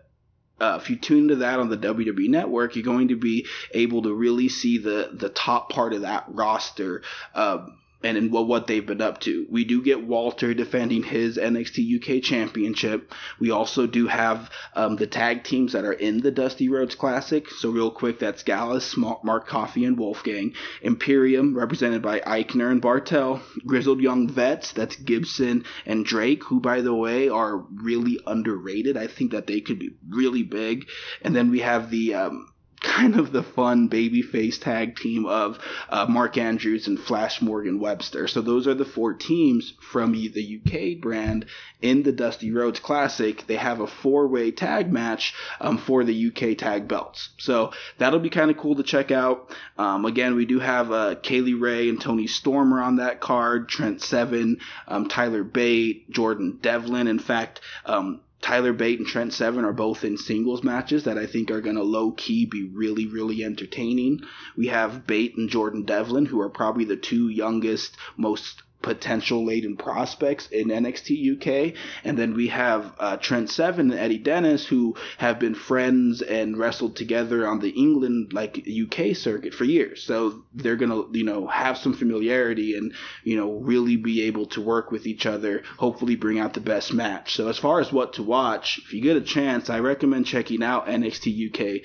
Uh, 0.61 0.77
if 0.83 0.91
you 0.91 0.97
tune 0.97 1.19
into 1.19 1.37
that 1.37 1.61
on 1.61 1.69
the 1.69 1.79
WWE 1.79 2.29
Network, 2.29 2.75
you're 2.75 2.83
going 2.83 3.09
to 3.09 3.17
be 3.17 3.47
able 3.73 4.03
to 4.03 4.13
really 4.13 4.49
see 4.49 4.79
the 4.79 5.11
the 5.13 5.29
top 5.29 5.71
part 5.71 5.93
of 5.93 6.01
that 6.01 6.25
roster. 6.29 7.03
Um, 7.33 7.79
and 8.03 8.31
what, 8.31 8.47
what 8.47 8.67
they've 8.67 8.87
been 8.87 9.01
up 9.01 9.21
to. 9.21 9.47
We 9.51 9.65
do 9.65 9.83
get 9.83 10.07
Walter 10.07 10.55
defending 10.55 11.03
his 11.03 11.37
NXT 11.37 12.19
UK 12.19 12.23
championship. 12.23 13.13
We 13.41 13.51
also 13.51 13.87
do 13.87 14.07
have 14.07 14.51
um, 14.75 14.97
the 14.97 15.07
tag 15.07 15.45
teams 15.45 15.73
that 15.73 15.85
are 15.85 15.93
in 15.93 16.21
the 16.21 16.31
Dusty 16.31 16.69
Rhodes 16.69 16.95
Classic. 16.95 17.49
So, 17.51 17.71
real 17.71 17.91
quick, 17.91 18.19
that's 18.21 18.43
Gallus, 18.43 18.97
Mark 18.97 19.47
Coffey, 19.47 19.85
and 19.85 19.99
Wolfgang. 19.99 20.55
Imperium, 20.83 21.57
represented 21.57 22.03
by 22.03 22.21
Aichner 22.21 22.71
and 22.71 22.81
Barthel. 22.81 23.41
Grizzled 23.67 24.01
Young 24.01 24.29
Vets, 24.29 24.73
that's 24.73 24.97
Gibson 24.97 25.65
and 25.85 26.05
Drake, 26.05 26.45
who, 26.45 26.61
by 26.61 26.81
the 26.81 26.95
way, 26.95 27.29
are 27.29 27.57
really 27.57 28.21
underrated. 28.27 28.97
I 28.97 29.09
think 29.09 29.33
that 29.33 29.47
they 29.47 29.61
could 29.61 29.79
be 29.79 29.91
really 30.09 30.45
big. 30.45 30.89
And 31.23 31.35
then 31.35 31.51
we 31.51 31.61
have 31.61 31.91
the. 31.91 32.15
Um, 32.15 32.47
kind 32.81 33.17
of 33.17 33.33
the 33.33 33.43
fun 33.43 33.88
babyface 33.88 34.61
tag 34.61 34.97
team 34.97 35.27
of 35.27 35.59
uh, 35.88 36.07
Mark 36.09 36.38
Andrews 36.38 36.87
and 36.87 36.99
Flash 36.99 37.43
Morgan 37.43 37.81
Webster. 37.81 38.29
So 38.29 38.41
those 38.41 38.67
are 38.67 38.75
the 38.75 38.85
four 38.85 39.14
teams 39.14 39.75
from 39.81 40.12
the 40.12 40.61
UK 40.61 41.01
brand 41.01 41.47
in 41.81 42.03
the 42.03 42.12
Dusty 42.12 42.51
Rhodes 42.51 42.81
Classic. 42.81 43.47
They 43.47 43.57
have 43.57 43.81
a 43.81 43.87
four-way 43.87 44.51
tag 44.51 44.93
match 44.93 45.35
um, 45.61 45.79
for 45.79 46.05
the 46.05 46.29
UK 46.29 46.57
tag 46.57 46.88
belts. 46.88 47.31
So 47.38 47.73
that'll 47.99 48.21
be 48.21 48.31
kind 48.31 48.51
of 48.51 48.57
cool 48.57 48.77
to 48.77 48.83
check 48.83 49.11
out. 49.11 49.50
Um, 49.77 50.05
again, 50.05 50.35
we 50.35 50.46
do 50.46 50.59
have 50.59 50.90
uh, 50.92 51.17
Kay 51.23 51.40
Lee 51.40 51.55
Ray 51.55 51.88
and 51.88 52.00
Tony 52.00 52.27
Stormer 52.27 52.81
on 52.81 52.96
that 52.96 53.21
card. 53.21 53.69
Trent 53.69 54.02
Seven, 54.02 54.59
um, 54.87 55.09
Tyler 55.09 55.44
Bate, 55.44 56.11
Jordan 56.11 56.59
Devlin. 56.61 57.07
In 57.07 57.19
fact. 57.19 57.61
Um, 57.85 58.21
Tyler 58.41 58.73
Bate 58.73 59.01
and 59.01 59.09
Trent 59.09 59.33
Seven 59.33 59.65
are 59.65 59.73
both 59.73 60.05
in 60.05 60.17
singles 60.17 60.63
matches 60.63 61.05
that 61.05 61.19
I 61.19 61.27
think 61.27 61.51
are 61.51 61.61
going 61.61 61.77
to 61.77 61.83
low 61.83 62.13
key 62.13 62.47
be 62.47 62.65
really, 62.65 63.07
really 63.07 63.43
entertaining. 63.43 64.21
We 64.57 64.69
have 64.69 65.07
Bate 65.07 65.37
and 65.37 65.51
Jordan 65.51 65.83
Devlin, 65.83 66.27
who 66.27 66.41
are 66.41 66.49
probably 66.49 66.85
the 66.85 66.97
two 66.97 67.29
youngest, 67.29 67.97
most 68.17 68.63
potential 68.83 69.44
laden 69.44 69.76
prospects 69.76 70.48
in 70.48 70.68
NXT 70.68 71.37
UK. 71.37 71.74
And 72.04 72.16
then 72.16 72.35
we 72.35 72.48
have 72.48 72.92
uh, 72.98 73.16
Trent 73.16 73.50
Seven 73.50 73.90
and 73.90 73.98
Eddie 73.98 74.18
Dennis, 74.18 74.66
who 74.66 74.96
have 75.18 75.38
been 75.38 75.54
friends 75.54 76.22
and 76.22 76.56
wrestled 76.56 76.96
together 76.96 77.46
on 77.46 77.60
the 77.60 77.70
England, 77.70 78.33
like 78.33 78.66
UK 78.68 79.16
circuit 79.16 79.54
for 79.54 79.64
years. 79.64 80.02
So 80.02 80.44
they're 80.54 80.76
to, 80.76 81.10
you 81.12 81.24
know, 81.24 81.46
have 81.46 81.79
some 81.79 81.94
familiarity 81.94 82.76
and, 82.76 82.92
you 83.24 83.37
know, 83.37 83.52
really 83.52 83.96
be 83.96 84.22
able 84.22 84.46
to 84.46 84.60
work 84.60 84.90
with 84.90 85.06
each 85.06 85.26
other, 85.26 85.62
hopefully 85.76 86.16
bring 86.16 86.38
out 86.38 86.54
the 86.54 86.60
best 86.60 86.92
match. 86.92 87.35
So 87.35 87.48
as 87.48 87.58
far 87.58 87.81
as 87.81 87.92
what 87.92 88.14
to 88.14 88.22
watch, 88.22 88.79
if 88.85 88.92
you 88.92 89.02
get 89.02 89.16
a 89.16 89.20
chance, 89.20 89.70
I 89.70 89.81
recommend 89.81 90.26
checking 90.26 90.62
out 90.62 90.87
NXT 90.87 91.50
UK 91.50 91.85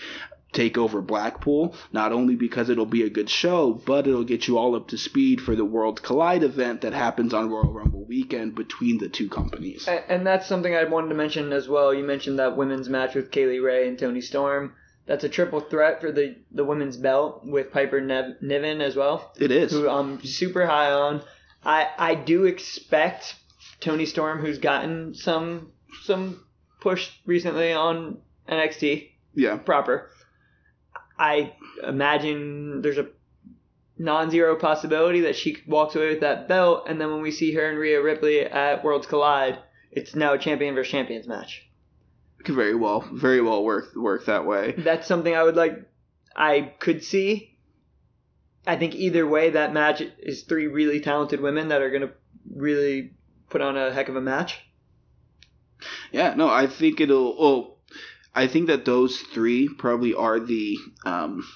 take 0.54 0.78
over 0.78 1.02
Blackpool, 1.02 1.76
not 1.92 2.12
only 2.12 2.36
because 2.36 2.70
it'll 2.70 2.86
be 2.86 3.04
a 3.04 3.10
good 3.10 3.30
show, 3.30 3.74
but 3.74 4.08
it'll 4.08 4.24
get 4.24 4.48
you 4.48 4.58
all 4.58 4.76
up 4.76 4.88
to 4.90 4.98
speed 4.98 5.42
for 5.42 5.56
the 5.56 5.66
World 5.66 6.02
Collide 6.04 6.44
event 6.44 6.82
that 6.82 6.94
happens 6.94 7.34
on 7.34 7.50
Royal 7.50 7.72
Rumble 7.74 8.06
weekend 8.06 8.56
between 8.56 8.98
the 9.00 9.10
two 9.10 9.30
companies. 9.30 9.88
And, 9.88 10.04
and 10.08 10.28
that's 10.28 10.48
something 10.48 10.76
I 10.76 10.84
wanted 10.86 11.10
to 11.10 11.16
mention 11.16 11.52
as 11.52 11.68
well. 11.68 11.94
You 11.94 12.04
mentioned 12.04 12.40
that 12.40 12.56
women's 12.56 12.88
match 12.90 13.16
with 13.16 13.32
Kay 13.32 13.46
Lee 13.48 13.60
Ray 13.60 13.88
and 13.88 13.98
Toni 13.98 14.22
Storm. 14.22 14.74
That's 15.06 15.24
a 15.26 15.30
triple 15.30 15.60
threat 15.60 16.00
for 16.00 16.12
the, 16.14 16.38
the 16.52 16.64
women's 16.64 16.96
belt 16.96 17.42
with 17.46 17.72
Piper 17.74 18.00
Nev- 18.00 18.42
Niven 18.42 18.80
as 18.82 18.96
well. 18.96 19.34
It 19.38 19.52
is. 19.52 19.72
Who 19.72 19.90
I'm 19.90 20.24
super 20.24 20.66
high 20.66 20.92
on. 20.92 21.22
I, 21.66 21.88
I 21.98 22.16
do 22.16 22.46
expect 22.46 23.36
Toni 23.82 24.06
Storm, 24.06 24.40
who's 24.40 24.60
gotten 24.60 25.14
some 25.14 25.72
some 26.04 26.44
push 26.82 27.10
recently 27.26 27.72
on 27.74 28.18
NXT 28.50 29.10
Yeah. 29.36 29.58
proper. 29.58 30.10
I 31.24 31.56
imagine 31.82 32.82
there's 32.82 32.98
a 32.98 33.08
non-zero 33.98 34.58
possibility 34.58 35.22
that 35.22 35.38
she 35.38 35.56
walks 35.66 35.96
away 35.96 36.10
with 36.10 36.20
that 36.20 36.50
belt, 36.50 36.84
and 36.90 37.00
then 37.00 37.12
when 37.12 37.22
we 37.22 37.32
see 37.32 37.54
her 37.54 37.70
and 37.70 37.80
Rhea 37.80 38.02
Ripley 38.02 38.42
at 38.42 38.84
Worlds 38.84 39.08
Collide, 39.08 39.58
it's 39.90 40.16
now 40.16 40.34
a 40.34 40.38
champion 40.38 40.76
versus 40.76 40.92
champions 40.92 41.26
match. 41.26 41.66
Could 42.44 42.56
very 42.56 42.76
well, 42.76 43.08
very 43.14 43.40
well 43.40 43.64
work 43.64 43.96
work 43.96 44.26
that 44.26 44.46
way. 44.46 44.74
That's 44.78 45.08
something 45.08 45.34
I 45.34 45.44
would 45.44 45.56
like. 45.56 45.90
I 46.36 46.74
could 46.80 47.06
see. 47.06 47.58
I 48.68 48.76
think 48.76 48.94
either 48.94 49.26
way, 49.26 49.52
that 49.52 49.72
match 49.72 50.02
is 50.20 50.44
three 50.44 50.68
really 50.68 51.00
talented 51.00 51.40
women 51.40 51.70
that 51.70 51.82
are 51.82 51.90
going 51.90 52.02
to 52.02 52.12
really 52.54 53.14
put 53.50 53.62
on 53.62 53.78
a 53.78 53.94
heck 53.94 54.10
of 54.10 54.18
a 54.18 54.22
match. 54.22 54.60
Yeah, 56.12 56.34
no, 56.34 56.50
I 56.50 56.68
think 56.68 57.00
it'll. 57.00 57.38
Well, 57.40 57.73
I 58.36 58.48
think 58.48 58.68
that 58.68 58.86
those 58.86 59.20
three 59.20 59.70
probably 59.70 60.14
are 60.14 60.40
the. 60.40 60.78
Um, 61.06 61.48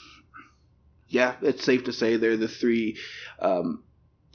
yeah, 1.09 1.35
it's 1.41 1.63
safe 1.63 1.85
to 1.85 1.93
say 1.93 2.17
they're 2.17 2.37
the 2.37 2.47
three 2.47 2.97
um, 3.39 3.83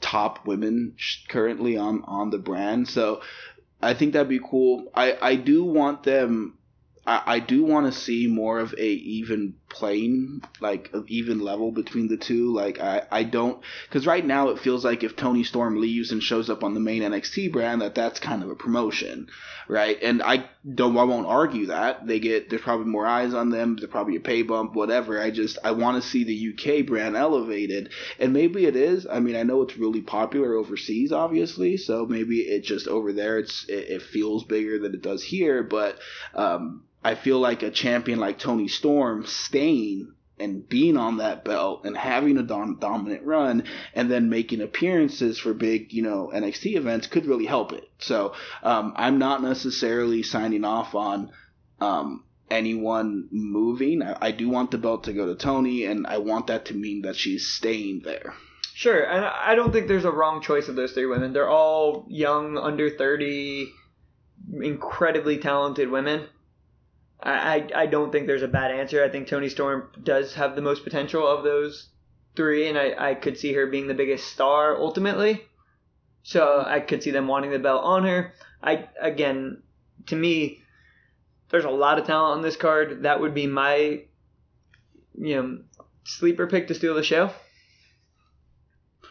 top 0.01 0.45
women 0.45 0.95
currently 1.29 1.77
on 1.77 2.03
on 2.05 2.29
the 2.29 2.39
brand. 2.39 2.87
So 2.87 3.21
I 3.81 3.93
think 3.93 4.13
that'd 4.13 4.27
be 4.27 4.39
cool. 4.39 4.91
I 4.93 5.17
I 5.21 5.35
do 5.35 5.63
want 5.63 6.03
them. 6.03 6.57
I, 7.05 7.21
I 7.25 7.39
do 7.39 7.63
want 7.63 7.91
to 7.91 7.99
see 7.99 8.27
more 8.27 8.59
of 8.59 8.73
a 8.73 8.87
even 8.87 9.55
playing, 9.73 10.41
like 10.61 10.89
an 10.93 11.05
even 11.07 11.39
level 11.39 11.71
between 11.71 12.07
the 12.07 12.17
two. 12.17 12.53
Like 12.53 12.79
I, 12.79 13.03
I 13.11 13.23
don't, 13.23 13.61
because 13.89 14.07
right 14.07 14.25
now 14.25 14.49
it 14.49 14.59
feels 14.59 14.85
like 14.85 15.03
if 15.03 15.15
Toni 15.15 15.43
Storm 15.43 15.81
leaves 15.81 16.11
and 16.11 16.23
shows 16.23 16.49
up 16.49 16.63
on 16.63 16.73
the 16.73 16.79
main 16.79 17.01
NXT 17.01 17.51
brand, 17.51 17.81
that 17.81 17.95
that's 17.95 18.19
kind 18.19 18.43
of 18.43 18.49
a 18.49 18.55
promotion, 18.55 19.27
right? 19.67 19.97
And 20.01 20.21
I 20.23 20.45
don't, 20.73 20.95
I 20.95 21.03
won't 21.03 21.27
argue 21.27 21.65
that 21.67 22.07
they 22.07 22.19
get 22.19 22.49
there's 22.49 22.61
probably 22.61 22.85
more 22.85 23.05
eyes 23.05 23.33
on 23.33 23.49
them. 23.49 23.75
There's 23.75 23.89
probably 23.89 24.15
a 24.15 24.21
pay 24.21 24.43
bump, 24.43 24.75
whatever. 24.75 25.21
I 25.21 25.31
just 25.31 25.57
I 25.63 25.71
want 25.71 26.01
to 26.01 26.07
see 26.07 26.23
the 26.23 26.53
UK 26.53 26.85
brand 26.85 27.17
elevated, 27.17 27.89
and 28.19 28.31
maybe 28.31 28.65
it 28.65 28.75
is. 28.75 29.07
I 29.09 29.19
mean, 29.19 29.35
I 29.35 29.43
know 29.43 29.63
it's 29.63 29.77
really 29.77 30.01
popular 30.01 30.55
overseas, 30.55 31.11
obviously, 31.11 31.77
so 31.77 32.05
maybe 32.05 32.41
it 32.41 32.63
just 32.63 32.87
over 32.87 33.11
there 33.11 33.39
it's 33.39 33.65
it, 33.67 33.89
it 33.89 34.01
feels 34.03 34.43
bigger 34.43 34.79
than 34.79 34.93
it 34.93 35.01
does 35.01 35.23
here, 35.23 35.63
but. 35.63 35.97
um 36.35 36.83
I 37.03 37.15
feel 37.15 37.39
like 37.39 37.63
a 37.63 37.71
champion 37.71 38.19
like 38.19 38.39
Toni 38.39 38.67
Storm 38.67 39.25
staying 39.25 40.13
and 40.39 40.67
being 40.67 40.97
on 40.97 41.17
that 41.17 41.45
belt 41.45 41.85
and 41.85 41.95
having 41.95 42.37
a 42.37 42.43
dom- 42.43 42.77
dominant 42.79 43.23
run 43.23 43.63
and 43.93 44.09
then 44.09 44.29
making 44.29 44.61
appearances 44.61 45.39
for 45.39 45.53
big, 45.53 45.93
you 45.93 46.01
know, 46.01 46.31
NXT 46.33 46.75
events 46.75 47.07
could 47.07 47.25
really 47.25 47.45
help 47.45 47.71
it. 47.71 47.89
So 47.99 48.33
um, 48.63 48.93
I'm 48.95 49.19
not 49.19 49.43
necessarily 49.43 50.23
signing 50.23 50.65
off 50.65 50.95
on 50.95 51.31
um, 51.79 52.23
anyone 52.49 53.27
moving. 53.31 54.01
I, 54.01 54.17
I 54.21 54.31
do 54.31 54.49
want 54.49 54.71
the 54.71 54.77
belt 54.77 55.05
to 55.05 55.13
go 55.13 55.27
to 55.27 55.35
Toni, 55.35 55.85
and 55.85 56.07
I 56.07 56.17
want 56.17 56.47
that 56.47 56.65
to 56.65 56.73
mean 56.73 57.03
that 57.03 57.15
she's 57.15 57.47
staying 57.47 58.01
there. 58.03 58.33
Sure, 58.73 59.03
and 59.03 59.23
I 59.23 59.53
don't 59.53 59.71
think 59.71 59.87
there's 59.87 60.05
a 60.05 60.11
wrong 60.11 60.41
choice 60.41 60.67
of 60.67 60.75
those 60.75 60.93
three 60.93 61.05
women. 61.05 61.33
They're 61.33 61.49
all 61.49 62.07
young, 62.09 62.57
under 62.57 62.89
30, 62.89 63.71
incredibly 64.61 65.37
talented 65.37 65.91
women. 65.91 66.27
I, 67.25 67.69
I, 67.73 67.85
don't 67.85 68.11
think 68.11 68.27
there's 68.27 68.43
a 68.43 68.49
bad 68.49 68.71
answer. 68.71 69.03
I 69.03 69.09
think 69.09 69.27
Toni 69.27 69.47
Storm 69.47 69.89
does 70.03 70.33
have 70.33 70.55
the 70.55 70.61
most 70.61 70.83
potential 70.83 71.25
of 71.25 71.43
those 71.43 71.87
three, 72.35 72.67
and 72.67 72.77
I, 72.77 73.11
I 73.11 73.15
could 73.15 73.37
see 73.37 73.53
her 73.53 73.67
being 73.67 73.87
the 73.87 73.93
biggest 73.93 74.27
star 74.27 74.75
ultimately. 74.75 75.41
So 76.23 76.63
I 76.65 76.79
could 76.79 77.03
see 77.03 77.11
them 77.11 77.27
wanting 77.27 77.51
the 77.51 77.59
belt 77.59 77.83
on 77.83 78.05
her. 78.05 78.33
I 78.61 78.87
again, 78.99 79.61
to 80.07 80.15
me, 80.15 80.61
there's 81.49 81.65
a 81.65 81.69
lot 81.69 81.99
of 81.99 82.05
talent 82.05 82.37
on 82.37 82.41
this 82.41 82.55
card. 82.55 83.03
That 83.03 83.19
would 83.19 83.33
be 83.33 83.47
my, 83.47 84.03
you 85.15 85.35
know, 85.35 85.59
sleeper 86.05 86.47
pick 86.47 86.67
to 86.67 86.75
steal 86.75 86.95
the 86.95 87.03
show. 87.03 87.31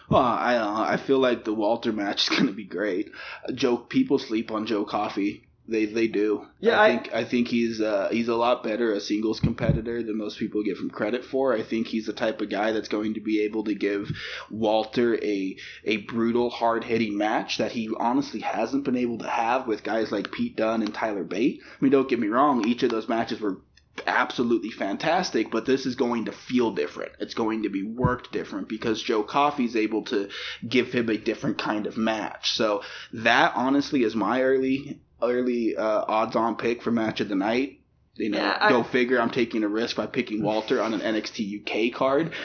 Well, 0.09 0.23
I 0.23 0.57
uh, 0.57 0.81
I 0.81 0.97
feel 0.97 1.19
like 1.19 1.45
the 1.45 1.55
Walter 1.55 1.93
match 1.93 2.31
is 2.31 2.37
to 2.39 2.53
be 2.53 2.65
great. 2.65 3.11
Joe, 3.55 3.77
people 3.77 4.19
sleep 4.19 4.51
on 4.51 4.67
Joe 4.67 4.85
Coffey. 4.85 5.49
They 5.73 5.87
they 5.87 6.07
do. 6.07 6.47
Yeah, 6.61 6.79
I 6.79 6.87
I- 6.87 6.91
think 6.91 7.14
I 7.14 7.25
think 7.25 7.49
he's 7.49 7.81
uh, 7.81 8.09
he's 8.12 8.29
a 8.29 8.37
lot 8.37 8.62
better 8.62 8.93
a 8.93 9.01
singles 9.01 9.41
competitor 9.41 10.03
than 10.03 10.18
most 10.18 10.39
people 10.39 10.62
give 10.62 10.79
him 10.79 10.91
credit 10.91 11.25
for. 11.25 11.53
I 11.55 11.62
think 11.62 11.87
he's 11.89 12.07
the 12.07 12.12
type 12.12 12.41
of 12.41 12.51
guy 12.51 12.70
that's 12.73 12.89
going 12.89 13.14
to 13.14 13.20
be 13.20 13.41
able 13.41 13.64
to 13.64 13.75
give 13.75 14.11
Walter 14.51 15.16
a 15.23 15.57
a 15.85 15.97
brutal, 15.99 16.51
hard 16.51 16.85
hitting 16.85 17.16
match 17.16 17.59
that 17.59 17.73
he 17.73 17.91
honestly 17.99 18.41
hasn't 18.41 18.85
been 18.85 18.97
able 18.97 19.18
to 19.18 19.29
have 19.29 19.66
with 19.66 19.83
guys 19.83 20.12
like 20.12 20.31
Pete 20.31 20.57
Dunne 20.57 20.83
and 20.83 20.95
Tyler 20.95 21.25
Bate. 21.25 21.61
I 21.62 21.77
mean, 21.85 21.93
don't 21.93 22.09
get 22.09 22.20
me 22.20 22.29
wrong, 22.29 22.68
each 22.68 22.83
of 22.83 22.91
those 22.91 23.09
matches 23.09 23.41
were 23.41 23.59
absolutely 24.07 24.70
fantastic, 24.70 25.51
but 25.51 25.66
this 25.66 25.85
is 25.87 25.95
going 25.97 26.25
to 26.25 26.33
feel 26.33 26.73
different. 26.73 27.12
It's 27.20 27.35
going 27.35 27.64
to 27.64 27.68
be 27.68 27.83
worked 27.83 28.33
different 28.33 28.68
because 28.68 29.03
Joe 29.03 29.23
Coffey's 29.23 29.77
able 29.77 30.03
to 30.05 30.29
give 30.66 30.93
him 30.93 31.09
a 31.11 31.16
different 31.18 31.59
kind 31.59 31.87
of 31.87 31.97
match. 31.99 32.53
So 32.53 32.83
that 33.12 33.53
honestly 33.55 34.03
is 34.03 34.14
my 34.16 34.43
early 34.43 35.01
early 35.23 35.77
uh, 35.77 36.05
odds 36.09 36.37
on 36.37 36.57
pick 36.57 36.83
for 36.83 36.91
match 36.91 37.20
of 37.20 37.29
the 37.29 37.35
night. 37.35 37.79
You 38.16 38.29
know, 38.29 38.39
Yeah, 38.39 38.59
I- 38.61 38.68
go 38.68 38.83
figure. 38.83 39.18
I'm 39.20 39.31
taking 39.31 39.64
a 39.64 39.68
risk 39.68 39.97
by 39.97 40.07
picking 40.07 40.43
Walter 40.43 40.83
on 40.83 40.93
an 40.93 41.01
NXT 41.01 41.62
UK 41.62 41.95
card. 41.97 42.33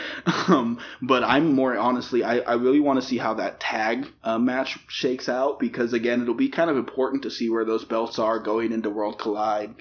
Um, 0.48 0.80
but 1.02 1.26
I'm 1.26 1.54
more 1.54 1.78
honestly, 1.78 2.24
I, 2.24 2.38
I 2.40 2.54
really 2.54 2.80
want 2.80 3.02
to 3.02 3.06
see 3.06 3.18
how 3.18 3.34
that 3.34 3.60
tag 3.60 4.08
uh, 4.24 4.38
match 4.40 4.80
shakes 4.88 5.28
out 5.28 5.60
because 5.60 5.92
again, 5.92 6.22
it'll 6.22 6.36
be 6.36 6.48
kind 6.48 6.70
of 6.70 6.78
important 6.78 7.24
to 7.24 7.30
see 7.30 7.50
where 7.50 7.66
those 7.66 7.84
belts 7.84 8.18
are 8.18 8.40
going 8.40 8.72
into 8.72 8.90
World 8.90 9.20
Collide. 9.20 9.76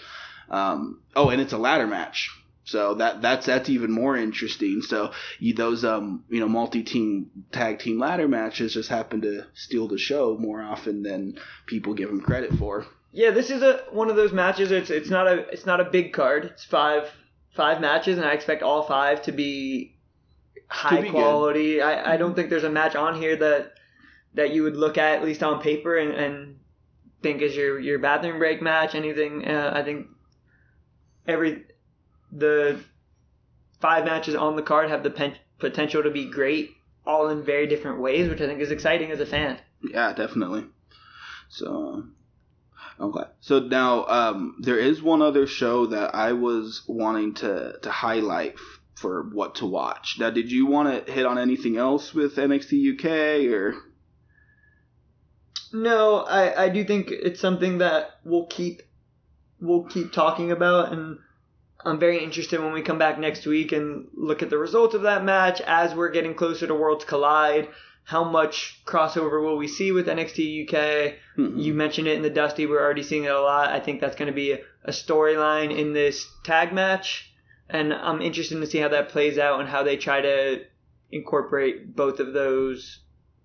Um, 0.50 1.00
oh, 1.14 1.28
and 1.30 1.40
it's 1.40 1.52
a 1.52 1.58
ladder 1.58 1.86
match. 1.86 2.30
So 2.66 2.94
that 2.94 3.22
that's 3.22 3.46
that's 3.46 3.68
even 3.68 3.92
more 3.92 4.16
interesting. 4.16 4.82
So 4.82 5.12
you, 5.38 5.54
those 5.54 5.84
um 5.84 6.24
you 6.28 6.40
know 6.40 6.48
multi-team 6.48 7.30
tag 7.52 7.78
team 7.78 8.00
ladder 8.00 8.26
matches 8.26 8.74
just 8.74 8.88
happen 8.88 9.20
to 9.22 9.46
steal 9.54 9.86
the 9.86 9.98
show 9.98 10.36
more 10.36 10.60
often 10.60 11.04
than 11.04 11.38
people 11.66 11.94
give 11.94 12.08
them 12.08 12.20
credit 12.20 12.52
for. 12.58 12.84
Yeah, 13.12 13.30
this 13.30 13.50
is 13.50 13.62
a 13.62 13.84
one 13.92 14.10
of 14.10 14.16
those 14.16 14.32
matches. 14.32 14.72
It's 14.72 14.90
it's 14.90 15.08
not 15.10 15.28
a 15.28 15.48
it's 15.48 15.64
not 15.64 15.80
a 15.80 15.84
big 15.84 16.12
card. 16.12 16.46
It's 16.46 16.64
five 16.64 17.08
five 17.54 17.80
matches, 17.80 18.18
and 18.18 18.26
I 18.26 18.32
expect 18.32 18.64
all 18.64 18.82
five 18.82 19.22
to 19.22 19.32
be 19.32 19.94
high 20.66 21.00
be 21.00 21.02
good. 21.02 21.12
quality. 21.12 21.80
I, 21.80 22.14
I 22.14 22.16
don't 22.16 22.34
think 22.34 22.50
there's 22.50 22.64
a 22.64 22.70
match 22.70 22.96
on 22.96 23.14
here 23.14 23.36
that 23.36 23.74
that 24.34 24.50
you 24.50 24.64
would 24.64 24.76
look 24.76 24.98
at 24.98 25.18
at 25.20 25.24
least 25.24 25.44
on 25.44 25.62
paper 25.62 25.96
and, 25.96 26.12
and 26.12 26.58
think 27.22 27.42
is 27.42 27.54
your 27.54 27.78
your 27.78 28.00
bathroom 28.00 28.40
break 28.40 28.60
match. 28.60 28.96
Anything? 28.96 29.46
Uh, 29.46 29.72
I 29.72 29.84
think 29.84 30.08
every 31.28 31.64
the 32.32 32.80
five 33.80 34.04
matches 34.04 34.34
on 34.34 34.56
the 34.56 34.62
card 34.62 34.90
have 34.90 35.02
the 35.02 35.10
pen, 35.10 35.36
potential 35.58 36.02
to 36.02 36.10
be 36.10 36.30
great, 36.30 36.70
all 37.06 37.28
in 37.28 37.44
very 37.44 37.66
different 37.66 38.00
ways, 38.00 38.28
which 38.28 38.40
I 38.40 38.46
think 38.46 38.60
is 38.60 38.70
exciting 38.70 39.10
as 39.10 39.20
a 39.20 39.26
fan. 39.26 39.58
Yeah, 39.82 40.12
definitely. 40.12 40.64
So, 41.48 42.04
okay. 42.98 43.24
So 43.40 43.60
now, 43.60 44.06
um, 44.06 44.56
there 44.60 44.78
is 44.78 45.02
one 45.02 45.22
other 45.22 45.46
show 45.46 45.86
that 45.86 46.14
I 46.14 46.32
was 46.32 46.82
wanting 46.86 47.34
to 47.34 47.78
to 47.82 47.90
highlight 47.90 48.54
f- 48.54 48.80
for 48.94 49.22
what 49.30 49.56
to 49.56 49.66
watch. 49.66 50.16
Now, 50.18 50.30
did 50.30 50.50
you 50.50 50.66
want 50.66 51.06
to 51.06 51.12
hit 51.12 51.26
on 51.26 51.38
anything 51.38 51.76
else 51.76 52.14
with 52.14 52.36
NXT 52.36 52.98
UK 52.98 53.52
or? 53.52 53.74
No, 55.72 56.20
I, 56.20 56.64
I 56.64 56.68
do 56.68 56.84
think 56.84 57.10
it's 57.10 57.40
something 57.40 57.78
that 57.78 58.10
we'll 58.24 58.46
keep 58.46 58.82
we'll 59.60 59.84
keep 59.84 60.12
talking 60.12 60.50
about 60.50 60.92
and 60.92 61.18
I'm 61.84 61.98
very 61.98 62.22
interested 62.22 62.60
when 62.60 62.72
we 62.72 62.82
come 62.82 62.98
back 62.98 63.18
next 63.18 63.46
week 63.46 63.72
and 63.72 64.08
look 64.14 64.42
at 64.42 64.50
the 64.50 64.58
results 64.58 64.94
of 64.94 65.02
that 65.02 65.24
match 65.24 65.60
as 65.60 65.94
we're 65.94 66.10
getting 66.10 66.34
closer 66.34 66.66
to 66.66 66.74
Worlds 66.74 67.04
Collide 67.04 67.68
how 68.06 68.22
much 68.22 68.80
crossover 68.86 69.42
will 69.42 69.56
we 69.56 69.66
see 69.66 69.90
with 69.90 70.06
NXT 70.06 70.62
UK? 70.62 71.16
Mhm. 71.36 71.60
You 71.60 71.74
mentioned 71.74 72.06
it 72.06 72.14
in 72.14 72.22
the 72.22 72.30
Dusty. 72.30 72.64
We're 72.64 72.80
already 72.80 73.02
seeing 73.02 73.24
it 73.24 73.32
a 73.32 73.40
lot. 73.40 73.70
I 73.70 73.80
think 73.80 74.00
that's 74.00 74.14
going 74.14 74.28
to 74.28 74.34
be 74.34 74.52
a 74.52 74.92
storyline 74.92 75.76
in 75.76 75.92
this 75.92 76.24
tag 76.44 76.72
match, 76.72 77.32
and 77.68 77.92
I'm 77.92 78.22
interested 78.22 78.60
to 78.60 78.66
see 78.66 78.78
how 78.78 78.88
that 78.88 79.08
plays 79.08 79.38
out 79.38 79.58
and 79.58 79.68
how 79.68 79.82
they 79.82 79.96
try 79.96 80.20
to 80.20 80.60
incorporate 81.10 81.96
both 81.96 82.20
of 82.20 82.32
those. 82.32 83.00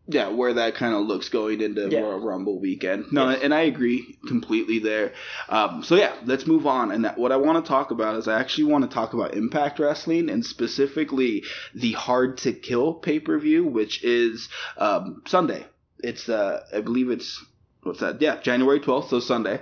Yeah, 0.07 0.29
where 0.29 0.53
that 0.55 0.75
kind 0.75 0.93
of 0.95 1.05
looks 1.05 1.29
going 1.29 1.61
into 1.61 1.87
Yeah. 1.89 1.99
Royal 2.01 2.19
Rumble 2.19 2.59
weekend. 2.59 3.05
No, 3.11 3.29
Yes. 3.29 3.39
and 3.43 3.53
I 3.53 3.61
agree 3.61 4.17
completely 4.27 4.79
there. 4.79 5.13
Um, 5.47 5.83
so 5.83 5.95
yeah, 5.95 6.13
let's 6.25 6.45
move 6.47 6.65
on. 6.67 6.91
And 6.91 7.05
that, 7.05 7.17
what 7.17 7.31
I 7.31 7.37
want 7.37 7.63
to 7.63 7.69
talk 7.69 7.91
about 7.91 8.15
is 8.17 8.27
I 8.27 8.39
actually 8.39 8.65
want 8.65 8.83
to 8.83 8.93
talk 8.93 9.13
about 9.13 9.35
Impact 9.35 9.79
Wrestling 9.79 10.29
and 10.29 10.45
specifically 10.45 11.43
the 11.75 11.93
Hard 11.93 12.39
to 12.39 12.51
Kill 12.51 12.93
pay 12.95 13.19
per 13.19 13.37
view, 13.39 13.63
which 13.65 14.03
is 14.03 14.49
um, 14.77 15.21
Sunday. 15.27 15.65
It's 15.99 16.27
uh, 16.27 16.63
I 16.75 16.81
believe 16.81 17.09
it's 17.11 17.43
what's 17.83 17.99
that? 17.99 18.21
Yeah, 18.21 18.41
January 18.41 18.79
twelfth, 18.79 19.09
so 19.09 19.19
Sunday. 19.19 19.61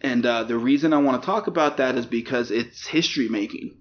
And 0.00 0.24
uh, 0.26 0.44
the 0.44 0.56
reason 0.58 0.92
I 0.92 0.98
want 0.98 1.20
to 1.22 1.26
talk 1.26 1.46
about 1.46 1.78
that 1.78 1.96
is 1.96 2.06
because 2.06 2.50
it's 2.50 2.86
history 2.86 3.28
making. 3.28 3.76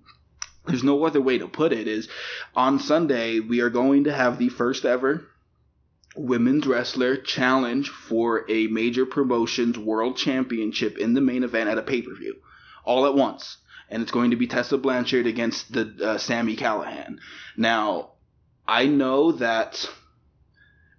There's 0.66 0.84
no 0.84 1.04
other 1.06 1.22
way 1.22 1.38
to 1.38 1.48
put 1.48 1.74
it. 1.74 1.88
Is 1.88 2.08
on 2.56 2.80
Sunday 2.80 3.40
we 3.40 3.60
are 3.62 3.70
going 3.70 4.06
to 4.06 4.14
have 4.14 4.38
the 4.38 4.50
first 4.50 4.86
ever 4.86 5.26
women's 6.16 6.68
wrestler 6.68 7.18
challenge 7.18 7.90
for 7.90 8.50
a 8.50 8.68
major 8.68 9.06
promotions 9.06 9.78
world 9.78 10.16
championship 10.16 10.98
in 10.98 11.14
the 11.14 11.22
main 11.22 11.44
event 11.44 11.70
at 11.70 11.78
a 11.78 11.82
pay 11.82 12.02
per 12.02 12.14
view, 12.16 12.36
all 12.86 13.06
at 13.06 13.16
once, 13.16 13.58
and 13.90 14.02
it's 14.02 14.12
going 14.12 14.32
to 14.32 14.38
be 14.38 14.48
Tessa 14.48 14.78
Blanchard 14.78 15.28
against 15.28 15.74
the 15.74 15.94
uh, 16.04 16.18
Sami 16.18 16.56
Callihan. 16.56 17.18
Now, 17.58 18.12
I 18.68 18.86
know 18.86 19.34
that 19.34 19.90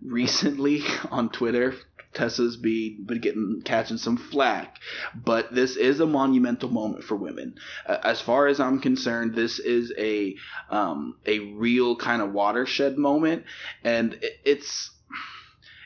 recently 0.02 0.82
on 1.10 1.30
Twitter. 1.30 1.74
Tessa's 2.14 2.56
be 2.56 2.96
been 3.04 3.20
getting 3.20 3.62
catching 3.64 3.98
some 3.98 4.16
flack, 4.16 4.78
but 5.14 5.54
this 5.54 5.76
is 5.76 6.00
a 6.00 6.06
monumental 6.06 6.70
moment 6.70 7.04
for 7.04 7.16
women. 7.16 7.56
Uh, 7.86 7.98
as 8.02 8.20
far 8.20 8.46
as 8.46 8.60
I'm 8.60 8.80
concerned, 8.80 9.34
this 9.34 9.58
is 9.58 9.92
a 9.98 10.36
um, 10.70 11.16
a 11.26 11.40
real 11.40 11.96
kind 11.96 12.22
of 12.22 12.32
watershed 12.32 12.96
moment, 12.96 13.44
and 13.82 14.14
it, 14.14 14.32
it's 14.44 14.90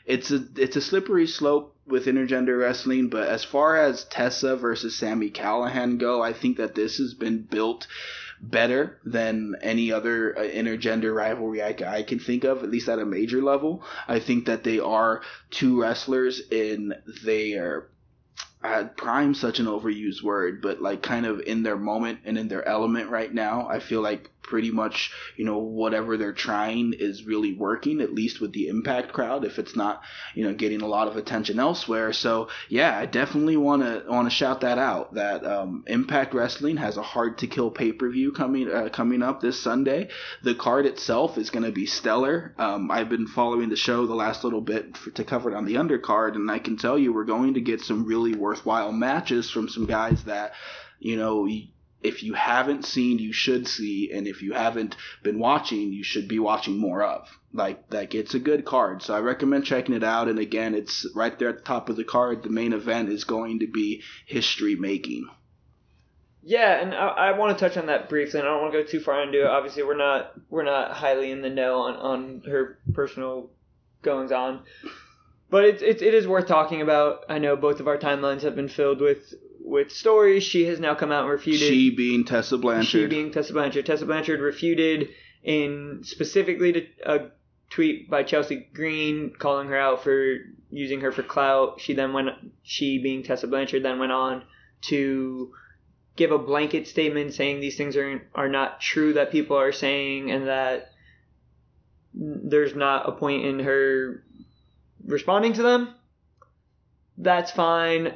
it's 0.05 0.31
a 0.31 0.43
it's 0.55 0.75
a 0.75 0.81
slippery 0.81 1.27
slope 1.27 1.75
with 1.85 2.05
intergender 2.05 2.59
wrestling. 2.59 3.09
But 3.09 3.27
as 3.27 3.43
far 3.43 3.77
as 3.77 4.05
Tessa 4.05 4.55
versus 4.55 4.95
Sami 4.95 5.29
Callihan 5.29 5.99
go, 5.99 6.21
I 6.21 6.33
think 6.33 6.57
that 6.57 6.75
this 6.75 6.97
has 6.97 7.13
been 7.13 7.41
built 7.43 7.87
better 8.41 8.99
than 9.05 9.55
any 9.61 9.91
other 9.91 10.37
uh, 10.37 10.41
intergender 10.41 11.13
rivalry 11.13 11.61
I, 11.61 11.75
I 11.85 12.03
can 12.03 12.19
think 12.19 12.43
of, 12.43 12.63
at 12.63 12.69
least 12.69 12.89
at 12.89 12.99
a 12.99 13.05
major 13.05 13.41
level. 13.41 13.83
I 14.07 14.19
think 14.19 14.45
that 14.45 14.63
they 14.63 14.79
are 14.79 15.21
two 15.51 15.81
wrestlers 15.81 16.41
in 16.51 16.93
their 17.23 17.89
uh, 18.63 18.85
prime 18.97 19.33
such 19.33 19.59
an 19.59 19.65
overused 19.65 20.23
word, 20.23 20.61
but 20.61 20.81
like 20.81 21.01
kind 21.01 21.25
of 21.25 21.39
in 21.41 21.63
their 21.63 21.77
moment 21.77 22.19
and 22.25 22.37
in 22.37 22.47
their 22.47 22.67
element 22.67 23.09
right 23.09 23.33
now. 23.33 23.67
I 23.67 23.79
feel 23.79 24.01
like 24.01 24.31
pretty 24.49 24.71
much 24.71 25.11
you 25.37 25.45
know 25.45 25.59
whatever 25.59 26.17
they're 26.17 26.33
trying 26.33 26.93
is 26.97 27.23
really 27.23 27.53
working, 27.53 28.01
at 28.01 28.13
least 28.13 28.41
with 28.41 28.51
the 28.51 28.67
Impact 28.67 29.13
crowd. 29.13 29.45
If 29.45 29.59
it's 29.59 29.75
not 29.75 30.01
you 30.33 30.43
know 30.43 30.53
getting 30.53 30.81
a 30.81 30.87
lot 30.87 31.07
of 31.07 31.15
attention 31.15 31.59
elsewhere, 31.59 32.11
so 32.11 32.49
yeah, 32.67 32.97
I 32.97 33.05
definitely 33.05 33.55
want 33.55 33.83
to 33.83 34.03
want 34.09 34.25
to 34.27 34.35
shout 34.35 34.61
that 34.61 34.77
out. 34.77 35.13
That 35.13 35.45
um, 35.45 35.83
Impact 35.87 36.33
Wrestling 36.33 36.77
has 36.77 36.97
a 36.97 37.03
hard 37.03 37.37
to 37.37 37.47
kill 37.47 37.71
pay 37.71 37.93
per 37.93 38.09
view 38.09 38.31
coming 38.31 38.69
uh, 38.69 38.89
coming 38.89 39.21
up 39.21 39.39
this 39.39 39.59
Sunday. 39.61 40.09
The 40.43 40.55
card 40.55 40.85
itself 40.85 41.37
is 41.37 41.51
going 41.51 41.65
to 41.65 41.71
be 41.71 41.85
stellar. 41.85 42.53
Um, 42.57 42.89
I've 42.91 43.09
been 43.09 43.27
following 43.27 43.69
the 43.69 43.75
show 43.75 44.05
the 44.05 44.15
last 44.15 44.43
little 44.43 44.61
bit 44.61 44.97
for, 44.97 45.11
to 45.11 45.23
cover 45.23 45.51
it 45.51 45.55
on 45.55 45.65
the 45.65 45.75
undercard, 45.75 46.35
and 46.35 46.49
I 46.49 46.59
can 46.59 46.77
tell 46.77 46.97
you 46.97 47.13
we're 47.13 47.23
going 47.23 47.53
to 47.53 47.61
get 47.61 47.81
some 47.81 48.05
really 48.05 48.33
worthwhile 48.33 48.91
matches 48.91 49.49
from 49.49 49.69
some 49.69 49.85
guys 49.85 50.23
that 50.23 50.53
you 50.99 51.17
know. 51.17 51.47
If 52.01 52.23
you 52.23 52.33
haven't 52.33 52.85
seen, 52.85 53.19
you 53.19 53.33
should 53.33 53.67
see, 53.67 54.11
and 54.13 54.25
if 54.27 54.41
you 54.41 54.53
haven't 54.53 54.95
been 55.21 55.37
watching, 55.37 55.91
you 55.91 56.03
should 56.03 56.27
be 56.27 56.39
watching 56.39 56.77
more 56.77 57.03
of. 57.03 57.27
Like, 57.53 57.83
like 57.91 58.15
it's 58.15 58.35
a 58.35 58.39
good 58.39 58.63
card, 58.63 59.01
so 59.01 59.13
I 59.13 59.19
recommend 59.19 59.65
checking 59.65 59.95
it 59.95 60.03
out. 60.03 60.29
And 60.29 60.39
again, 60.39 60.75
it's 60.75 61.05
right 61.13 61.37
there 61.37 61.49
at 61.49 61.57
the 61.57 61.63
top 61.63 61.89
of 61.89 61.97
the 61.97 62.03
card. 62.05 62.43
The 62.43 62.49
main 62.49 62.73
event 62.73 63.09
is 63.09 63.23
going 63.25 63.59
to 63.59 63.67
be 63.67 64.03
history 64.25 64.75
making. 64.75 65.27
Yeah, 66.41 66.81
and 66.81 66.93
I, 66.93 67.07
I 67.07 67.37
want 67.37 67.57
to 67.57 67.63
touch 67.63 67.77
on 67.77 67.87
that 67.87 68.07
briefly, 68.07 68.39
and 68.39 68.47
I 68.47 68.51
don't 68.51 68.61
want 68.61 68.73
to 68.73 68.81
go 68.81 68.87
too 68.87 69.01
far 69.01 69.21
into 69.21 69.41
it. 69.41 69.47
Obviously, 69.47 69.83
we're 69.83 69.97
not 69.97 70.31
we're 70.49 70.63
not 70.63 70.91
highly 70.91 71.31
in 71.31 71.41
the 71.41 71.49
know 71.49 71.81
on, 71.81 71.95
on 71.95 72.41
her 72.45 72.79
personal 72.93 73.49
goings 74.01 74.31
on, 74.31 74.63
but 75.49 75.65
it's 75.65 75.81
it's 75.81 76.01
it 76.01 76.13
is 76.13 76.27
worth 76.27 76.47
talking 76.47 76.81
about. 76.81 77.25
I 77.27 77.39
know 77.39 77.57
both 77.57 77.79
of 77.79 77.87
our 77.87 77.97
timelines 77.97 78.41
have 78.43 78.55
been 78.55 78.69
filled 78.69 79.01
with 79.01 79.33
with 79.69 79.91
stories. 79.91 80.43
She 80.43 80.65
has 80.65 80.79
now 80.79 80.95
come 80.95 81.11
out 81.11 81.21
and 81.21 81.31
refuted. 81.31 81.67
She 81.67 81.91
being 81.91 82.25
Tessa 82.25 82.57
Blanchard. 82.57 82.87
She 82.87 83.05
being 83.05 83.31
Tessa 83.31 83.53
Blanchard. 83.53 83.85
Tessa 83.85 84.05
Blanchard 84.05 84.41
refuted 84.41 85.09
in 85.43 86.01
specifically 86.03 86.73
to 86.73 86.87
a 87.05 87.19
tweet 87.69 88.09
by 88.09 88.23
Chelsea 88.23 88.67
Green 88.73 89.31
calling 89.37 89.67
her 89.67 89.77
out 89.77 90.03
for 90.03 90.37
using 90.71 91.01
her 91.01 91.11
for 91.11 91.23
clout. 91.23 91.79
She 91.79 91.93
then 91.93 92.13
went. 92.13 92.29
She 92.63 92.97
being 92.97 93.23
Tessa 93.23 93.47
Blanchard 93.47 93.83
then 93.83 93.99
went 93.99 94.11
on 94.11 94.43
to 94.87 95.53
give 96.15 96.31
a 96.31 96.39
blanket 96.39 96.87
statement 96.87 97.33
saying 97.33 97.61
these 97.61 97.77
things 97.77 97.95
are 97.95 98.27
are 98.33 98.49
not 98.49 98.81
true 98.81 99.13
that 99.13 99.31
people 99.31 99.55
are 99.55 99.71
saying 99.71 100.31
and 100.31 100.47
that 100.47 100.89
there's 102.13 102.75
not 102.75 103.07
a 103.07 103.11
point 103.11 103.45
in 103.45 103.59
her 103.59 104.23
responding 105.05 105.53
to 105.53 105.61
them. 105.61 105.93
That's 107.17 107.51
fine. 107.51 108.15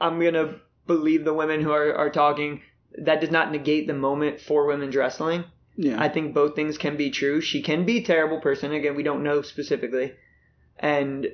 I'm 0.00 0.20
gonna 0.20 0.56
believe 0.86 1.24
the 1.24 1.34
women 1.34 1.60
who 1.62 1.70
are, 1.72 1.94
are 1.94 2.10
talking. 2.10 2.62
That 2.98 3.20
does 3.20 3.30
not 3.30 3.50
negate 3.52 3.86
the 3.86 3.94
moment 3.94 4.40
for 4.40 4.66
women's 4.66 4.96
wrestling. 4.96 5.44
yeah. 5.76 6.00
I 6.00 6.08
think 6.08 6.32
both 6.34 6.54
things 6.56 6.78
can 6.78 6.96
be 6.96 7.10
true. 7.10 7.40
She 7.42 7.60
can 7.62 7.84
be 7.84 7.98
a 7.98 8.02
terrible 8.04 8.40
person. 8.40 8.72
Again, 8.72 8.96
we 8.96 9.02
don't 9.02 9.22
know 9.22 9.42
specifically. 9.42 10.14
And 10.78 11.26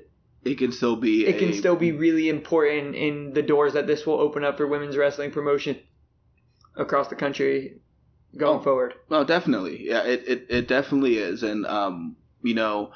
it 0.45 0.59
can 0.59 0.73
still 0.73 0.97
be. 0.97 1.25
it 1.27 1.39
can 1.39 1.53
still 1.53 1.77
be 1.77 1.93
really 1.93 2.29
important 2.29 2.97
in 2.97 3.33
the 3.33 3.43
doors 3.43 3.75
that 3.75 3.87
this 3.87 4.05
will 4.07 4.19
open 4.21 4.43
up 4.45 4.57
for 4.57 4.67
women's 4.67 4.97
wrestling 4.97 5.31
promotion 5.31 5.79
across 6.77 7.09
the 7.09 7.15
country 7.17 7.81
going 8.37 8.59
Oh. 8.59 8.63
forward. 8.63 8.95
Oh, 9.11 9.23
definitely. 9.25 9.87
Yeah, 9.89 10.03
it, 10.05 10.25
it, 10.27 10.47
it 10.49 10.69
definitely 10.69 11.19
is. 11.19 11.43
And, 11.45 11.65
um, 11.67 12.17
you 12.43 12.55
know, 12.55 12.91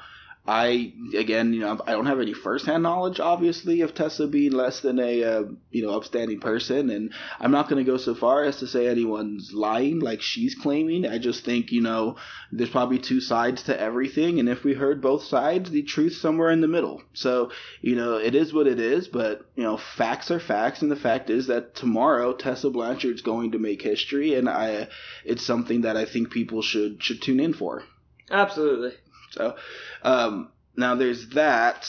I, 0.47 0.93
again, 1.13 1.51
you 1.51 1.59
know, 1.59 1.77
I 1.85 1.91
don't 1.91 2.05
have 2.05 2.21
any 2.21 2.33
firsthand 2.33 2.81
knowledge, 2.81 3.19
obviously, 3.19 3.81
of 3.81 3.93
Tessa 3.93 4.27
being 4.27 4.53
less 4.53 4.79
than 4.79 4.97
a, 4.97 5.23
uh, 5.23 5.43
you 5.71 5.85
know, 5.85 5.93
upstanding 5.93 6.39
person. 6.39 6.89
And 6.89 7.11
I'm 7.37 7.51
not 7.51 7.67
going 7.67 7.83
to 7.83 7.91
go 7.91 7.97
so 7.97 8.15
far 8.15 8.45
as 8.45 8.57
to 8.59 8.67
say 8.67 8.87
anyone's 8.87 9.51
lying 9.53 9.99
like 9.99 10.21
she's 10.21 10.55
claiming. 10.55 11.05
I 11.05 11.17
just 11.17 11.43
think, 11.43 11.73
you 11.73 11.81
know, 11.81 12.15
there's 12.53 12.69
probably 12.69 12.97
two 12.97 13.19
sides 13.19 13.63
to 13.63 13.77
everything. 13.77 14.39
And 14.39 14.47
if 14.47 14.63
we 14.63 14.73
heard 14.73 15.01
both 15.01 15.23
sides, 15.23 15.69
the 15.69 15.83
truth's 15.83 16.21
somewhere 16.21 16.51
in 16.51 16.61
the 16.61 16.67
middle. 16.69 17.03
So, 17.11 17.51
you 17.81 17.97
know, 17.97 18.15
it 18.15 18.33
is 18.33 18.53
what 18.53 18.67
it 18.67 18.79
is. 18.79 19.09
But, 19.09 19.45
you 19.55 19.63
know, 19.63 19.75
facts 19.97 20.31
are 20.31 20.39
facts. 20.39 20.81
And 20.81 20.89
the 20.89 20.95
fact 20.95 21.29
is 21.29 21.47
that 21.47 21.75
tomorrow, 21.75 22.33
Tessa 22.33 22.69
Blanchard's 22.69 23.21
going 23.21 23.51
to 23.51 23.59
make 23.59 23.81
history. 23.81 24.35
And 24.35 24.47
I, 24.47 24.87
it's 25.25 25.45
something 25.45 25.81
that 25.81 25.97
I 25.97 26.05
think 26.05 26.31
people 26.31 26.61
should 26.61 27.03
should 27.03 27.21
tune 27.21 27.41
in 27.41 27.53
for. 27.53 27.83
Absolutely. 28.29 28.93
So, 29.37 29.55
um, 30.03 30.51
now 30.75 30.95
there's 30.95 31.29
that. 31.29 31.87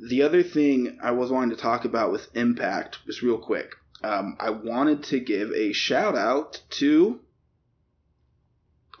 The 0.00 0.22
other 0.22 0.42
thing 0.42 0.98
I 1.02 1.10
was 1.10 1.30
wanting 1.30 1.50
to 1.50 1.60
talk 1.60 1.84
about 1.84 2.12
with 2.12 2.28
Impact, 2.34 2.98
just 3.06 3.22
real 3.22 3.38
quick, 3.38 3.74
um, 4.02 4.36
I 4.38 4.50
wanted 4.50 5.02
to 5.04 5.18
give 5.18 5.50
a 5.52 5.72
shout 5.72 6.16
out 6.16 6.62
to 6.78 7.18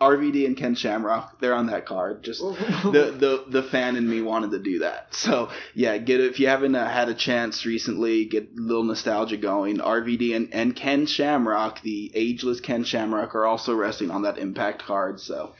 RVD 0.00 0.46
and 0.46 0.56
Ken 0.56 0.74
Shamrock. 0.74 1.40
They're 1.40 1.54
on 1.54 1.66
that 1.66 1.86
card. 1.86 2.22
Just 2.22 2.40
the, 2.40 3.14
the 3.18 3.44
the 3.48 3.62
fan 3.62 3.96
in 3.96 4.08
me 4.08 4.22
wanted 4.22 4.52
to 4.52 4.58
do 4.58 4.80
that. 4.80 5.14
So 5.14 5.50
yeah, 5.74 5.98
get 5.98 6.20
if 6.20 6.38
you 6.40 6.48
haven't 6.48 6.74
uh, 6.74 6.88
had 6.88 7.08
a 7.08 7.14
chance 7.14 7.66
recently, 7.66 8.24
get 8.24 8.50
a 8.56 8.60
little 8.60 8.84
nostalgia 8.84 9.36
going. 9.36 9.78
RVD 9.78 10.34
and, 10.34 10.52
and 10.52 10.74
Ken 10.74 11.06
Shamrock, 11.06 11.82
the 11.82 12.12
ageless 12.14 12.60
Ken 12.60 12.84
Shamrock, 12.84 13.34
are 13.34 13.44
also 13.44 13.74
wrestling 13.74 14.10
on 14.10 14.22
that 14.22 14.38
Impact 14.38 14.84
card. 14.84 15.20
So 15.20 15.54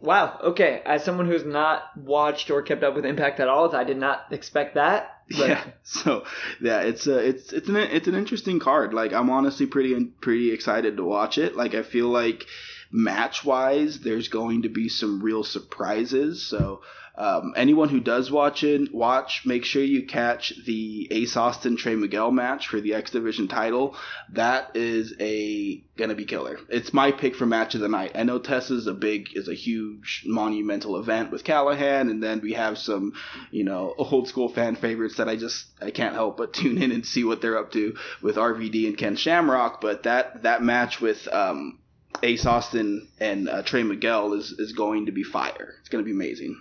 Wow. 0.00 0.38
Okay. 0.42 0.82
As 0.84 1.04
someone 1.04 1.26
who's 1.26 1.44
not 1.44 1.96
watched 1.96 2.50
or 2.50 2.62
kept 2.62 2.82
up 2.82 2.94
with 2.94 3.04
Impact 3.04 3.40
at 3.40 3.48
all, 3.48 3.74
I 3.74 3.84
did 3.84 3.98
not 3.98 4.26
expect 4.30 4.74
that. 4.74 5.14
But 5.30 5.48
yeah. 5.48 5.64
So 5.82 6.24
yeah, 6.60 6.80
it's 6.80 7.06
a 7.06 7.18
it's 7.18 7.52
it's 7.52 7.68
an 7.68 7.76
it's 7.76 8.08
an 8.08 8.14
interesting 8.14 8.60
card. 8.60 8.94
Like 8.94 9.12
I'm 9.12 9.30
honestly 9.30 9.66
pretty 9.66 10.04
pretty 10.20 10.52
excited 10.52 10.96
to 10.96 11.04
watch 11.04 11.38
it. 11.38 11.56
Like 11.56 11.74
I 11.74 11.82
feel 11.82 12.08
like 12.08 12.46
match 12.90 13.44
wise, 13.44 14.00
there's 14.00 14.28
going 14.28 14.62
to 14.62 14.68
be 14.68 14.88
some 14.88 15.22
real 15.22 15.44
surprises. 15.44 16.46
So 16.46 16.80
um, 17.18 17.52
anyone 17.56 17.88
who 17.88 17.98
does 17.98 18.30
watch 18.30 18.62
it, 18.62 18.94
watch, 18.94 19.42
make 19.44 19.64
sure 19.64 19.82
you 19.82 20.06
catch 20.06 20.52
the 20.64 21.08
Ace 21.10 21.36
Austin 21.36 21.76
Trey 21.76 21.96
Miguel 21.96 22.30
match 22.30 22.68
for 22.68 22.80
the 22.80 22.94
X 22.94 23.10
Division 23.10 23.48
title. 23.48 23.96
That 24.34 24.76
is 24.76 25.14
a 25.18 25.82
gonna 25.96 26.14
be 26.14 26.26
killer. 26.26 26.60
It's 26.68 26.92
my 26.92 27.10
pick 27.10 27.34
for 27.34 27.44
match 27.44 27.74
of 27.74 27.80
the 27.80 27.88
night. 27.88 28.12
I 28.14 28.22
know 28.22 28.38
Tessa's 28.38 28.86
a 28.86 28.94
big, 28.94 29.30
is 29.36 29.48
a 29.48 29.54
huge 29.54 30.22
monumental 30.26 30.96
event 30.96 31.32
with 31.32 31.42
Callihan, 31.42 32.08
and 32.08 32.22
then 32.22 32.40
we 32.40 32.52
have 32.52 32.78
some, 32.78 33.14
you 33.50 33.64
know, 33.64 33.94
old 33.98 34.28
school 34.28 34.48
fan 34.48 34.76
favorites 34.76 35.16
that 35.16 35.28
I 35.28 35.34
just 35.34 35.66
I 35.82 35.90
can't 35.90 36.14
help 36.14 36.36
but 36.36 36.52
tune 36.54 36.80
in 36.80 36.92
and 36.92 37.04
see 37.04 37.24
what 37.24 37.42
they're 37.42 37.58
up 37.58 37.72
to 37.72 37.96
with 38.22 38.36
RVD 38.36 38.86
and 38.86 38.96
Ken 38.96 39.16
Shamrock. 39.16 39.80
But 39.80 40.04
that 40.04 40.44
that 40.44 40.62
match 40.62 41.00
with 41.00 41.26
um, 41.32 41.77
Ace 42.22 42.46
Austin 42.46 43.08
and 43.20 43.48
uh, 43.48 43.62
Trey 43.62 43.82
Miguel 43.82 44.32
is 44.32 44.52
is 44.52 44.72
going 44.72 45.06
to 45.06 45.12
be 45.12 45.22
fire. 45.22 45.74
It's 45.80 45.88
gonna 45.88 46.04
be 46.04 46.10
amazing. 46.10 46.60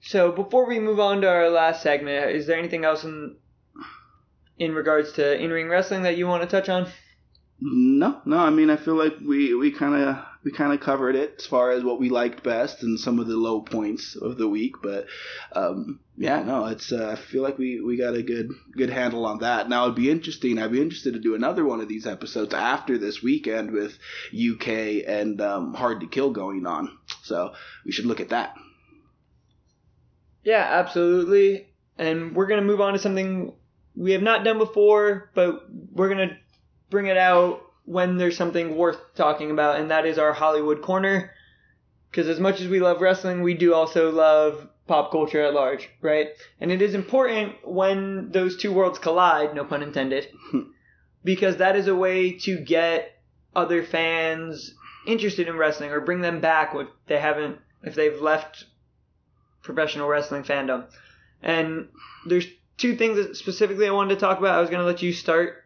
So 0.00 0.32
before 0.32 0.66
we 0.66 0.80
move 0.80 0.98
on 0.98 1.20
to 1.20 1.28
our 1.28 1.48
last 1.48 1.82
segment, 1.82 2.30
is 2.30 2.46
there 2.46 2.58
anything 2.58 2.84
else 2.84 3.04
in 3.04 3.36
in 4.58 4.74
regards 4.74 5.12
to 5.12 5.40
in 5.40 5.50
ring 5.50 5.68
wrestling 5.68 6.02
that 6.02 6.16
you 6.16 6.26
want 6.26 6.42
to 6.42 6.48
touch 6.48 6.68
on? 6.68 6.88
No, 7.64 8.20
no. 8.24 8.38
I 8.38 8.50
mean, 8.50 8.70
I 8.70 8.76
feel 8.76 8.96
like 8.96 9.14
we 9.24 9.54
we 9.54 9.70
kind 9.70 9.94
of 9.94 10.24
we 10.42 10.50
kind 10.50 10.72
of 10.72 10.80
covered 10.80 11.14
it 11.14 11.36
as 11.38 11.46
far 11.46 11.70
as 11.70 11.84
what 11.84 12.00
we 12.00 12.08
liked 12.08 12.42
best 12.42 12.82
and 12.82 12.98
some 12.98 13.20
of 13.20 13.28
the 13.28 13.36
low 13.36 13.60
points 13.60 14.16
of 14.16 14.36
the 14.36 14.48
week. 14.48 14.74
But 14.82 15.06
um, 15.52 16.00
yeah, 16.16 16.42
no, 16.42 16.66
it's 16.66 16.90
uh, 16.90 17.10
I 17.12 17.14
feel 17.14 17.40
like 17.44 17.58
we 17.58 17.80
we 17.80 17.96
got 17.96 18.16
a 18.16 18.22
good 18.24 18.50
good 18.72 18.90
handle 18.90 19.24
on 19.24 19.38
that. 19.38 19.68
Now 19.68 19.84
it'd 19.84 19.94
be 19.94 20.10
interesting. 20.10 20.58
I'd 20.58 20.72
be 20.72 20.82
interested 20.82 21.14
to 21.14 21.20
do 21.20 21.36
another 21.36 21.64
one 21.64 21.80
of 21.80 21.86
these 21.86 22.04
episodes 22.04 22.52
after 22.52 22.98
this 22.98 23.22
weekend 23.22 23.70
with 23.70 23.96
UK 24.34 25.04
and 25.06 25.40
um, 25.40 25.74
Hard 25.74 26.00
to 26.00 26.08
Kill 26.08 26.30
going 26.30 26.66
on. 26.66 26.98
So 27.22 27.52
we 27.84 27.92
should 27.92 28.06
look 28.06 28.20
at 28.20 28.30
that. 28.30 28.56
Yeah, 30.42 30.66
absolutely. 30.68 31.68
And 31.96 32.34
we're 32.34 32.46
gonna 32.46 32.62
move 32.62 32.80
on 32.80 32.94
to 32.94 32.98
something 32.98 33.52
we 33.94 34.12
have 34.12 34.22
not 34.22 34.42
done 34.42 34.58
before, 34.58 35.30
but 35.34 35.64
we're 35.92 36.08
gonna 36.08 36.38
bring 36.92 37.06
it 37.06 37.16
out 37.16 37.62
when 37.84 38.18
there's 38.18 38.36
something 38.36 38.76
worth 38.76 38.98
talking 39.16 39.50
about, 39.50 39.80
and 39.80 39.90
that 39.90 40.06
is 40.06 40.18
our 40.18 40.32
Hollywood 40.32 40.82
corner. 40.82 41.32
Because 42.08 42.28
as 42.28 42.38
much 42.38 42.60
as 42.60 42.68
we 42.68 42.78
love 42.78 43.00
wrestling, 43.00 43.42
we 43.42 43.54
do 43.54 43.74
also 43.74 44.12
love 44.12 44.68
pop 44.86 45.10
culture 45.10 45.42
at 45.42 45.54
large, 45.54 45.88
right? 46.02 46.28
And 46.60 46.70
it 46.70 46.82
is 46.82 46.94
important 46.94 47.54
when 47.66 48.30
those 48.30 48.56
two 48.56 48.72
worlds 48.72 48.98
collide, 48.98 49.54
no 49.54 49.64
pun 49.64 49.82
intended, 49.82 50.28
because 51.24 51.56
that 51.56 51.74
is 51.74 51.88
a 51.88 51.96
way 51.96 52.32
to 52.40 52.58
get 52.58 53.18
other 53.56 53.82
fans 53.82 54.74
interested 55.06 55.48
in 55.48 55.56
wrestling 55.56 55.90
or 55.90 56.00
bring 56.00 56.20
them 56.20 56.40
back 56.40 56.74
if 56.74 56.88
they 57.06 57.18
haven't, 57.18 57.58
if 57.82 57.94
they've 57.94 58.20
left 58.20 58.66
professional 59.62 60.08
wrestling 60.08 60.42
fandom. 60.42 60.84
And 61.42 61.88
there's 62.26 62.46
two 62.76 62.96
things 62.96 63.16
that 63.16 63.36
specifically 63.36 63.88
I 63.88 63.92
wanted 63.92 64.14
to 64.14 64.20
talk 64.20 64.38
about. 64.38 64.56
I 64.56 64.60
was 64.60 64.70
going 64.70 64.80
to 64.80 64.86
let 64.86 65.02
you 65.02 65.12
start. 65.12 65.61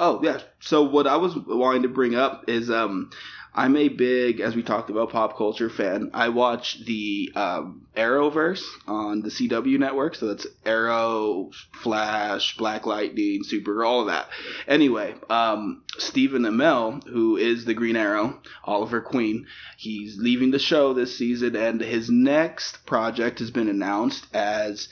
Oh 0.00 0.20
yeah. 0.22 0.40
So 0.60 0.82
what 0.82 1.06
I 1.06 1.16
was 1.16 1.36
wanting 1.36 1.82
to 1.82 1.88
bring 1.88 2.14
up 2.14 2.48
is 2.48 2.70
um 2.70 3.10
I'm 3.58 3.76
a 3.76 3.88
big, 3.88 4.38
as 4.38 4.54
we 4.54 4.62
talked 4.62 4.88
about, 4.88 5.10
pop 5.10 5.36
culture 5.36 5.68
fan. 5.68 6.12
I 6.14 6.28
watch 6.28 6.84
the 6.84 7.32
um, 7.34 7.88
Arrowverse 7.96 8.62
on 8.86 9.22
the 9.22 9.30
CW 9.30 9.80
network, 9.80 10.14
so 10.14 10.28
that's 10.28 10.46
Arrow, 10.64 11.50
Flash, 11.72 12.56
Black 12.56 12.86
Lightning, 12.86 13.42
Super, 13.42 13.84
all 13.84 14.02
of 14.02 14.06
that. 14.06 14.28
Anyway, 14.68 15.16
um, 15.28 15.82
Stephen 15.98 16.42
Amell, 16.42 17.02
who 17.08 17.36
is 17.36 17.64
the 17.64 17.74
Green 17.74 17.96
Arrow, 17.96 18.40
Oliver 18.62 19.00
Queen, 19.00 19.46
he's 19.76 20.16
leaving 20.18 20.52
the 20.52 20.60
show 20.60 20.92
this 20.92 21.18
season, 21.18 21.56
and 21.56 21.80
his 21.80 22.08
next 22.08 22.86
project 22.86 23.40
has 23.40 23.50
been 23.50 23.68
announced 23.68 24.26
as 24.32 24.88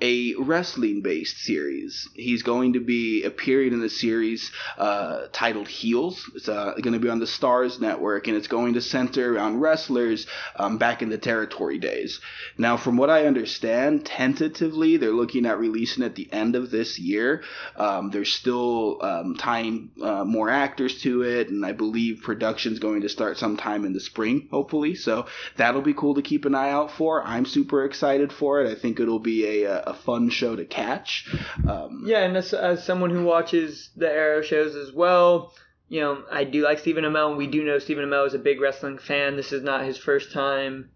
a 0.00 0.34
wrestling 0.34 1.00
based 1.02 1.38
series. 1.38 2.08
He's 2.14 2.42
going 2.42 2.74
to 2.74 2.80
be 2.80 3.24
appearing 3.24 3.72
in 3.72 3.80
the 3.80 3.90
series 3.90 4.52
uh, 4.76 5.26
titled 5.32 5.68
Heels. 5.68 6.30
It's 6.34 6.48
uh, 6.48 6.74
going 6.80 6.92
to 6.94 7.00
be 7.00 7.08
on 7.08 7.18
the 7.18 7.26
Starz 7.26 7.80
Network 7.80 8.28
and 8.28 8.36
it's 8.36 8.48
going 8.48 8.74
to 8.74 8.80
center 8.80 9.34
around 9.34 9.60
wrestlers 9.60 10.26
um, 10.56 10.78
back 10.78 11.02
in 11.02 11.08
the 11.08 11.18
territory 11.18 11.78
days. 11.78 12.20
Now, 12.56 12.76
from 12.76 12.96
what 12.96 13.10
I 13.10 13.26
understand, 13.26 14.06
tentatively 14.06 14.96
they're 14.96 15.12
looking 15.12 15.46
at 15.46 15.58
releasing 15.58 16.04
at 16.04 16.14
the 16.14 16.28
end 16.32 16.54
of 16.54 16.70
this 16.70 16.98
year. 16.98 17.42
Um, 17.76 18.10
they're 18.10 18.24
still 18.24 18.98
um, 19.02 19.36
tying 19.36 19.90
uh, 20.02 20.24
more 20.24 20.50
actors 20.50 21.00
to 21.02 21.22
it, 21.22 21.48
and 21.48 21.64
I 21.64 21.72
believe 21.72 22.22
production's 22.22 22.78
going 22.78 23.02
to 23.02 23.08
start 23.08 23.38
sometime 23.38 23.84
in 23.84 23.92
the 23.92 24.00
spring, 24.00 24.48
hopefully. 24.50 24.94
So 24.94 25.26
that'll 25.56 25.82
be 25.82 25.94
cool 25.94 26.14
to 26.14 26.22
keep 26.22 26.44
an 26.44 26.54
eye 26.54 26.70
out 26.70 26.90
for. 26.92 27.22
I'm 27.22 27.46
super 27.46 27.84
excited 27.84 28.32
for 28.32 28.62
it. 28.62 28.70
I 28.70 28.80
think 28.80 29.00
it'll 29.00 29.18
be 29.18 29.64
a, 29.64 29.87
a 29.90 29.94
fun 29.94 30.30
show 30.30 30.56
to 30.56 30.64
catch. 30.64 31.28
Um, 31.68 32.02
Yeah, 32.06 32.24
and 32.24 32.36
as, 32.36 32.52
as 32.52 32.84
someone 32.84 33.10
who 33.10 33.24
watches 33.24 33.90
the 33.96 34.10
Arrow 34.10 34.42
shows 34.42 34.74
as 34.74 34.92
well, 34.92 35.52
you 35.88 36.00
know, 36.00 36.22
I 36.30 36.44
do 36.44 36.62
like 36.62 36.78
Stephen 36.78 37.04
Amell, 37.04 37.30
and 37.30 37.38
we 37.38 37.46
do 37.46 37.64
know 37.64 37.78
Stephen 37.78 38.04
Amell 38.04 38.26
is 38.26 38.34
a 38.34 38.38
big 38.38 38.60
wrestling 38.60 38.98
fan. 38.98 39.36
This 39.36 39.52
is 39.52 39.62
not 39.62 39.84
his 39.84 39.96
first 39.98 40.32
time. 40.32 40.90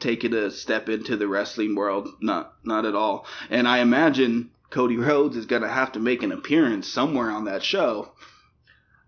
taking 0.00 0.32
a 0.32 0.50
step 0.50 0.88
into 0.88 1.16
the 1.16 1.26
wrestling 1.26 1.74
world, 1.74 2.08
not 2.20 2.54
not 2.64 2.84
at 2.84 2.94
all. 2.94 3.26
And 3.50 3.66
I 3.66 3.78
imagine 3.78 4.50
Cody 4.70 4.96
Rhodes 4.96 5.36
is 5.36 5.46
gonna 5.46 5.68
have 5.68 5.92
to 5.92 6.00
make 6.00 6.22
an 6.22 6.32
appearance 6.32 6.86
somewhere 6.88 7.30
on 7.30 7.44
that 7.46 7.62
show. 7.62 8.12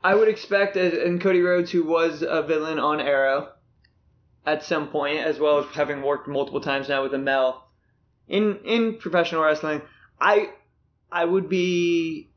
I 0.02 0.14
would 0.14 0.28
expect, 0.28 0.76
and 0.76 1.20
Cody 1.20 1.42
Rhodes, 1.42 1.70
who 1.70 1.84
was 1.84 2.22
a 2.26 2.42
villain 2.42 2.78
on 2.78 3.00
Arrow 3.00 3.50
at 4.46 4.64
some 4.64 4.88
point, 4.88 5.18
as 5.18 5.38
well 5.38 5.58
as 5.58 5.66
having 5.66 6.02
worked 6.02 6.26
multiple 6.26 6.60
times 6.60 6.88
now 6.88 7.02
with 7.02 7.12
Amell 7.12 7.62
in 8.30 8.60
in 8.64 8.96
professional 8.98 9.42
wrestling, 9.42 9.82
I 10.20 10.50
I 11.12 11.24
would 11.24 11.48
be 11.48 12.30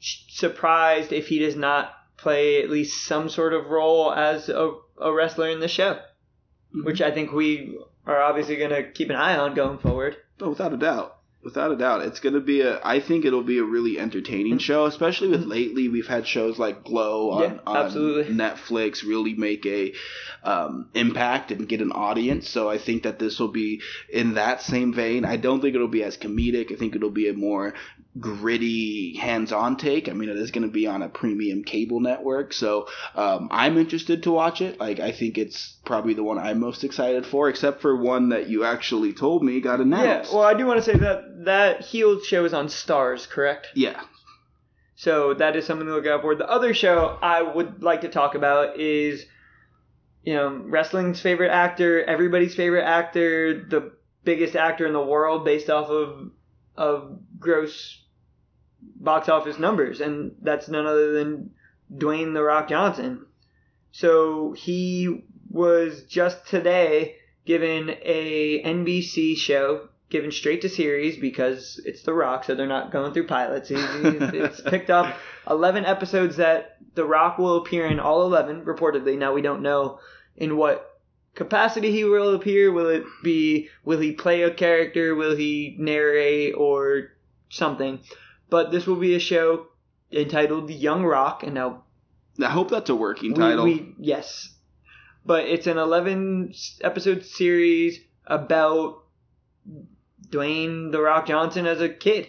surprised 0.00 1.12
if 1.12 1.28
he 1.28 1.38
does 1.38 1.56
not 1.56 1.92
play 2.16 2.62
at 2.62 2.70
least 2.70 3.06
some 3.06 3.28
sort 3.28 3.52
of 3.52 3.66
role 3.66 4.12
as 4.12 4.48
a, 4.48 4.72
a 5.00 5.12
wrestler 5.12 5.48
in 5.48 5.60
the 5.60 5.68
show, 5.68 5.94
mm-hmm. 5.94 6.84
which 6.84 7.00
I 7.00 7.10
think 7.10 7.32
we 7.32 7.78
are 8.06 8.20
obviously 8.20 8.56
going 8.56 8.70
to 8.70 8.90
keep 8.90 9.10
an 9.10 9.16
eye 9.16 9.36
on 9.36 9.54
going 9.54 9.78
forward. 9.78 10.16
Oh, 10.40 10.50
without 10.50 10.72
a 10.72 10.76
doubt. 10.76 11.13
Without 11.44 11.72
a 11.72 11.76
doubt. 11.76 12.02
It's 12.02 12.20
going 12.20 12.34
to 12.34 12.40
be 12.40 12.62
a, 12.62 12.80
I 12.82 13.00
think 13.00 13.26
it'll 13.26 13.42
be 13.42 13.58
a 13.58 13.64
really 13.64 13.98
entertaining 13.98 14.58
show, 14.58 14.86
especially 14.86 15.28
with 15.28 15.44
lately 15.44 15.88
we've 15.88 16.06
had 16.06 16.26
shows 16.26 16.58
like 16.58 16.84
Glow 16.84 17.32
on, 17.32 17.42
Yeah, 17.42 17.58
on. 17.66 17.90
Netflix 17.90 19.06
really 19.06 19.34
make 19.34 19.66
a 19.66 19.92
um, 20.42 20.88
impact 20.94 21.50
and 21.50 21.68
get 21.68 21.82
an 21.82 21.92
audience. 21.92 22.48
So 22.48 22.70
I 22.70 22.78
think 22.78 23.02
that 23.02 23.18
this 23.18 23.38
will 23.38 23.52
be 23.52 23.82
in 24.10 24.34
that 24.34 24.62
same 24.62 24.94
vein. 24.94 25.26
I 25.26 25.36
don't 25.36 25.60
think 25.60 25.74
it'll 25.74 25.88
be 25.88 26.02
as 26.02 26.16
comedic. 26.16 26.72
I 26.72 26.76
think 26.76 26.96
it'll 26.96 27.10
be 27.10 27.28
a 27.28 27.34
more 27.34 27.74
gritty, 28.18 29.16
hands-on 29.16 29.76
take. 29.76 30.08
I 30.08 30.12
mean, 30.12 30.28
it 30.28 30.36
is 30.36 30.50
going 30.50 30.66
to 30.66 30.72
be 30.72 30.86
on 30.86 31.02
a 31.02 31.08
premium 31.08 31.64
cable 31.64 32.00
network, 32.00 32.52
so 32.52 32.86
um, 33.14 33.48
I'm 33.50 33.76
interested 33.76 34.22
to 34.24 34.30
watch 34.30 34.60
it. 34.60 34.78
Like, 34.78 35.00
I 35.00 35.10
think 35.12 35.36
it's 35.36 35.76
probably 35.84 36.14
the 36.14 36.22
one 36.22 36.38
I'm 36.38 36.60
most 36.60 36.84
excited 36.84 37.26
for, 37.26 37.48
except 37.48 37.82
for 37.82 37.96
one 37.96 38.28
that 38.28 38.48
you 38.48 38.64
actually 38.64 39.12
told 39.12 39.42
me 39.42 39.60
got 39.60 39.80
announced 39.80 40.30
Yeah, 40.30 40.38
well, 40.38 40.46
I 40.46 40.54
do 40.54 40.64
want 40.66 40.78
to 40.78 40.84
say 40.84 40.96
that 40.98 41.44
that 41.44 41.80
heel 41.82 42.20
show 42.22 42.44
is 42.44 42.54
on 42.54 42.68
Starz, 42.68 43.28
correct? 43.28 43.68
yeah. 43.74 44.02
So 44.96 45.34
that 45.34 45.56
is 45.56 45.66
something 45.66 45.88
to 45.88 45.92
look 45.92 46.06
out 46.06 46.22
for. 46.22 46.36
The 46.36 46.48
other 46.48 46.72
show 46.72 47.18
I 47.20 47.42
would 47.42 47.82
like 47.82 48.02
to 48.02 48.08
talk 48.08 48.36
about 48.36 48.78
is, 48.78 49.26
you 50.22 50.34
know, 50.34 50.62
wrestling's 50.66 51.20
favorite 51.20 51.50
actor, 51.50 52.04
everybody's 52.04 52.54
favorite 52.54 52.84
actor, 52.84 53.64
the 53.68 53.92
biggest 54.22 54.54
actor 54.54 54.86
in 54.86 54.92
the 54.92 55.04
world 55.04 55.44
based 55.44 55.68
off 55.68 55.88
of 55.88 56.30
of 56.76 57.18
gross 57.40 58.03
box 58.96 59.28
office 59.28 59.58
numbers, 59.58 60.00
and 60.00 60.34
that's 60.42 60.68
none 60.68 60.86
other 60.86 61.12
than 61.12 61.50
Dwayne 61.92 62.34
the 62.34 62.42
Rock 62.42 62.68
Johnson. 62.68 63.26
So 63.92 64.52
he 64.52 65.24
was 65.50 66.02
just 66.04 66.46
today 66.48 67.16
given 67.44 67.90
a 68.02 68.62
NBC 68.64 69.36
show 69.36 69.88
given 70.10 70.30
straight 70.30 70.62
to 70.62 70.68
series 70.68 71.16
because 71.16 71.80
it's 71.84 72.02
The 72.02 72.12
Rock, 72.12 72.44
so 72.44 72.54
they're 72.54 72.66
not 72.66 72.92
going 72.92 73.12
through 73.12 73.26
pilots. 73.26 73.68
He's, 73.68 73.80
it's 73.80 74.60
picked 74.66 74.90
up 74.90 75.16
11 75.48 75.84
episodes 75.84 76.36
that 76.36 76.76
The 76.94 77.04
Rock 77.04 77.38
will 77.38 77.56
appear 77.56 77.86
in, 77.86 78.00
all 78.00 78.22
11 78.22 78.64
reportedly. 78.64 79.18
Now 79.18 79.32
we 79.32 79.42
don't 79.42 79.62
know 79.62 79.98
in 80.36 80.56
what 80.56 81.00
capacity 81.34 81.90
he 81.90 82.04
will 82.04 82.34
appear. 82.34 82.72
Will 82.72 82.88
it 82.88 83.04
be, 83.22 83.68
will 83.84 83.98
he 83.98 84.12
play 84.12 84.42
a 84.42 84.52
character? 84.52 85.14
Will 85.14 85.36
he 85.36 85.76
narrate 85.78 86.54
or 86.56 87.12
something? 87.48 88.00
But 88.50 88.70
this 88.70 88.86
will 88.86 88.96
be 88.96 89.14
a 89.14 89.18
show 89.20 89.66
entitled 90.12 90.70
Young 90.70 91.04
Rock, 91.04 91.42
and 91.42 91.54
now 91.54 91.84
I 92.40 92.50
hope 92.50 92.70
that's 92.70 92.90
a 92.90 92.94
working 92.96 93.32
we- 93.32 93.38
title. 93.38 93.64
we- 93.64 93.94
yes. 93.98 94.50
But 95.26 95.44
it's 95.46 95.66
an 95.66 95.78
11 95.78 96.52
episode 96.82 97.24
series 97.24 97.98
about 98.26 99.04
Dwayne 100.28 100.92
The 100.92 101.00
Rock 101.00 101.26
Johnson 101.26 101.66
as 101.66 101.80
a 101.80 101.88
kid. 101.88 102.28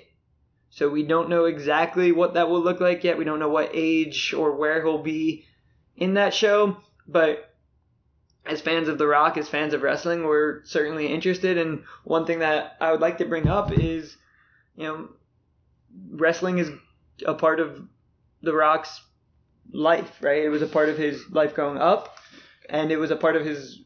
So 0.69 0.89
we 0.89 1.03
don't 1.03 1.29
know 1.29 1.45
exactly 1.45 2.11
what 2.11 2.33
that 2.33 2.49
will 2.49 2.61
look 2.61 2.79
like 2.79 3.03
yet. 3.03 3.17
We 3.17 3.23
don't 3.23 3.39
know 3.39 3.49
what 3.49 3.71
age 3.73 4.33
or 4.33 4.55
where 4.55 4.81
he'll 4.83 5.01
be 5.01 5.45
in 5.95 6.15
that 6.15 6.33
show. 6.33 6.77
But 7.07 7.53
as 8.45 8.61
fans 8.61 8.87
of 8.87 8.97
The 8.97 9.07
Rock, 9.07 9.37
as 9.37 9.47
fans 9.49 9.73
of 9.73 9.81
wrestling, 9.81 10.23
we're 10.23 10.63
certainly 10.65 11.07
interested. 11.07 11.57
And 11.57 11.83
one 12.03 12.25
thing 12.25 12.39
that 12.39 12.77
I 12.81 12.91
would 12.91 13.01
like 13.01 13.17
to 13.19 13.25
bring 13.25 13.47
up 13.47 13.71
is, 13.71 14.17
you 14.75 14.83
know, 14.83 15.09
wrestling 16.11 16.57
is 16.59 16.69
a 17.25 17.33
part 17.33 17.59
of 17.59 17.81
The 18.41 18.53
Rock's 18.53 19.01
life, 19.71 20.17
right? 20.21 20.43
It 20.43 20.49
was 20.49 20.61
a 20.61 20.67
part 20.67 20.89
of 20.89 20.97
his 20.97 21.23
life 21.31 21.53
growing 21.53 21.77
up, 21.77 22.17
and 22.69 22.91
it 22.91 22.97
was 22.97 23.11
a 23.11 23.15
part 23.15 23.35
of 23.35 23.45
his, 23.45 23.81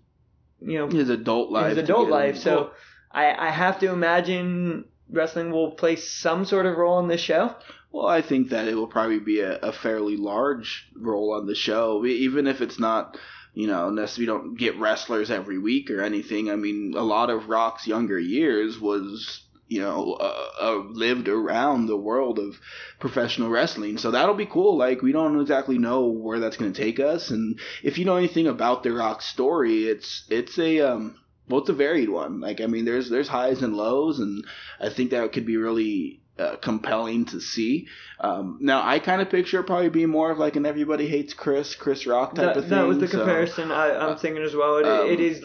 you 0.60 0.78
know, 0.78 0.88
His 0.88 1.10
adult 1.10 1.52
life. 1.52 1.70
his 1.70 1.78
adult 1.78 2.10
life. 2.10 2.38
So 2.38 2.72
I, 3.12 3.34
I 3.48 3.50
have 3.52 3.80
to 3.80 3.92
imagine 3.92 4.86
wrestling 5.12 5.52
will 5.52 5.72
play 5.72 5.96
some 5.96 6.46
sort 6.46 6.66
of 6.66 6.78
role 6.78 7.00
in 7.00 7.08
this 7.08 7.22
show. 7.22 7.56
Well, 7.92 8.06
I 8.08 8.22
think 8.22 8.50
that 8.50 8.68
it 8.68 8.76
will 8.76 8.88
probably 8.88 9.20
be 9.20 9.40
a, 9.40 9.58
a 9.58 9.72
fairly 9.72 10.16
large 10.16 10.88
role 10.96 11.34
on 11.34 11.48
the 11.48 11.56
show, 11.56 12.06
even 12.06 12.46
if 12.46 12.62
it's 12.62 12.80
not, 12.80 13.18
you 13.56 13.66
know, 13.66 13.88
unless 13.88 14.18
we 14.18 14.28
don't 14.28 14.56
get 14.56 14.78
wrestlers 14.78 15.32
every 15.32 15.58
week 15.58 15.90
or 15.90 16.02
anything. 16.02 16.52
I 16.52 16.56
mean, 16.56 16.94
a 16.96 17.02
lot 17.02 17.32
of 17.32 17.50
Rock's 17.50 17.88
younger 17.88 18.20
years 18.20 18.80
was, 18.80 19.42
you 19.70 19.80
know, 19.82 20.14
uh, 20.20 20.48
uh, 20.60 20.84
lived 20.90 21.28
around 21.30 21.86
the 21.86 21.96
world 21.96 22.40
of 22.40 22.60
professional 23.00 23.50
wrestling, 23.50 23.98
so 23.98 24.12
that'll 24.12 24.36
be 24.36 24.46
cool. 24.48 24.78
Like, 24.78 25.02
we 25.02 25.12
don't 25.12 25.40
exactly 25.40 25.78
know 25.78 26.08
where 26.08 26.40
that's 26.40 26.58
going 26.58 26.74
to 26.74 26.82
take 26.82 27.00
us, 27.00 27.30
and 27.30 27.60
if 27.84 27.98
you 27.98 28.04
know 28.06 28.18
anything 28.18 28.48
about 28.48 28.84
the 28.84 28.92
Rock 28.92 29.22
story, 29.22 29.84
it's 29.86 30.26
it's 30.30 30.58
a 30.60 30.82
um, 30.82 31.16
well, 31.48 31.62
it's 31.62 31.70
a 31.70 31.74
varied 31.74 32.10
one. 32.10 32.42
Like, 32.42 32.62
I 32.62 32.66
mean, 32.66 32.84
there's 32.86 33.10
there's 33.10 33.28
highs 33.28 33.62
and 33.62 33.76
lows, 33.76 34.20
and 34.20 34.44
I 34.80 34.90
think 34.90 35.12
that 35.12 35.32
could 35.34 35.46
be 35.46 35.58
really 35.58 36.22
uh, 36.40 36.56
compelling 36.58 37.26
to 37.26 37.40
see. 37.40 37.88
Um, 38.20 38.58
now, 38.62 38.82
I 38.86 39.00
kind 39.00 39.22
of 39.22 39.30
picture 39.30 39.60
it 39.60 39.66
probably 39.68 39.90
being 39.90 40.10
more 40.10 40.32
of 40.32 40.40
like 40.40 40.56
an 40.56 40.66
everybody 40.66 41.08
hates 41.08 41.34
Chris, 41.34 41.76
Chris 41.76 42.08
Rock 42.08 42.34
type 42.36 42.46
That, 42.56 42.58
of 42.58 42.64
thing. 42.64 42.72
that 42.72 42.88
was 42.88 42.98
the 42.98 43.08
so- 43.08 43.18
comparison 43.20 43.72
I, 43.72 43.96
I'm 43.98 44.18
thinking 44.18 44.44
as 44.44 44.56
well. 44.56 44.78
It, 44.78 44.86
um, 44.86 45.10
it 45.10 45.20
is 45.20 45.44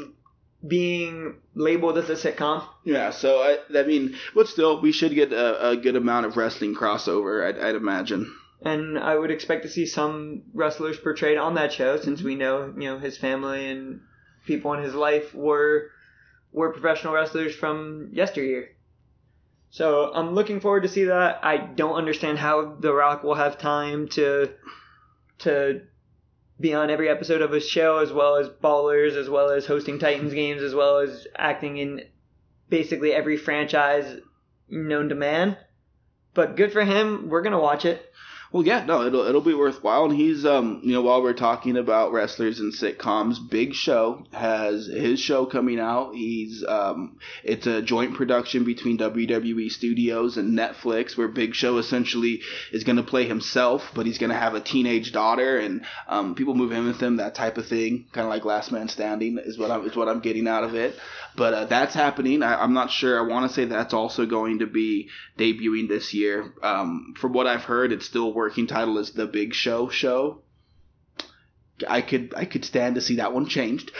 being 0.67 1.37
labeled 1.55 1.99
as 1.99 2.09
a 2.11 2.15
sitcom. 2.15 2.65
yeah, 2.85 3.11
so 3.11 3.41
I, 3.41 3.79
I 3.79 3.83
mean, 3.83 4.17
but 4.35 4.49
still, 4.49 4.81
we 4.81 4.93
should 4.93 5.15
get 5.15 5.33
a, 5.33 5.71
a 5.71 5.77
good 5.77 5.97
amount 5.97 6.27
of 6.27 6.37
wrestling 6.37 6.75
crossover, 6.75 7.47
I'd, 7.47 7.59
I'd 7.59 7.75
imagine. 7.75 8.35
and 8.63 8.99
I 8.99 9.17
would 9.17 9.31
expect 9.31 9.63
to 9.65 9.69
see 9.69 9.87
some 9.87 10.43
wrestlers 10.55 10.99
portrayed 10.99 11.37
on 11.37 11.55
that 11.55 11.73
show, 11.73 11.99
since 11.99 12.23
we 12.23 12.33
mm-hmm. 12.33 12.41
know 12.41 12.75
you 12.77 12.91
know 12.91 12.99
his 12.99 13.19
family 13.19 13.71
and 13.71 14.01
people 14.47 14.73
in 14.75 14.83
his 14.83 14.95
life 14.95 15.35
were 15.35 15.91
were 16.53 16.73
professional 16.73 17.15
wrestlers 17.15 17.55
from 17.55 18.11
yesteryear. 18.13 18.71
So 19.71 20.13
I'm 20.15 20.35
looking 20.35 20.61
forward 20.61 20.85
to 20.85 20.89
see 20.89 21.05
that. 21.05 21.41
I 21.43 21.57
don't 21.57 21.97
understand 21.97 22.39
how 22.39 22.77
The 22.79 22.93
Rock 22.93 23.25
will 23.25 23.35
have 23.35 23.59
time 23.59 24.09
to 24.11 24.51
to 25.41 25.83
be 26.61 26.73
on 26.75 26.91
every 26.91 27.09
episode 27.09 27.43
of 27.43 27.53
his 27.53 27.67
show, 27.67 27.99
as 27.99 28.13
well 28.13 28.37
as 28.37 28.49
Ballers, 28.49 29.17
as 29.17 29.29
well 29.29 29.51
as 29.51 29.67
hosting 29.67 29.99
Titans 29.99 30.35
games, 30.35 30.63
as 30.63 30.75
well 30.75 30.99
as 30.99 31.27
acting 31.37 31.79
in 31.79 32.03
basically 32.69 33.13
every 33.13 33.37
franchise 33.37 34.21
known 34.69 35.09
to 35.09 35.15
man. 35.15 35.57
But 36.33 36.57
good 36.57 36.73
for 36.73 36.85
him. 36.85 37.29
We're 37.29 37.43
gonna 37.43 37.61
watch 37.61 37.85
it. 37.85 38.13
Well, 38.55 38.65
yeah, 38.65 38.85
no, 38.85 39.05
it'll 39.05 39.27
it'll 39.27 39.41
be 39.41 39.53
worthwhile. 39.53 40.05
And 40.05 40.15
he's 40.15 40.47
um, 40.47 40.81
you 40.85 40.93
know, 40.93 41.03
while 41.03 41.21
we're 41.21 41.33
talking 41.33 41.77
about 41.77 42.13
wrestlers 42.13 42.61
and 42.61 42.73
sitcoms, 42.73 43.39
Big 43.51 43.75
Show 43.75 44.25
has 44.33 44.87
his 44.87 45.19
show 45.19 45.45
coming 45.45 45.81
out. 45.81 46.15
He's 46.15 46.65
um, 46.65 47.19
it's 47.43 47.67
a 47.67 47.83
joint 47.83 48.15
production 48.15 48.63
between 48.63 48.97
WWE 48.97 49.73
Studios 49.73 50.37
and 50.37 50.57
Netflix, 50.57 51.17
where 51.17 51.27
Big 51.27 51.57
Show 51.57 51.79
essentially 51.79 52.43
is 52.71 52.85
going 52.85 52.95
to 52.95 53.03
play 53.03 53.27
himself, 53.27 53.91
but 53.93 54.07
he's 54.07 54.19
going 54.19 54.31
to 54.31 54.39
have 54.39 54.55
a 54.55 54.61
teenage 54.61 55.11
daughter, 55.11 55.59
and 55.59 55.85
um, 56.07 56.37
people 56.37 56.55
move 56.55 56.71
in 56.71 56.87
with 56.87 57.01
him, 57.01 57.17
that 57.17 57.35
type 57.35 57.59
of 57.59 57.67
thing, 57.67 58.07
kind 58.13 58.25
of 58.25 58.31
like 58.31 58.45
Last 58.45 58.71
Man 58.71 58.87
Standing 58.87 59.39
is 59.45 59.59
what 59.59 59.73
I'm 59.73 59.85
is 59.85 59.97
what 59.97 60.09
I'm 60.09 60.21
getting 60.21 60.47
out 60.47 60.63
of 60.63 60.77
it. 60.77 60.95
But 61.37 61.55
uh, 61.55 61.65
that's 61.65 61.95
happening. 61.95 62.45
I, 62.45 62.63
I'm 62.63 62.73
not 62.73 62.93
sure. 62.93 63.19
I 63.19 63.29
want 63.29 63.51
to 63.51 63.53
say 63.53 63.65
that's 63.65 63.95
also 63.95 64.27
going 64.27 64.61
to 64.61 64.69
be 64.69 65.09
debuting 65.37 65.89
this 65.89 66.15
year. 66.15 66.55
Um, 66.63 67.15
from 67.19 67.33
what 67.33 67.49
I've 67.49 67.65
heard, 67.65 67.91
it's 67.91 68.07
still 68.07 68.33
working 68.33 68.44
title 68.67 68.99
is 68.99 69.13
The 69.13 69.27
Big 69.27 69.55
Show 69.55 69.89
Show. 69.89 70.43
I 71.89 72.03
could 72.03 72.35
I 72.37 72.45
could 72.45 72.65
stand 72.65 72.95
to 72.95 73.01
see 73.01 73.17
that 73.17 73.33
one 73.33 73.47
changed, 73.47 73.91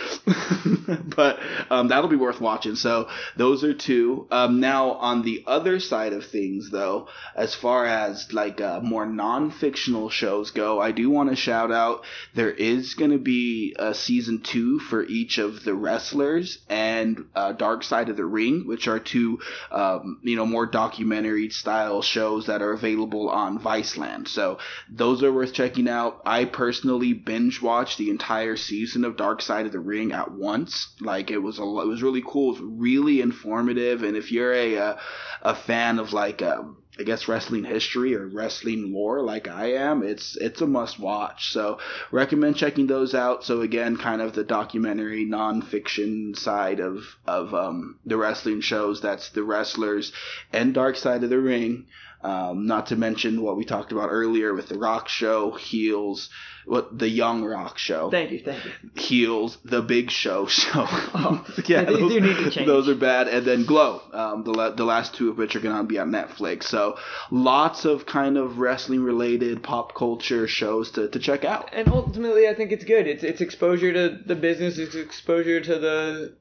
but 1.17 1.41
um, 1.71 1.89
that'll 1.89 2.09
be 2.09 2.15
worth 2.15 2.41
watching. 2.41 2.77
So 2.77 3.09
those 3.37 3.65
are 3.65 3.75
two. 3.75 4.29
Um, 4.31 4.61
now 4.61 4.93
on 4.93 5.23
the 5.23 5.43
other 5.49 5.81
side 5.81 6.13
of 6.13 6.25
things, 6.25 6.71
though, 6.71 7.09
as 7.35 7.53
far 7.53 7.85
as 7.85 8.33
like 8.33 8.61
uh, 8.61 8.79
more 8.81 9.07
non-fictional 9.07 10.09
shows 10.09 10.53
go, 10.53 10.81
I 10.81 10.93
do 10.93 11.11
want 11.11 11.31
to 11.31 11.37
shout 11.37 11.73
out 11.73 12.05
there 12.35 12.51
is 12.53 12.95
going 12.95 13.11
to 13.11 13.19
be 13.19 13.75
a 13.77 13.93
season 13.93 14.43
two 14.43 14.79
for 14.79 15.03
each 15.03 15.39
of 15.39 15.65
the 15.65 15.75
wrestlers 15.75 16.59
and 16.69 17.25
uh, 17.35 17.53
Dark 17.53 17.83
Side 17.83 18.09
of 18.09 18.17
the 18.17 18.25
Ring, 18.25 18.69
which 18.69 18.87
are 18.87 19.01
two 19.01 19.41
um, 19.73 20.21
you 20.23 20.37
know 20.37 20.47
more 20.47 20.67
documentary 20.67 21.51
style 21.51 22.03
shows 22.03 22.47
that 22.47 22.63
are 22.63 22.73
available 22.73 23.29
on 23.31 23.59
Viceland. 23.59 24.29
So 24.29 24.59
those 24.89 25.25
are 25.25 25.33
worth 25.33 25.53
checking 25.53 25.89
out. 25.89 26.23
I 26.25 26.45
personally 26.45 27.15
binge 27.15 27.63
watched 27.65 27.99
the 27.99 28.11
entire 28.11 28.57
season 28.57 29.05
of 29.05 29.17
Dark 29.17 29.43
Side 29.43 29.67
of 29.67 29.73
the 29.73 29.81
Ring 29.81 30.13
at 30.13 30.31
once. 30.31 30.95
Like 31.01 31.33
it 31.33 31.39
was 31.39 31.59
a 31.59 31.63
it 31.63 31.89
was 31.89 32.03
really 32.03 32.23
cool. 32.25 32.55
It 32.55 32.61
was 32.61 32.71
really 32.71 33.21
informative. 33.21 34.05
And 34.05 34.17
if 34.17 34.31
you're 34.31 34.53
a 34.53 34.75
a, 34.75 35.01
a 35.43 35.55
fan 35.57 35.99
of 35.99 36.13
like 36.13 36.43
um, 36.43 36.77
I 36.99 37.03
guess 37.03 37.27
wrestling 37.27 37.65
history 37.65 38.15
or 38.15 38.29
wrestling 38.29 38.93
lore 38.93 39.21
like 39.21 39.49
I 39.49 39.73
am, 39.73 40.05
it's 40.05 40.37
it's 40.37 40.61
a 40.61 40.67
must 40.67 41.01
watch. 41.01 41.51
So 41.51 41.79
recommend 42.13 42.57
checking 42.57 42.87
those 42.87 43.15
out. 43.15 43.43
So 43.43 43.63
again, 43.63 43.97
kind 43.97 44.23
of 44.23 44.35
the 44.35 44.45
documentary 44.45 45.27
nonfiction 45.27 46.37
side 46.37 46.79
of 46.79 47.03
of 47.27 47.53
um, 47.53 47.99
the 48.07 48.17
wrestling 48.17 48.61
shows. 48.61 49.01
That's 49.01 49.31
the 49.31 49.43
wrestlers 49.43 50.13
and 50.53 50.73
Dark 50.73 50.95
Side 50.97 51.25
of 51.25 51.31
the 51.31 51.41
Ring. 51.41 51.87
Um, 52.25 52.67
not 52.67 52.87
to 52.87 52.97
mention 52.97 53.43
what 53.43 53.59
we 53.59 53.67
talked 53.67 53.93
about 53.93 54.09
earlier 54.11 54.55
with 54.55 54.71
the 54.71 54.79
Rock 54.79 55.09
Show, 55.09 55.51
Heels, 55.51 56.31
what 56.65 56.99
the 56.99 57.07
Young 57.07 57.45
Rock 57.45 57.77
Show, 57.77 58.11
Thank 58.11 58.31
you, 58.31 58.41
thank 58.43 58.65
you. 58.65 58.71
Heels, 58.97 59.59
the 59.63 59.83
Big 59.83 60.11
Show 60.11 60.47
show. 60.61 60.87
Oh, 60.89 61.45
these 61.57 61.67
do 61.67 62.21
need 62.21 62.37
to 62.37 62.51
change. 62.51 62.67
those 62.67 62.89
are 62.89 62.95
bad. 62.95 63.29
And 63.29 63.45
then 63.45 63.67
Glow, 63.67 64.01
um, 64.15 64.43
the 64.43 64.73
the 64.75 64.85
last 64.87 65.15
two 65.15 65.29
of 65.29 65.37
which 65.37 65.55
are 65.55 65.61
going 65.61 65.77
to 65.77 65.85
be 65.85 65.99
on 65.99 66.11
Netflix. 66.13 66.63
So 66.65 66.97
lots 67.31 67.85
of 67.85 68.07
kind 68.07 68.39
of 68.39 68.59
wrestling 68.59 69.03
related 69.05 69.63
pop 69.63 69.95
culture 69.95 70.49
shows 70.49 70.93
to, 70.93 71.09
to 71.11 71.19
check 71.19 71.45
out. 71.45 71.75
And 71.75 71.89
ultimately, 71.89 72.49
I 72.49 72.55
think 72.55 72.73
it's 72.73 72.85
good. 72.85 73.07
It's 73.07 73.23
it's 73.23 73.43
exposure 73.43 73.93
to 73.93 74.19
the 74.25 74.35
business. 74.35 74.79
It's 74.79 74.95
exposure 74.95 75.61
to 75.61 75.79
the 75.79 76.37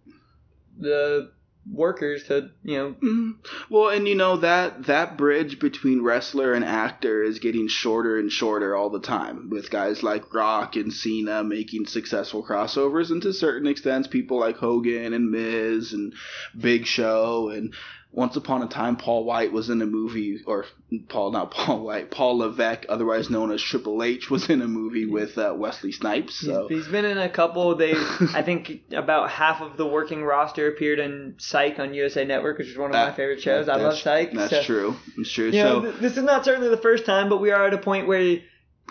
the 0.80 1.32
workers. 1.72 2.24
To 2.26 2.49
you 2.64 2.78
know, 2.78 2.95
Mhm. 3.01 3.36
Well, 3.70 3.89
and 3.89 4.07
you 4.07 4.16
know 4.16 4.38
that 4.38 4.86
that 4.86 5.18
bridge 5.18 5.59
between 5.59 6.01
wrestler 6.01 6.53
and 6.53 6.64
actor 6.66 7.24
is 7.24 7.39
getting 7.39 7.68
shorter 7.68 8.18
and 8.18 8.32
shorter 8.32 8.76
all 8.76 8.89
the 8.89 8.99
time, 8.99 9.49
with 9.49 9.70
guys 9.72 10.03
like 10.03 10.34
Rock 10.34 10.76
and 10.76 10.93
Cena 10.93 11.43
making 11.43 11.86
successful 11.86 12.43
crossovers, 12.43 13.11
and 13.11 13.22
to 13.22 13.34
certain 13.34 13.68
extents, 13.68 14.07
people 14.07 14.39
like 14.39 14.57
Hogan 14.57 15.14
and 15.14 15.32
Miz 15.32 15.93
and 15.93 16.14
Big 16.59 16.86
Show 16.86 17.49
and. 17.49 17.74
Once 18.16 18.36
upon 18.36 18.61
a 18.61 18.68
time, 18.68 18.95
Paul 18.95 19.24
White 19.24 19.51
was 19.51 19.72
in 19.72 19.82
a 19.82 19.88
movie, 19.88 20.38
or 20.45 20.66
Paul, 21.09 21.32
not 21.32 21.49
Paul 21.49 21.84
White, 21.84 22.11
Paul 22.11 22.38
Levesque, 22.38 22.86
otherwise 22.88 23.32
known 23.32 23.51
as 23.51 23.59
Triple 23.59 24.03
H, 24.03 24.30
was 24.30 24.51
in 24.51 24.61
a 24.61 24.68
movie 24.68 25.07
with 25.07 25.36
uh, 25.39 25.51
Wesley 25.57 25.91
Snipes. 25.91 26.39
So 26.39 26.68
he's, 26.68 26.84
he's 26.84 26.91
been 26.91 27.05
in 27.05 27.18
a 27.18 27.28
couple. 27.28 27.76
They, 27.76 27.93
I 28.36 28.43
think, 28.43 28.84
about 28.91 29.32
half 29.32 29.61
of 29.61 29.78
the 29.78 29.88
working 29.88 30.24
roster 30.24 30.68
appeared 30.68 30.99
in 30.99 31.36
Psych 31.39 31.80
on 31.80 31.95
USA 31.95 32.24
Network, 32.24 32.59
which 32.59 32.68
is 32.68 32.78
one 32.78 32.91
of 32.91 32.95
my 32.95 33.11
favorite 33.14 33.41
shows. 33.41 33.68
I 33.68 33.78
love 33.78 33.97
Psych. 33.97 34.32
That's 34.32 34.51
so, 34.51 34.61
true. 34.61 34.95
It's 35.18 35.32
true. 35.32 35.47
You 35.49 35.64
know, 35.64 35.82
so 35.82 35.82
th- 35.82 36.01
this 36.01 36.16
is 36.16 36.24
not 36.24 36.45
certainly 36.45 36.70
the 36.70 36.78
first 36.78 37.07
time, 37.07 37.30
but 37.30 37.41
we 37.41 37.49
are 37.49 37.66
at 37.66 37.74
a 37.74 37.80
point 37.80 38.07
where 38.07 38.38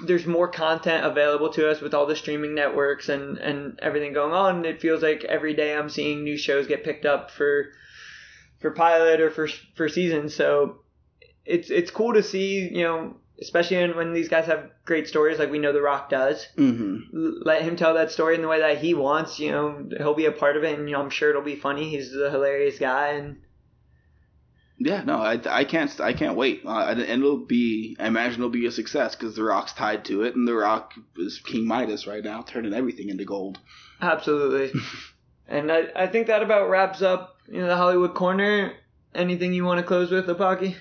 there's 0.04 0.26
more 0.26 0.48
content 0.48 1.06
available 1.06 1.52
to 1.52 1.70
us 1.70 1.80
with 1.80 1.94
all 1.94 2.06
the 2.06 2.16
streaming 2.16 2.56
networks 2.56 3.08
and, 3.08 3.38
and 3.38 3.78
everything 3.80 4.12
going 4.12 4.32
on. 4.32 4.64
It 4.64 4.80
feels 4.80 5.00
like 5.00 5.22
every 5.22 5.54
day 5.54 5.76
I'm 5.76 5.90
seeing 5.90 6.24
new 6.24 6.36
shows 6.36 6.66
get 6.66 6.82
picked 6.82 7.06
up 7.06 7.30
for 7.30 7.72
for 8.62 8.70
pilot 8.70 9.20
or 9.20 9.30
for 9.30 9.48
for 9.74 9.88
season. 9.88 10.28
So 10.30 10.78
it's 11.44 11.70
it's 11.70 11.90
cool 11.90 12.14
to 12.14 12.22
see, 12.22 12.68
you 12.72 12.84
know, 12.84 13.16
especially 13.40 13.92
when 13.92 14.14
these 14.14 14.28
guys 14.28 14.46
have 14.46 14.70
great 14.84 15.08
stories 15.08 15.38
like 15.38 15.50
we 15.50 15.58
know 15.58 15.72
The 15.72 15.82
Rock 15.82 16.08
does. 16.08 16.46
mhm. 16.56 17.00
Let 17.12 17.62
him 17.62 17.76
tell 17.76 17.94
that 17.94 18.10
story 18.12 18.36
in 18.36 18.42
the 18.42 18.48
way 18.48 18.60
that 18.60 18.78
he 18.78 18.94
wants. 18.94 19.38
You 19.40 19.50
know, 19.50 19.88
he'll 19.98 20.14
be 20.14 20.26
a 20.26 20.32
part 20.32 20.56
of 20.56 20.64
it, 20.64 20.78
and 20.78 20.88
you 20.88 20.94
know, 20.94 21.02
I'm 21.02 21.10
sure 21.10 21.30
it'll 21.30 21.42
be 21.42 21.56
funny. 21.56 21.90
He's 21.90 22.14
a 22.14 22.30
hilarious 22.30 22.78
guy, 22.78 23.08
and 23.08 23.38
Yeah, 24.78 25.02
no, 25.04 25.16
I, 25.18 25.40
I 25.46 25.64
can't 25.64 26.00
I 26.00 26.12
can't 26.12 26.36
wait, 26.36 26.62
uh, 26.64 26.86
and 26.88 27.00
it'll 27.00 27.44
be 27.46 27.96
I 28.00 28.06
imagine 28.06 28.40
it'll 28.40 28.50
be 28.50 28.66
a 28.66 28.70
success 28.72 29.14
because 29.16 29.34
The 29.36 29.44
Rock's 29.44 29.72
tied 29.72 30.04
to 30.06 30.22
it, 30.22 30.34
and 30.36 30.46
The 30.46 30.54
Rock 30.54 30.94
is 31.16 31.40
King 31.44 31.66
Midas 31.66 32.06
right 32.06 32.24
now, 32.24 32.42
turning 32.42 32.74
everything 32.74 33.08
into 33.08 33.24
gold. 33.24 33.58
Absolutely. 34.00 34.72
and 35.48 35.70
I, 35.70 35.84
I 35.94 36.06
think 36.08 36.26
that 36.28 36.42
about 36.42 36.68
wraps 36.70 37.02
up 37.02 37.36
you 37.48 37.60
know 37.60 37.66
the 37.68 37.76
Hollywood 37.76 38.14
corner. 38.14 38.72
Anything 39.14 39.52
you 39.52 39.64
want 39.64 39.78
to 39.78 39.86
close 39.86 40.10
with, 40.10 40.26
Apaki? 40.26 40.74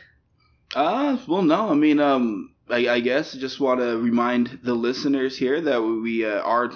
Uh, 0.74 1.18
well, 1.28 1.42
no. 1.42 1.70
I 1.70 1.74
mean, 1.74 2.00
um, 2.00 2.54
I, 2.70 2.88
I 2.88 3.00
guess 3.02 3.34
just 3.34 3.60
want 3.60 3.82
to 3.82 3.98
remind 3.98 4.60
the 4.64 4.74
listeners 4.74 5.38
here 5.38 5.60
that 5.60 5.82
we 5.82 6.26
uh, 6.26 6.40
are 6.40 6.72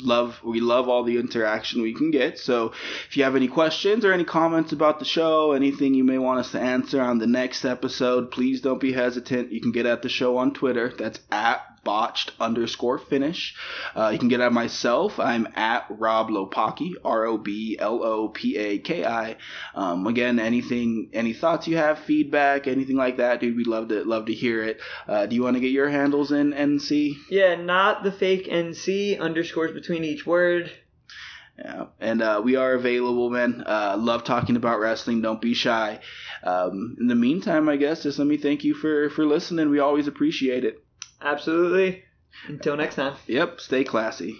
love 0.00 0.40
we 0.42 0.60
love 0.60 0.88
all 0.88 1.04
the 1.04 1.18
interaction 1.18 1.80
we 1.80 1.94
can 1.94 2.10
get 2.10 2.36
so 2.36 2.72
if 3.08 3.16
you 3.16 3.22
have 3.22 3.36
any 3.36 3.46
questions 3.46 4.04
or 4.04 4.12
any 4.12 4.24
comments 4.24 4.72
about 4.72 4.98
the 4.98 5.04
show 5.04 5.52
anything 5.52 5.94
you 5.94 6.02
may 6.02 6.18
want 6.18 6.40
us 6.40 6.50
to 6.50 6.58
answer 6.58 7.00
on 7.00 7.18
the 7.18 7.28
next 7.28 7.64
episode 7.64 8.32
please 8.32 8.60
don't 8.60 8.80
be 8.80 8.92
hesitant 8.92 9.52
you 9.52 9.60
can 9.60 9.70
get 9.70 9.86
at 9.86 10.02
the 10.02 10.08
show 10.08 10.36
on 10.36 10.52
twitter 10.52 10.88
that's 10.88 11.20
at 11.30 11.73
botched 11.84 12.32
underscore 12.40 12.98
finish. 12.98 13.54
Uh, 13.94 14.08
you 14.08 14.18
can 14.18 14.28
get 14.28 14.40
at 14.40 14.52
myself. 14.52 15.20
I'm 15.20 15.46
at 15.54 15.86
Rob 15.90 16.28
Lopaki, 16.30 16.92
R 17.04 17.26
O 17.26 17.38
B 17.38 17.76
L 17.78 18.02
O 18.02 18.28
P 18.28 18.56
A 18.56 18.78
K 18.78 19.04
I. 19.04 19.36
Um, 19.74 20.06
again, 20.06 20.38
anything, 20.38 21.10
any 21.12 21.32
thoughts 21.32 21.68
you 21.68 21.76
have, 21.76 21.98
feedback, 21.98 22.66
anything 22.66 22.96
like 22.96 23.18
that, 23.18 23.40
dude, 23.40 23.56
we'd 23.56 23.66
love 23.66 23.88
to 23.88 24.04
love 24.04 24.26
to 24.26 24.34
hear 24.34 24.62
it. 24.62 24.80
Uh, 25.06 25.26
do 25.26 25.34
you 25.34 25.42
want 25.42 25.54
to 25.54 25.60
get 25.60 25.70
your 25.70 25.88
handles 25.88 26.32
in 26.32 26.52
NC? 26.52 27.16
Yeah, 27.30 27.56
not 27.56 28.02
the 28.02 28.12
fake 28.12 28.46
NC 28.46 29.20
underscores 29.20 29.72
between 29.72 30.04
each 30.04 30.26
word. 30.26 30.70
Yeah, 31.58 31.86
and 32.00 32.20
uh, 32.20 32.40
we 32.42 32.56
are 32.56 32.74
available, 32.74 33.30
man. 33.30 33.62
Uh, 33.64 33.96
love 33.96 34.24
talking 34.24 34.56
about 34.56 34.80
wrestling. 34.80 35.22
Don't 35.22 35.40
be 35.40 35.54
shy. 35.54 36.00
Um, 36.42 36.96
in 36.98 37.06
the 37.06 37.14
meantime, 37.14 37.68
I 37.68 37.76
guess 37.76 38.02
just 38.02 38.18
let 38.18 38.26
me 38.26 38.36
thank 38.36 38.64
you 38.64 38.74
for 38.74 39.08
for 39.10 39.24
listening. 39.24 39.70
We 39.70 39.78
always 39.78 40.08
appreciate 40.08 40.64
it. 40.64 40.83
Absolutely. 41.24 42.04
Until 42.46 42.76
next 42.76 42.96
time. 42.96 43.16
Yep. 43.26 43.60
Stay 43.60 43.84
classy. 43.84 44.36